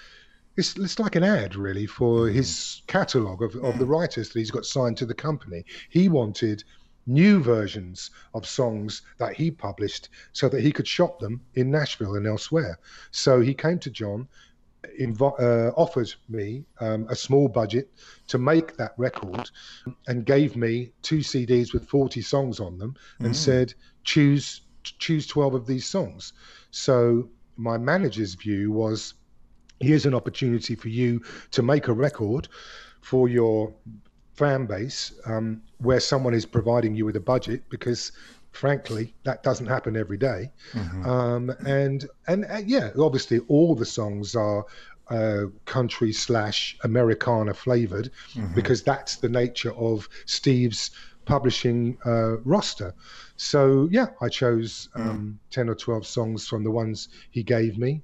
[0.54, 3.88] It's, it's like an ad, really, for his catalogue of, of the mm.
[3.88, 5.64] writers that he's got signed to the company.
[5.88, 6.62] He wanted
[7.06, 12.14] new versions of songs that he published so that he could shop them in Nashville
[12.14, 12.78] and elsewhere.
[13.10, 14.28] So he came to John
[15.00, 17.90] inv- uh, offered me um, a small budget
[18.28, 19.50] to make that record
[20.06, 23.36] and gave me two CDs with 40 songs on them and mm.
[23.36, 23.74] said,
[24.04, 26.32] choose choose 12 of these songs.
[26.72, 29.14] So my manager's view was
[29.78, 31.22] here's an opportunity for you
[31.52, 32.48] to make a record
[33.00, 33.72] for your
[34.43, 38.12] fan base um, where someone is providing you with a budget because
[38.52, 40.51] frankly, that doesn't happen every day.
[40.73, 41.09] Mm-hmm.
[41.09, 44.64] Um, and and uh, yeah, obviously, all the songs are
[45.09, 48.55] uh, country slash Americana flavored mm-hmm.
[48.55, 50.90] because that's the nature of Steve's
[51.24, 52.94] publishing uh, roster.
[53.36, 55.06] So yeah, I chose mm.
[55.06, 55.52] um, mm.
[55.55, 58.02] ten or twelve songs from the ones he gave me,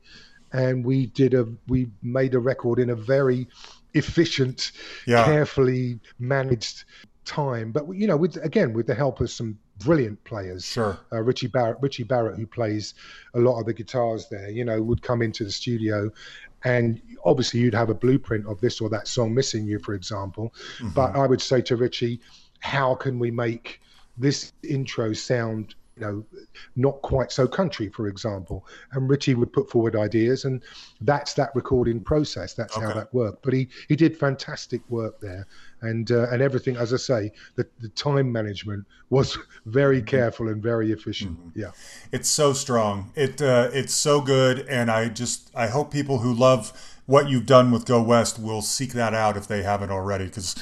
[0.52, 3.48] and we did a we made a record in a very
[3.94, 4.72] efficient,
[5.06, 5.24] yeah.
[5.24, 6.84] carefully managed
[7.24, 7.72] time.
[7.72, 10.64] But you know, with again with the help of some brilliant players.
[10.64, 10.98] Sure.
[11.12, 12.94] Uh, Richie Barrett, Richie Barrett, who plays
[13.34, 16.10] a lot of the guitars there, you know, would come into the studio,
[16.64, 20.52] and obviously you'd have a blueprint of this or that song missing you, for example.
[20.78, 20.90] Mm-hmm.
[20.90, 22.20] But I would say to Richie,
[22.60, 23.80] how can we make
[24.16, 26.24] this intro sound you know,
[26.76, 28.66] not quite so country, for example.
[28.92, 30.62] And Richie would put forward ideas, and
[31.00, 32.54] that's that recording process.
[32.54, 32.86] That's okay.
[32.86, 33.42] how that worked.
[33.42, 35.46] But he he did fantastic work there,
[35.82, 36.76] and uh, and everything.
[36.76, 40.06] As I say, the the time management was very mm-hmm.
[40.06, 41.38] careful and very efficient.
[41.38, 41.60] Mm-hmm.
[41.60, 41.70] Yeah,
[42.12, 43.12] it's so strong.
[43.14, 46.72] It uh, it's so good, and I just I hope people who love
[47.06, 50.54] what you've done with Go West will seek that out if they haven't already, because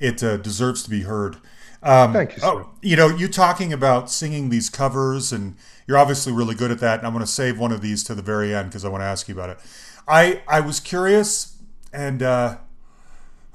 [0.00, 1.36] it uh, deserves to be heard.
[1.82, 2.38] Um, Thank you.
[2.40, 2.46] Sir.
[2.46, 5.56] Oh, you know, you talking about singing these covers, and
[5.86, 6.98] you're obviously really good at that.
[6.98, 9.02] And I'm going to save one of these to the very end because I want
[9.02, 9.58] to ask you about it.
[10.06, 11.56] I I was curious,
[11.92, 12.58] and uh,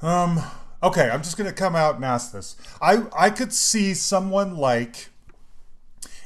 [0.02, 0.40] um,
[0.82, 2.56] okay, I'm just going to come out and ask this.
[2.82, 5.08] I I could see someone like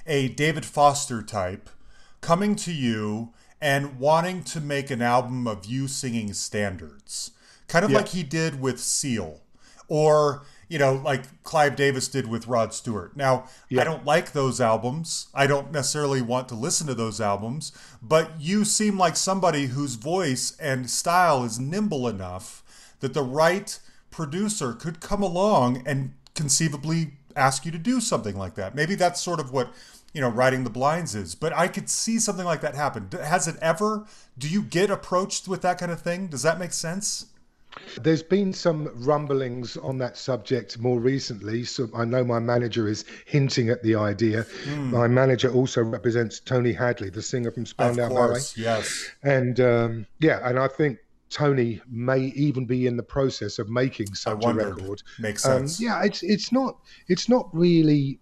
[0.07, 1.70] a David Foster type
[2.20, 7.31] coming to you and wanting to make an album of you singing standards,
[7.69, 7.99] kind of yeah.
[7.99, 9.41] like he did with Seal,
[9.87, 10.43] or
[10.73, 13.15] you know, like Clive Davis did with Rod Stewart.
[13.15, 13.82] Now, yeah.
[13.82, 15.27] I don't like those albums.
[15.35, 19.97] I don't necessarily want to listen to those albums, but you seem like somebody whose
[19.97, 22.62] voice and style is nimble enough
[23.01, 23.78] that the right
[24.11, 28.74] producer could come along and conceivably ask you to do something like that.
[28.74, 29.74] Maybe that's sort of what
[30.15, 33.49] you know riding the blinds is but i could see something like that happen has
[33.49, 34.05] it ever
[34.36, 37.31] do you get approached with that kind of thing does that make sense
[38.00, 41.64] there's been some rumblings on that subject more recently.
[41.64, 44.44] So I know my manager is hinting at the idea.
[44.64, 44.90] Mm.
[44.90, 48.40] My manager also represents Tony Hadley, the singer from Spandau Ballet.
[48.56, 49.10] Yes.
[49.22, 50.98] And um, yeah, and I think
[51.30, 55.02] Tony may even be in the process of making such a record.
[55.18, 55.80] Makes um, sense.
[55.80, 56.78] Um, yeah, it's it's not
[57.09, 58.20] it's not really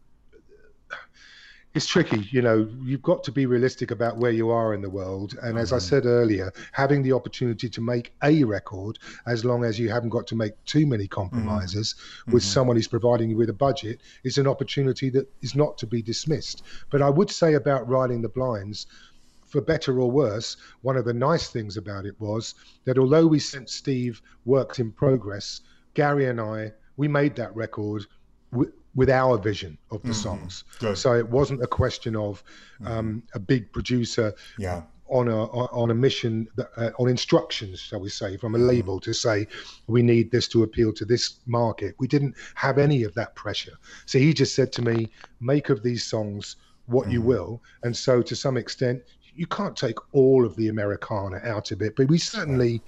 [1.72, 4.90] it's tricky you know you've got to be realistic about where you are in the
[4.90, 5.76] world and as mm-hmm.
[5.76, 10.08] i said earlier having the opportunity to make a record as long as you haven't
[10.08, 12.32] got to make too many compromises mm-hmm.
[12.32, 15.86] with someone who's providing you with a budget is an opportunity that is not to
[15.86, 18.86] be dismissed but i would say about riding the blinds
[19.46, 23.40] for better or worse, one of the nice things about it was that although we
[23.40, 25.60] sent Steve works in progress,
[25.94, 28.06] Gary and I, we made that record
[28.94, 30.20] with our vision of the mm-hmm.
[30.20, 30.64] songs.
[30.78, 30.98] Good.
[30.98, 32.42] So it wasn't a question of
[32.80, 32.86] mm-hmm.
[32.86, 34.82] um, a big producer yeah.
[35.08, 38.68] on a on a mission that, uh, on instructions, shall we say, from a mm-hmm.
[38.68, 39.46] label to say
[39.86, 41.94] we need this to appeal to this market.
[41.98, 43.74] We didn't have any of that pressure.
[44.06, 45.08] So he just said to me,
[45.40, 46.56] "Make of these songs
[46.86, 47.12] what mm-hmm.
[47.12, 49.02] you will." And so to some extent,
[49.34, 52.82] you can't take all of the Americana out of it, but we certainly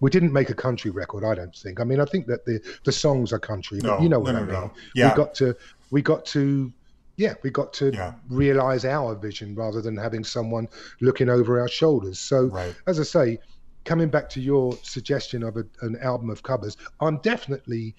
[0.00, 1.24] we didn't make a country record.
[1.24, 1.80] I don't think.
[1.80, 4.32] I mean, I think that the the songs are country, but no, you know what
[4.32, 4.52] no, I mean.
[4.52, 4.72] No.
[4.94, 5.10] Yeah.
[5.10, 5.56] We got to
[5.90, 6.72] we got to
[7.18, 8.14] yeah, we got to yeah.
[8.30, 10.68] realize our vision rather than having someone
[11.00, 12.20] looking over our shoulders.
[12.20, 12.74] So, right.
[12.86, 13.38] as I say,
[13.84, 17.96] coming back to your suggestion of a, an album of covers, I'm definitely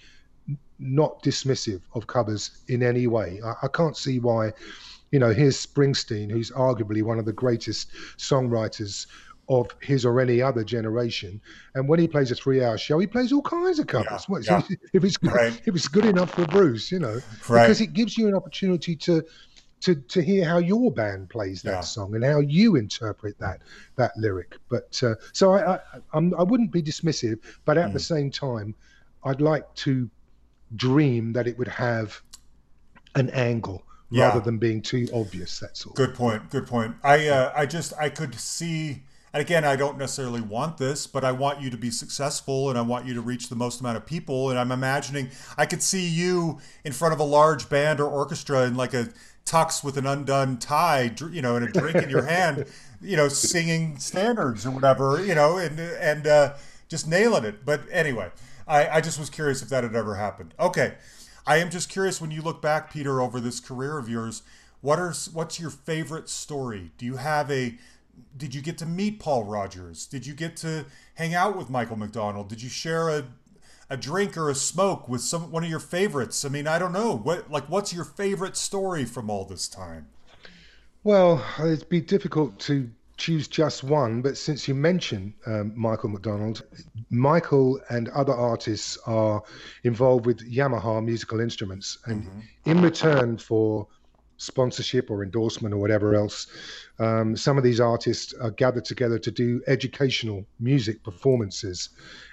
[0.80, 3.42] not dismissive of covers in any way.
[3.46, 4.54] I, I can't see why.
[5.12, 9.08] You know, here's Springsteen, who's arguably one of the greatest songwriters
[9.50, 11.42] of his or any other generation.
[11.74, 14.26] And when he plays a three-hour show, he plays all kinds of covers.
[14.30, 14.76] Yeah, yeah.
[14.94, 15.62] If it's good, right.
[15.66, 17.64] if it's good enough for Bruce, you know, right.
[17.64, 19.24] because it gives you an opportunity to
[19.82, 21.80] to to hear how your band plays that yeah.
[21.82, 23.62] song and how you interpret that
[23.96, 24.58] that lyric.
[24.70, 25.80] But uh, so I I,
[26.14, 27.94] I'm, I would not be dismissive, but at mm.
[27.94, 28.76] the same time,
[29.24, 30.10] I'd like to
[30.76, 32.22] dream that it would have
[33.16, 34.28] an angle yeah.
[34.28, 35.60] rather than being too obvious.
[35.60, 35.94] That's all.
[35.94, 36.50] Good point.
[36.52, 36.96] Good point.
[37.04, 39.04] I uh, I just I could see.
[39.34, 42.78] And again, I don't necessarily want this, but I want you to be successful and
[42.78, 44.50] I want you to reach the most amount of people.
[44.50, 48.64] And I'm imagining I could see you in front of a large band or orchestra
[48.66, 49.10] in like a
[49.46, 52.66] tux with an undone tie, you know, and a drink in your hand,
[53.02, 56.54] you know, singing standards or whatever, you know, and and uh,
[56.88, 57.66] just nailing it.
[57.66, 58.32] But anyway,
[58.68, 60.54] I, I just was curious if that had ever happened.
[60.60, 60.96] Okay,
[61.46, 64.44] I am just curious when you look back, Peter, over this career of yours.
[64.82, 66.92] What are what's your favorite story?
[66.98, 67.78] Do you have a
[68.36, 70.06] did you get to meet Paul Rodgers?
[70.06, 70.86] Did you get to
[71.16, 72.50] hang out with Michael McDonald?
[72.50, 73.26] Did you share a
[73.90, 76.46] a drink or a smoke with some one of your favorites?
[76.46, 77.16] I mean, I don't know.
[77.16, 80.08] What like what's your favorite story from all this time?
[81.04, 86.64] Well, it'd be difficult to choose just one, but since you mentioned um, Michael McDonald,
[87.10, 89.44] Michael and other artists are
[89.84, 92.40] involved with Yamaha musical instruments, and mm-hmm.
[92.70, 93.88] in return for
[94.38, 96.48] sponsorship or endorsement or whatever else,
[97.00, 101.90] um, some of these artists are gathered together to do educational music performances.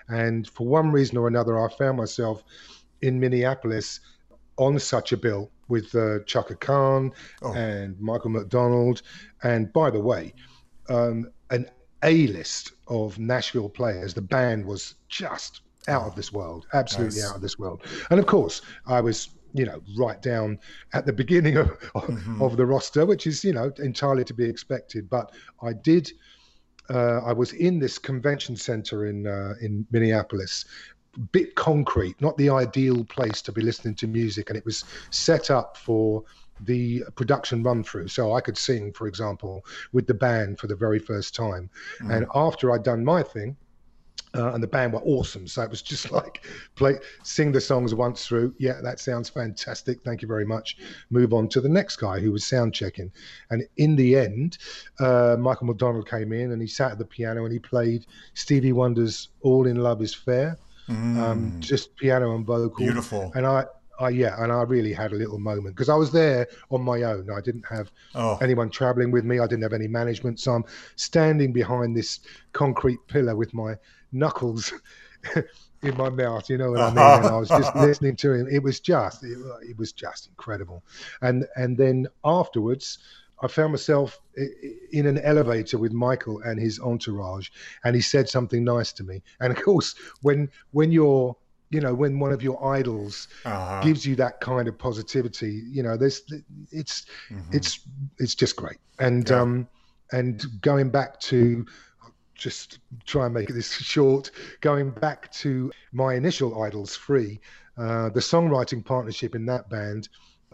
[0.09, 2.43] And for one reason or another, I found myself
[3.03, 4.01] in Minneapolis
[4.57, 7.13] on such a bill with uh, Chaka Khan
[7.43, 7.53] oh.
[7.55, 9.03] and Michael McDonald.
[9.43, 10.33] And by the way,
[10.89, 11.71] um, an
[12.03, 14.15] A list of Nashville players.
[14.15, 17.31] The band was just out of this world, absolutely nice.
[17.31, 17.83] out of this world.
[18.11, 20.59] And of course, I was you know, right down
[20.93, 22.43] at the beginning of, mm-hmm.
[22.43, 25.09] of the roster, which is, you know, entirely to be expected.
[25.09, 26.13] But I did,
[26.91, 30.65] uh, I was in this convention center in uh, in Minneapolis,
[31.33, 35.51] bit concrete, not the ideal place to be listening to music, and it was set
[35.51, 36.25] up for
[36.61, 39.63] the production run through so i could sing for example
[39.93, 41.69] with the band for the very first time
[42.01, 42.15] mm.
[42.15, 43.55] and after i'd done my thing
[44.37, 45.47] uh, and the band were awesome.
[45.47, 46.45] So it was just like
[46.75, 48.55] play, sing the songs once through.
[48.59, 50.03] Yeah, that sounds fantastic.
[50.05, 50.77] Thank you very much.
[51.11, 53.11] Move on to the next guy who was sound checking.
[53.51, 54.59] And in the end,
[54.99, 58.73] uh, Michael McDonald came in and he sat at the piano and he played Stevie
[58.73, 60.59] Wonder's "All in Love Is Fair,"
[60.89, 61.17] mm.
[61.19, 62.85] um, just piano and vocal.
[62.85, 63.33] Beautiful.
[63.35, 63.65] And I,
[63.99, 67.03] I, yeah, and I really had a little moment because I was there on my
[67.03, 67.31] own.
[67.31, 68.39] I didn't have oh.
[68.43, 69.39] anyone traveling with me.
[69.39, 70.65] I didn't have any management, so I'm
[70.97, 72.21] standing behind this
[72.53, 73.77] concrete pillar with my
[74.13, 74.73] knuckles
[75.83, 76.49] in my mouth.
[76.49, 77.25] You know what I mean?
[77.25, 78.49] And I was just listening to him.
[78.51, 80.83] It was just, it, it was just incredible.
[81.23, 82.99] And and then afterwards,
[83.43, 84.19] I found myself
[84.93, 87.51] in an elevator with Michael and his entourage,
[87.85, 89.23] and he said something nice to me.
[89.41, 91.37] And of course, when when you're
[91.71, 93.81] you know when one of your idols uh-huh.
[93.83, 96.23] gives you that kind of positivity you know there's
[96.71, 97.41] it's mm-hmm.
[97.53, 97.81] it's
[98.19, 99.41] it's just great and yeah.
[99.41, 99.69] um
[100.13, 101.67] and going back to
[102.37, 104.31] just try and make this short.
[104.61, 107.41] Going back to my initial Idols Free,
[107.77, 110.09] uh, the songwriting partnership in that band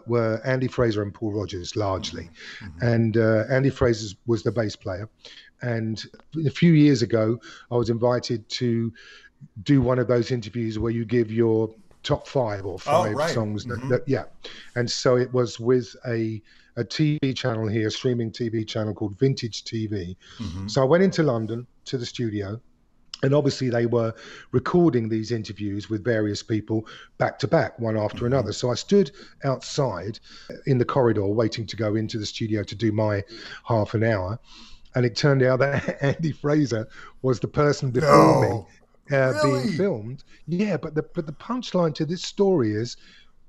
[0.05, 2.29] were Andy Fraser and Paul Rodgers largely,
[2.59, 2.85] mm-hmm.
[2.85, 5.09] and uh, Andy Fraser was the bass player.
[5.61, 6.03] And
[6.45, 7.39] a few years ago,
[7.71, 8.91] I was invited to
[9.63, 11.73] do one of those interviews where you give your
[12.03, 13.33] top five or oh, five oh, right.
[13.33, 13.63] songs.
[13.65, 13.89] That, mm-hmm.
[13.89, 14.25] that, yeah,
[14.75, 16.41] and so it was with a
[16.75, 20.15] a TV channel here, a streaming TV channel called Vintage TV.
[20.39, 20.67] Mm-hmm.
[20.67, 22.59] So I went into London to the studio.
[23.21, 24.13] And obviously, they were
[24.51, 26.85] recording these interviews with various people
[27.17, 28.25] back to back, one after mm-hmm.
[28.25, 28.51] another.
[28.51, 29.11] So I stood
[29.45, 30.19] outside
[30.65, 33.23] in the corridor waiting to go into the studio to do my
[33.65, 34.39] half an hour.
[34.95, 36.87] And it turned out that Andy Fraser
[37.21, 38.41] was the person before no.
[38.41, 38.65] me
[39.11, 39.63] uh, really?
[39.63, 40.23] being filmed.
[40.47, 42.97] Yeah, but the but the punchline to this story is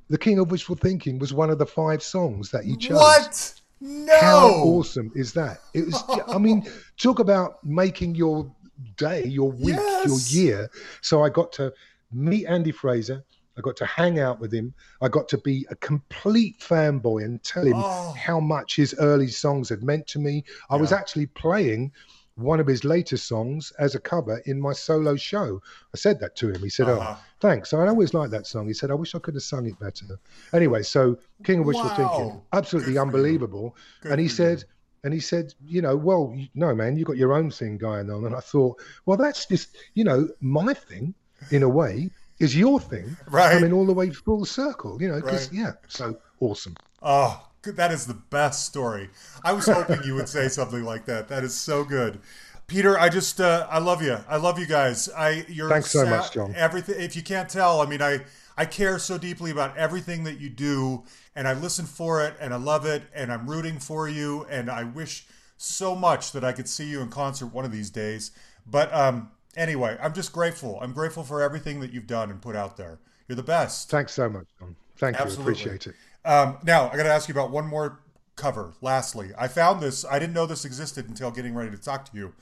[0.08, 2.96] the King of Wishful Thinking was one of the five songs that he chose.
[2.96, 3.60] What?
[3.80, 4.16] No.
[4.20, 5.58] How awesome is that?
[5.74, 6.02] It was.
[6.28, 6.66] I mean,
[6.96, 8.50] talk about making your
[8.96, 10.32] day, your week, yes.
[10.34, 10.70] your year.
[11.00, 11.72] So I got to
[12.12, 13.24] meet Andy Fraser.
[13.56, 14.74] I got to hang out with him.
[15.00, 18.14] I got to be a complete fanboy and tell him oh.
[18.16, 20.44] how much his early songs had meant to me.
[20.70, 20.80] I yeah.
[20.80, 21.92] was actually playing
[22.36, 25.60] one of his latest songs as a cover in my solo show.
[25.94, 26.62] I said that to him.
[26.62, 27.14] He said, oh, uh-huh.
[27.16, 28.66] "Oh, thanks." I always liked that song.
[28.66, 30.18] He said, "I wish I could have sung it better."
[30.52, 31.96] Anyway, so King of Wishful wow.
[31.96, 33.76] Thinking, absolutely Good unbelievable.
[34.04, 34.64] And he said,
[35.04, 38.24] And he said, you know, well, no, man, you got your own thing going on.
[38.24, 41.14] And I thought, well, that's just, you know, my thing
[41.50, 43.52] in a way is your thing right.
[43.52, 45.58] coming all the way full circle, you know, because, right.
[45.58, 46.74] yeah, so awesome.
[47.02, 49.10] Oh, that is the best story.
[49.42, 51.28] I was hoping you would say something like that.
[51.28, 52.20] That is so good.
[52.66, 54.16] Peter, I just uh, I love you.
[54.28, 55.08] I love you guys.
[55.10, 56.54] I you're thanks so much, John.
[56.56, 57.00] Everything.
[57.00, 58.20] If you can't tell, I mean, I
[58.56, 61.04] I care so deeply about everything that you do,
[61.34, 64.70] and I listen for it, and I love it, and I'm rooting for you, and
[64.70, 65.26] I wish
[65.56, 68.30] so much that I could see you in concert one of these days.
[68.66, 70.78] But um, anyway, I'm just grateful.
[70.80, 72.98] I'm grateful for everything that you've done and put out there.
[73.28, 73.90] You're the best.
[73.90, 74.76] Thanks so much, John.
[74.96, 75.54] Thank Absolutely.
[75.54, 75.60] you.
[75.60, 75.94] Appreciate it.
[76.24, 78.00] Um, now I got to ask you about one more
[78.36, 78.72] cover.
[78.80, 80.04] Lastly, I found this.
[80.04, 82.32] I didn't know this existed until getting ready to talk to you.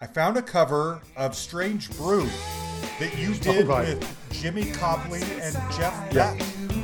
[0.00, 2.28] I found a cover of Strange Brew
[2.98, 3.88] that you did right.
[3.88, 6.40] with Jimmy Copley and Jeff Beck.
[6.40, 6.83] Yeah.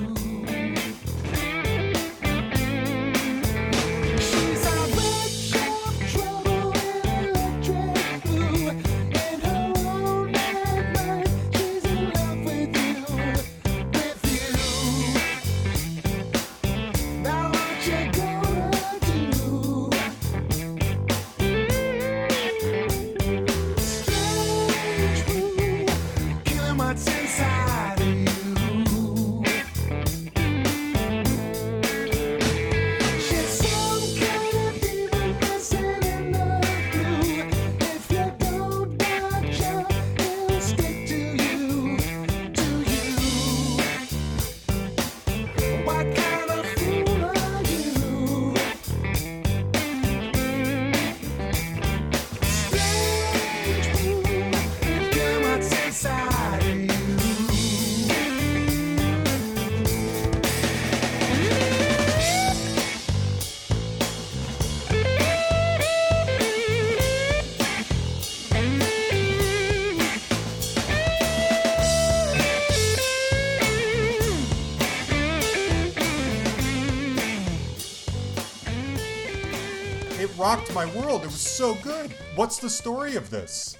[82.50, 83.78] What's the story of this?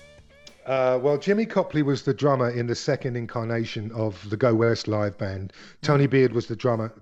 [0.65, 4.87] Uh, well, Jimmy Copley was the drummer in the second incarnation of the Go West
[4.87, 5.53] live band.
[5.83, 6.11] Tony mm.
[6.11, 6.95] Beard was the drummer,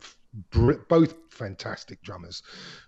[0.51, 2.43] both fantastic drummers.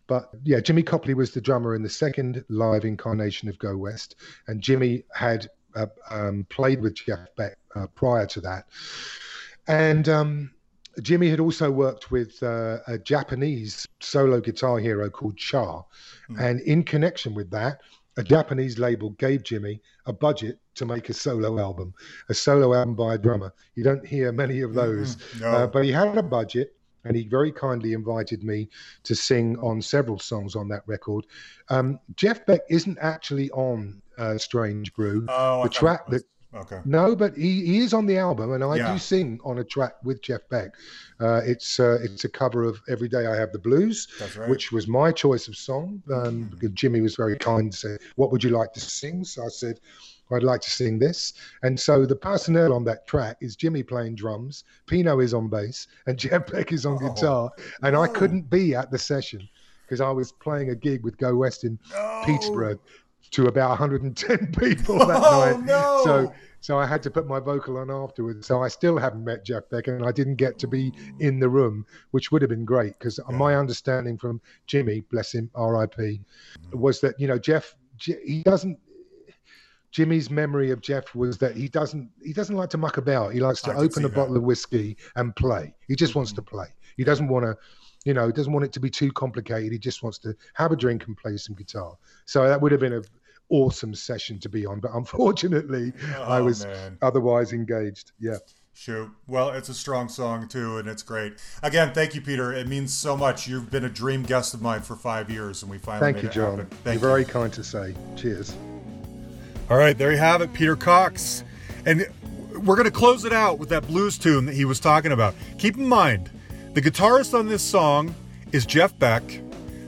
[0.06, 4.16] But yeah, Jimmy Copley was the drummer in the second live incarnation of Go West,
[4.46, 8.64] and Jimmy had uh, um, played with Jeff Beck uh, prior to that.
[9.68, 10.52] And um,
[11.02, 15.84] Jimmy had also worked with uh, a Japanese solo guitar hero called Char.
[16.30, 16.40] Mm.
[16.40, 17.80] And in connection with that,
[18.16, 21.94] a Japanese label gave Jimmy a budget to make a solo album,
[22.28, 23.52] a solo album by a drummer.
[23.74, 25.16] You don't hear many of those.
[25.16, 25.48] Mm, no.
[25.48, 26.74] uh, but he had a budget
[27.04, 28.68] and he very kindly invited me
[29.04, 31.26] to sing on several songs on that record.
[31.68, 35.24] Um, Jeff Beck isn't actually on uh, Strange Brew.
[35.28, 36.24] Oh, the track that
[36.54, 36.80] Okay.
[36.84, 38.92] No, but he, he is on the album, and I yeah.
[38.92, 40.74] do sing on a track with Jeff Beck.
[41.20, 44.48] Uh, it's uh, it's a cover of "Every Day I Have the Blues," right.
[44.48, 46.02] which was my choice of song.
[46.12, 46.74] Um, mm-hmm.
[46.74, 49.78] Jimmy was very kind to say, "What would you like to sing?" So I said,
[50.32, 51.32] I'd like to sing this.
[51.62, 55.86] And so the personnel on that track is Jimmy playing drums, Pino is on bass,
[56.06, 57.50] and Jeff Beck is on oh, guitar.
[57.82, 57.96] And.
[57.96, 59.48] I couldn't be at the session
[59.82, 62.22] because I was playing a gig with Go West in no.
[62.24, 62.78] Peterborough
[63.32, 65.64] to about 110 people that oh, night.
[65.64, 66.02] No.
[66.04, 68.46] So so I had to put my vocal on afterwards.
[68.46, 71.48] So I still haven't met Jeff Beck, and I didn't get to be in the
[71.48, 73.36] room, which would have been great because yeah.
[73.36, 76.20] my understanding from Jimmy, bless him, R.I.P.,
[76.72, 78.78] was that you know Jeff he doesn't.
[79.90, 83.32] Jimmy's memory of Jeff was that he doesn't he doesn't like to muck about.
[83.32, 84.14] He likes to open a that.
[84.14, 85.74] bottle of whiskey and play.
[85.88, 86.20] He just mm-hmm.
[86.20, 86.66] wants to play.
[86.96, 87.56] He doesn't want to
[88.04, 89.72] you know, he doesn't want it to be too complicated.
[89.72, 91.96] He just wants to have a drink and play some guitar.
[92.24, 93.02] So that would have been a
[93.50, 94.80] awesome session to be on.
[94.80, 96.98] But unfortunately, oh, I was man.
[97.02, 98.12] otherwise engaged.
[98.18, 98.38] Yeah.
[98.72, 99.10] Shoot.
[99.26, 101.34] Well, it's a strong song too, and it's great.
[101.62, 102.52] Again, thank you, Peter.
[102.52, 103.46] It means so much.
[103.46, 106.30] You've been a dream guest of mine for five years, and we finally thank you,
[106.30, 106.58] John.
[106.58, 106.78] Happen.
[106.84, 107.14] Thank You're you.
[107.16, 107.94] very kind to say.
[108.16, 108.56] Cheers.
[109.68, 111.44] All right, there you have it, Peter Cox,
[111.84, 112.06] and
[112.52, 115.34] we're going to close it out with that blues tune that he was talking about.
[115.58, 116.30] Keep in mind,
[116.72, 118.14] the guitarist on this song
[118.52, 119.22] is Jeff Beck.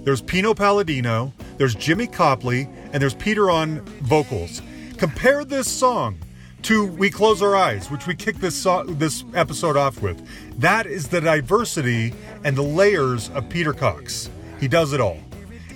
[0.05, 1.33] There's Pino Palladino.
[1.59, 4.63] There's Jimmy Copley and there's Peter on vocals.
[4.97, 6.19] Compare this song
[6.63, 10.21] to We Close Our Eyes, which we kicked this so- this episode off with.
[10.61, 12.15] That is the diversity
[12.45, 14.29] and the layers of Peter Cox.
[14.61, 15.19] He does it all.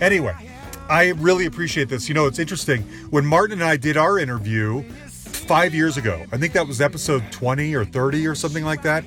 [0.00, 0.34] Anyway,
[0.88, 2.08] I really appreciate this.
[2.08, 2.82] You know, it's interesting.
[3.10, 7.24] When Martin and I did our interview five years ago, I think that was episode
[7.32, 9.04] 20 or 30 or something like that.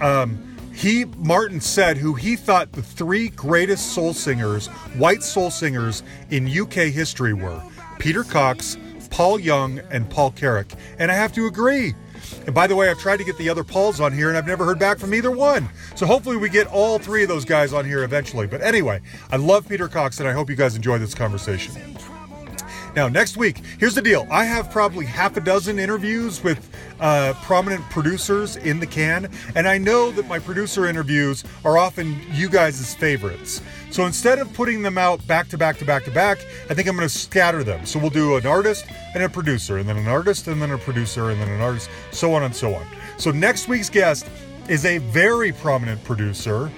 [0.00, 0.47] Um,
[0.78, 6.46] he Martin said who he thought the three greatest soul singers, white soul singers in
[6.46, 7.60] UK history were
[7.98, 8.76] Peter Cox,
[9.10, 10.70] Paul Young, and Paul Carrack.
[11.00, 11.94] And I have to agree.
[12.46, 14.46] And by the way, I've tried to get the other Pauls on here and I've
[14.46, 15.68] never heard back from either one.
[15.96, 18.46] So hopefully we get all three of those guys on here eventually.
[18.46, 19.00] But anyway,
[19.32, 21.72] I love Peter Cox and I hope you guys enjoy this conversation.
[22.96, 24.26] Now, next week, here's the deal.
[24.30, 26.68] I have probably half a dozen interviews with
[27.00, 32.20] uh, prominent producers in the can, and I know that my producer interviews are often
[32.32, 33.62] you guys' favorites.
[33.90, 36.38] So instead of putting them out back to back to back to back,
[36.68, 37.86] I think I'm going to scatter them.
[37.86, 40.78] So we'll do an artist and a producer, and then an artist and then a
[40.78, 42.86] producer, and then an artist, so on and so on.
[43.16, 44.28] So next week's guest
[44.68, 46.70] is a very prominent producer.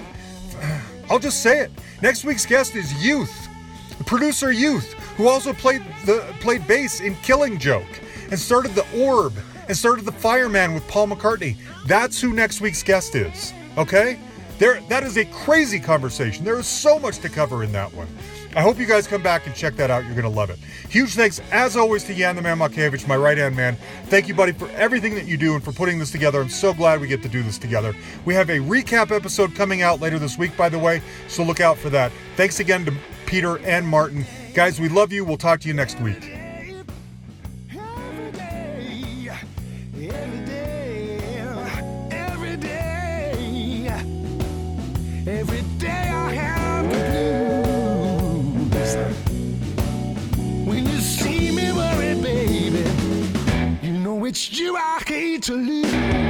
[1.08, 1.70] I'll just say it.
[2.02, 3.48] Next week's guest is Youth,
[4.04, 8.00] producer Youth who also played the played bass in Killing Joke
[8.30, 9.34] and started the Orb
[9.68, 11.56] and started the Fireman with Paul McCartney.
[11.86, 13.52] That's who next week's guest is.
[13.78, 14.18] Okay?
[14.58, 16.44] There that is a crazy conversation.
[16.44, 18.08] There is so much to cover in that one.
[18.56, 20.04] I hope you guys come back and check that out.
[20.04, 20.58] You're going to love it.
[20.88, 23.76] Huge thanks, as always, to Jan the Man Makevich, my right hand man.
[24.06, 26.40] Thank you, buddy, for everything that you do and for putting this together.
[26.40, 27.94] I'm so glad we get to do this together.
[28.24, 31.60] We have a recap episode coming out later this week, by the way, so look
[31.60, 32.10] out for that.
[32.36, 32.94] Thanks again to
[33.26, 34.26] Peter and Martin.
[34.52, 35.24] Guys, we love you.
[35.24, 36.32] We'll talk to you next week.
[37.72, 38.32] Every
[40.46, 41.20] day.
[42.10, 43.86] Every day.
[45.26, 45.62] Every
[54.30, 56.29] it's you I hate to lose.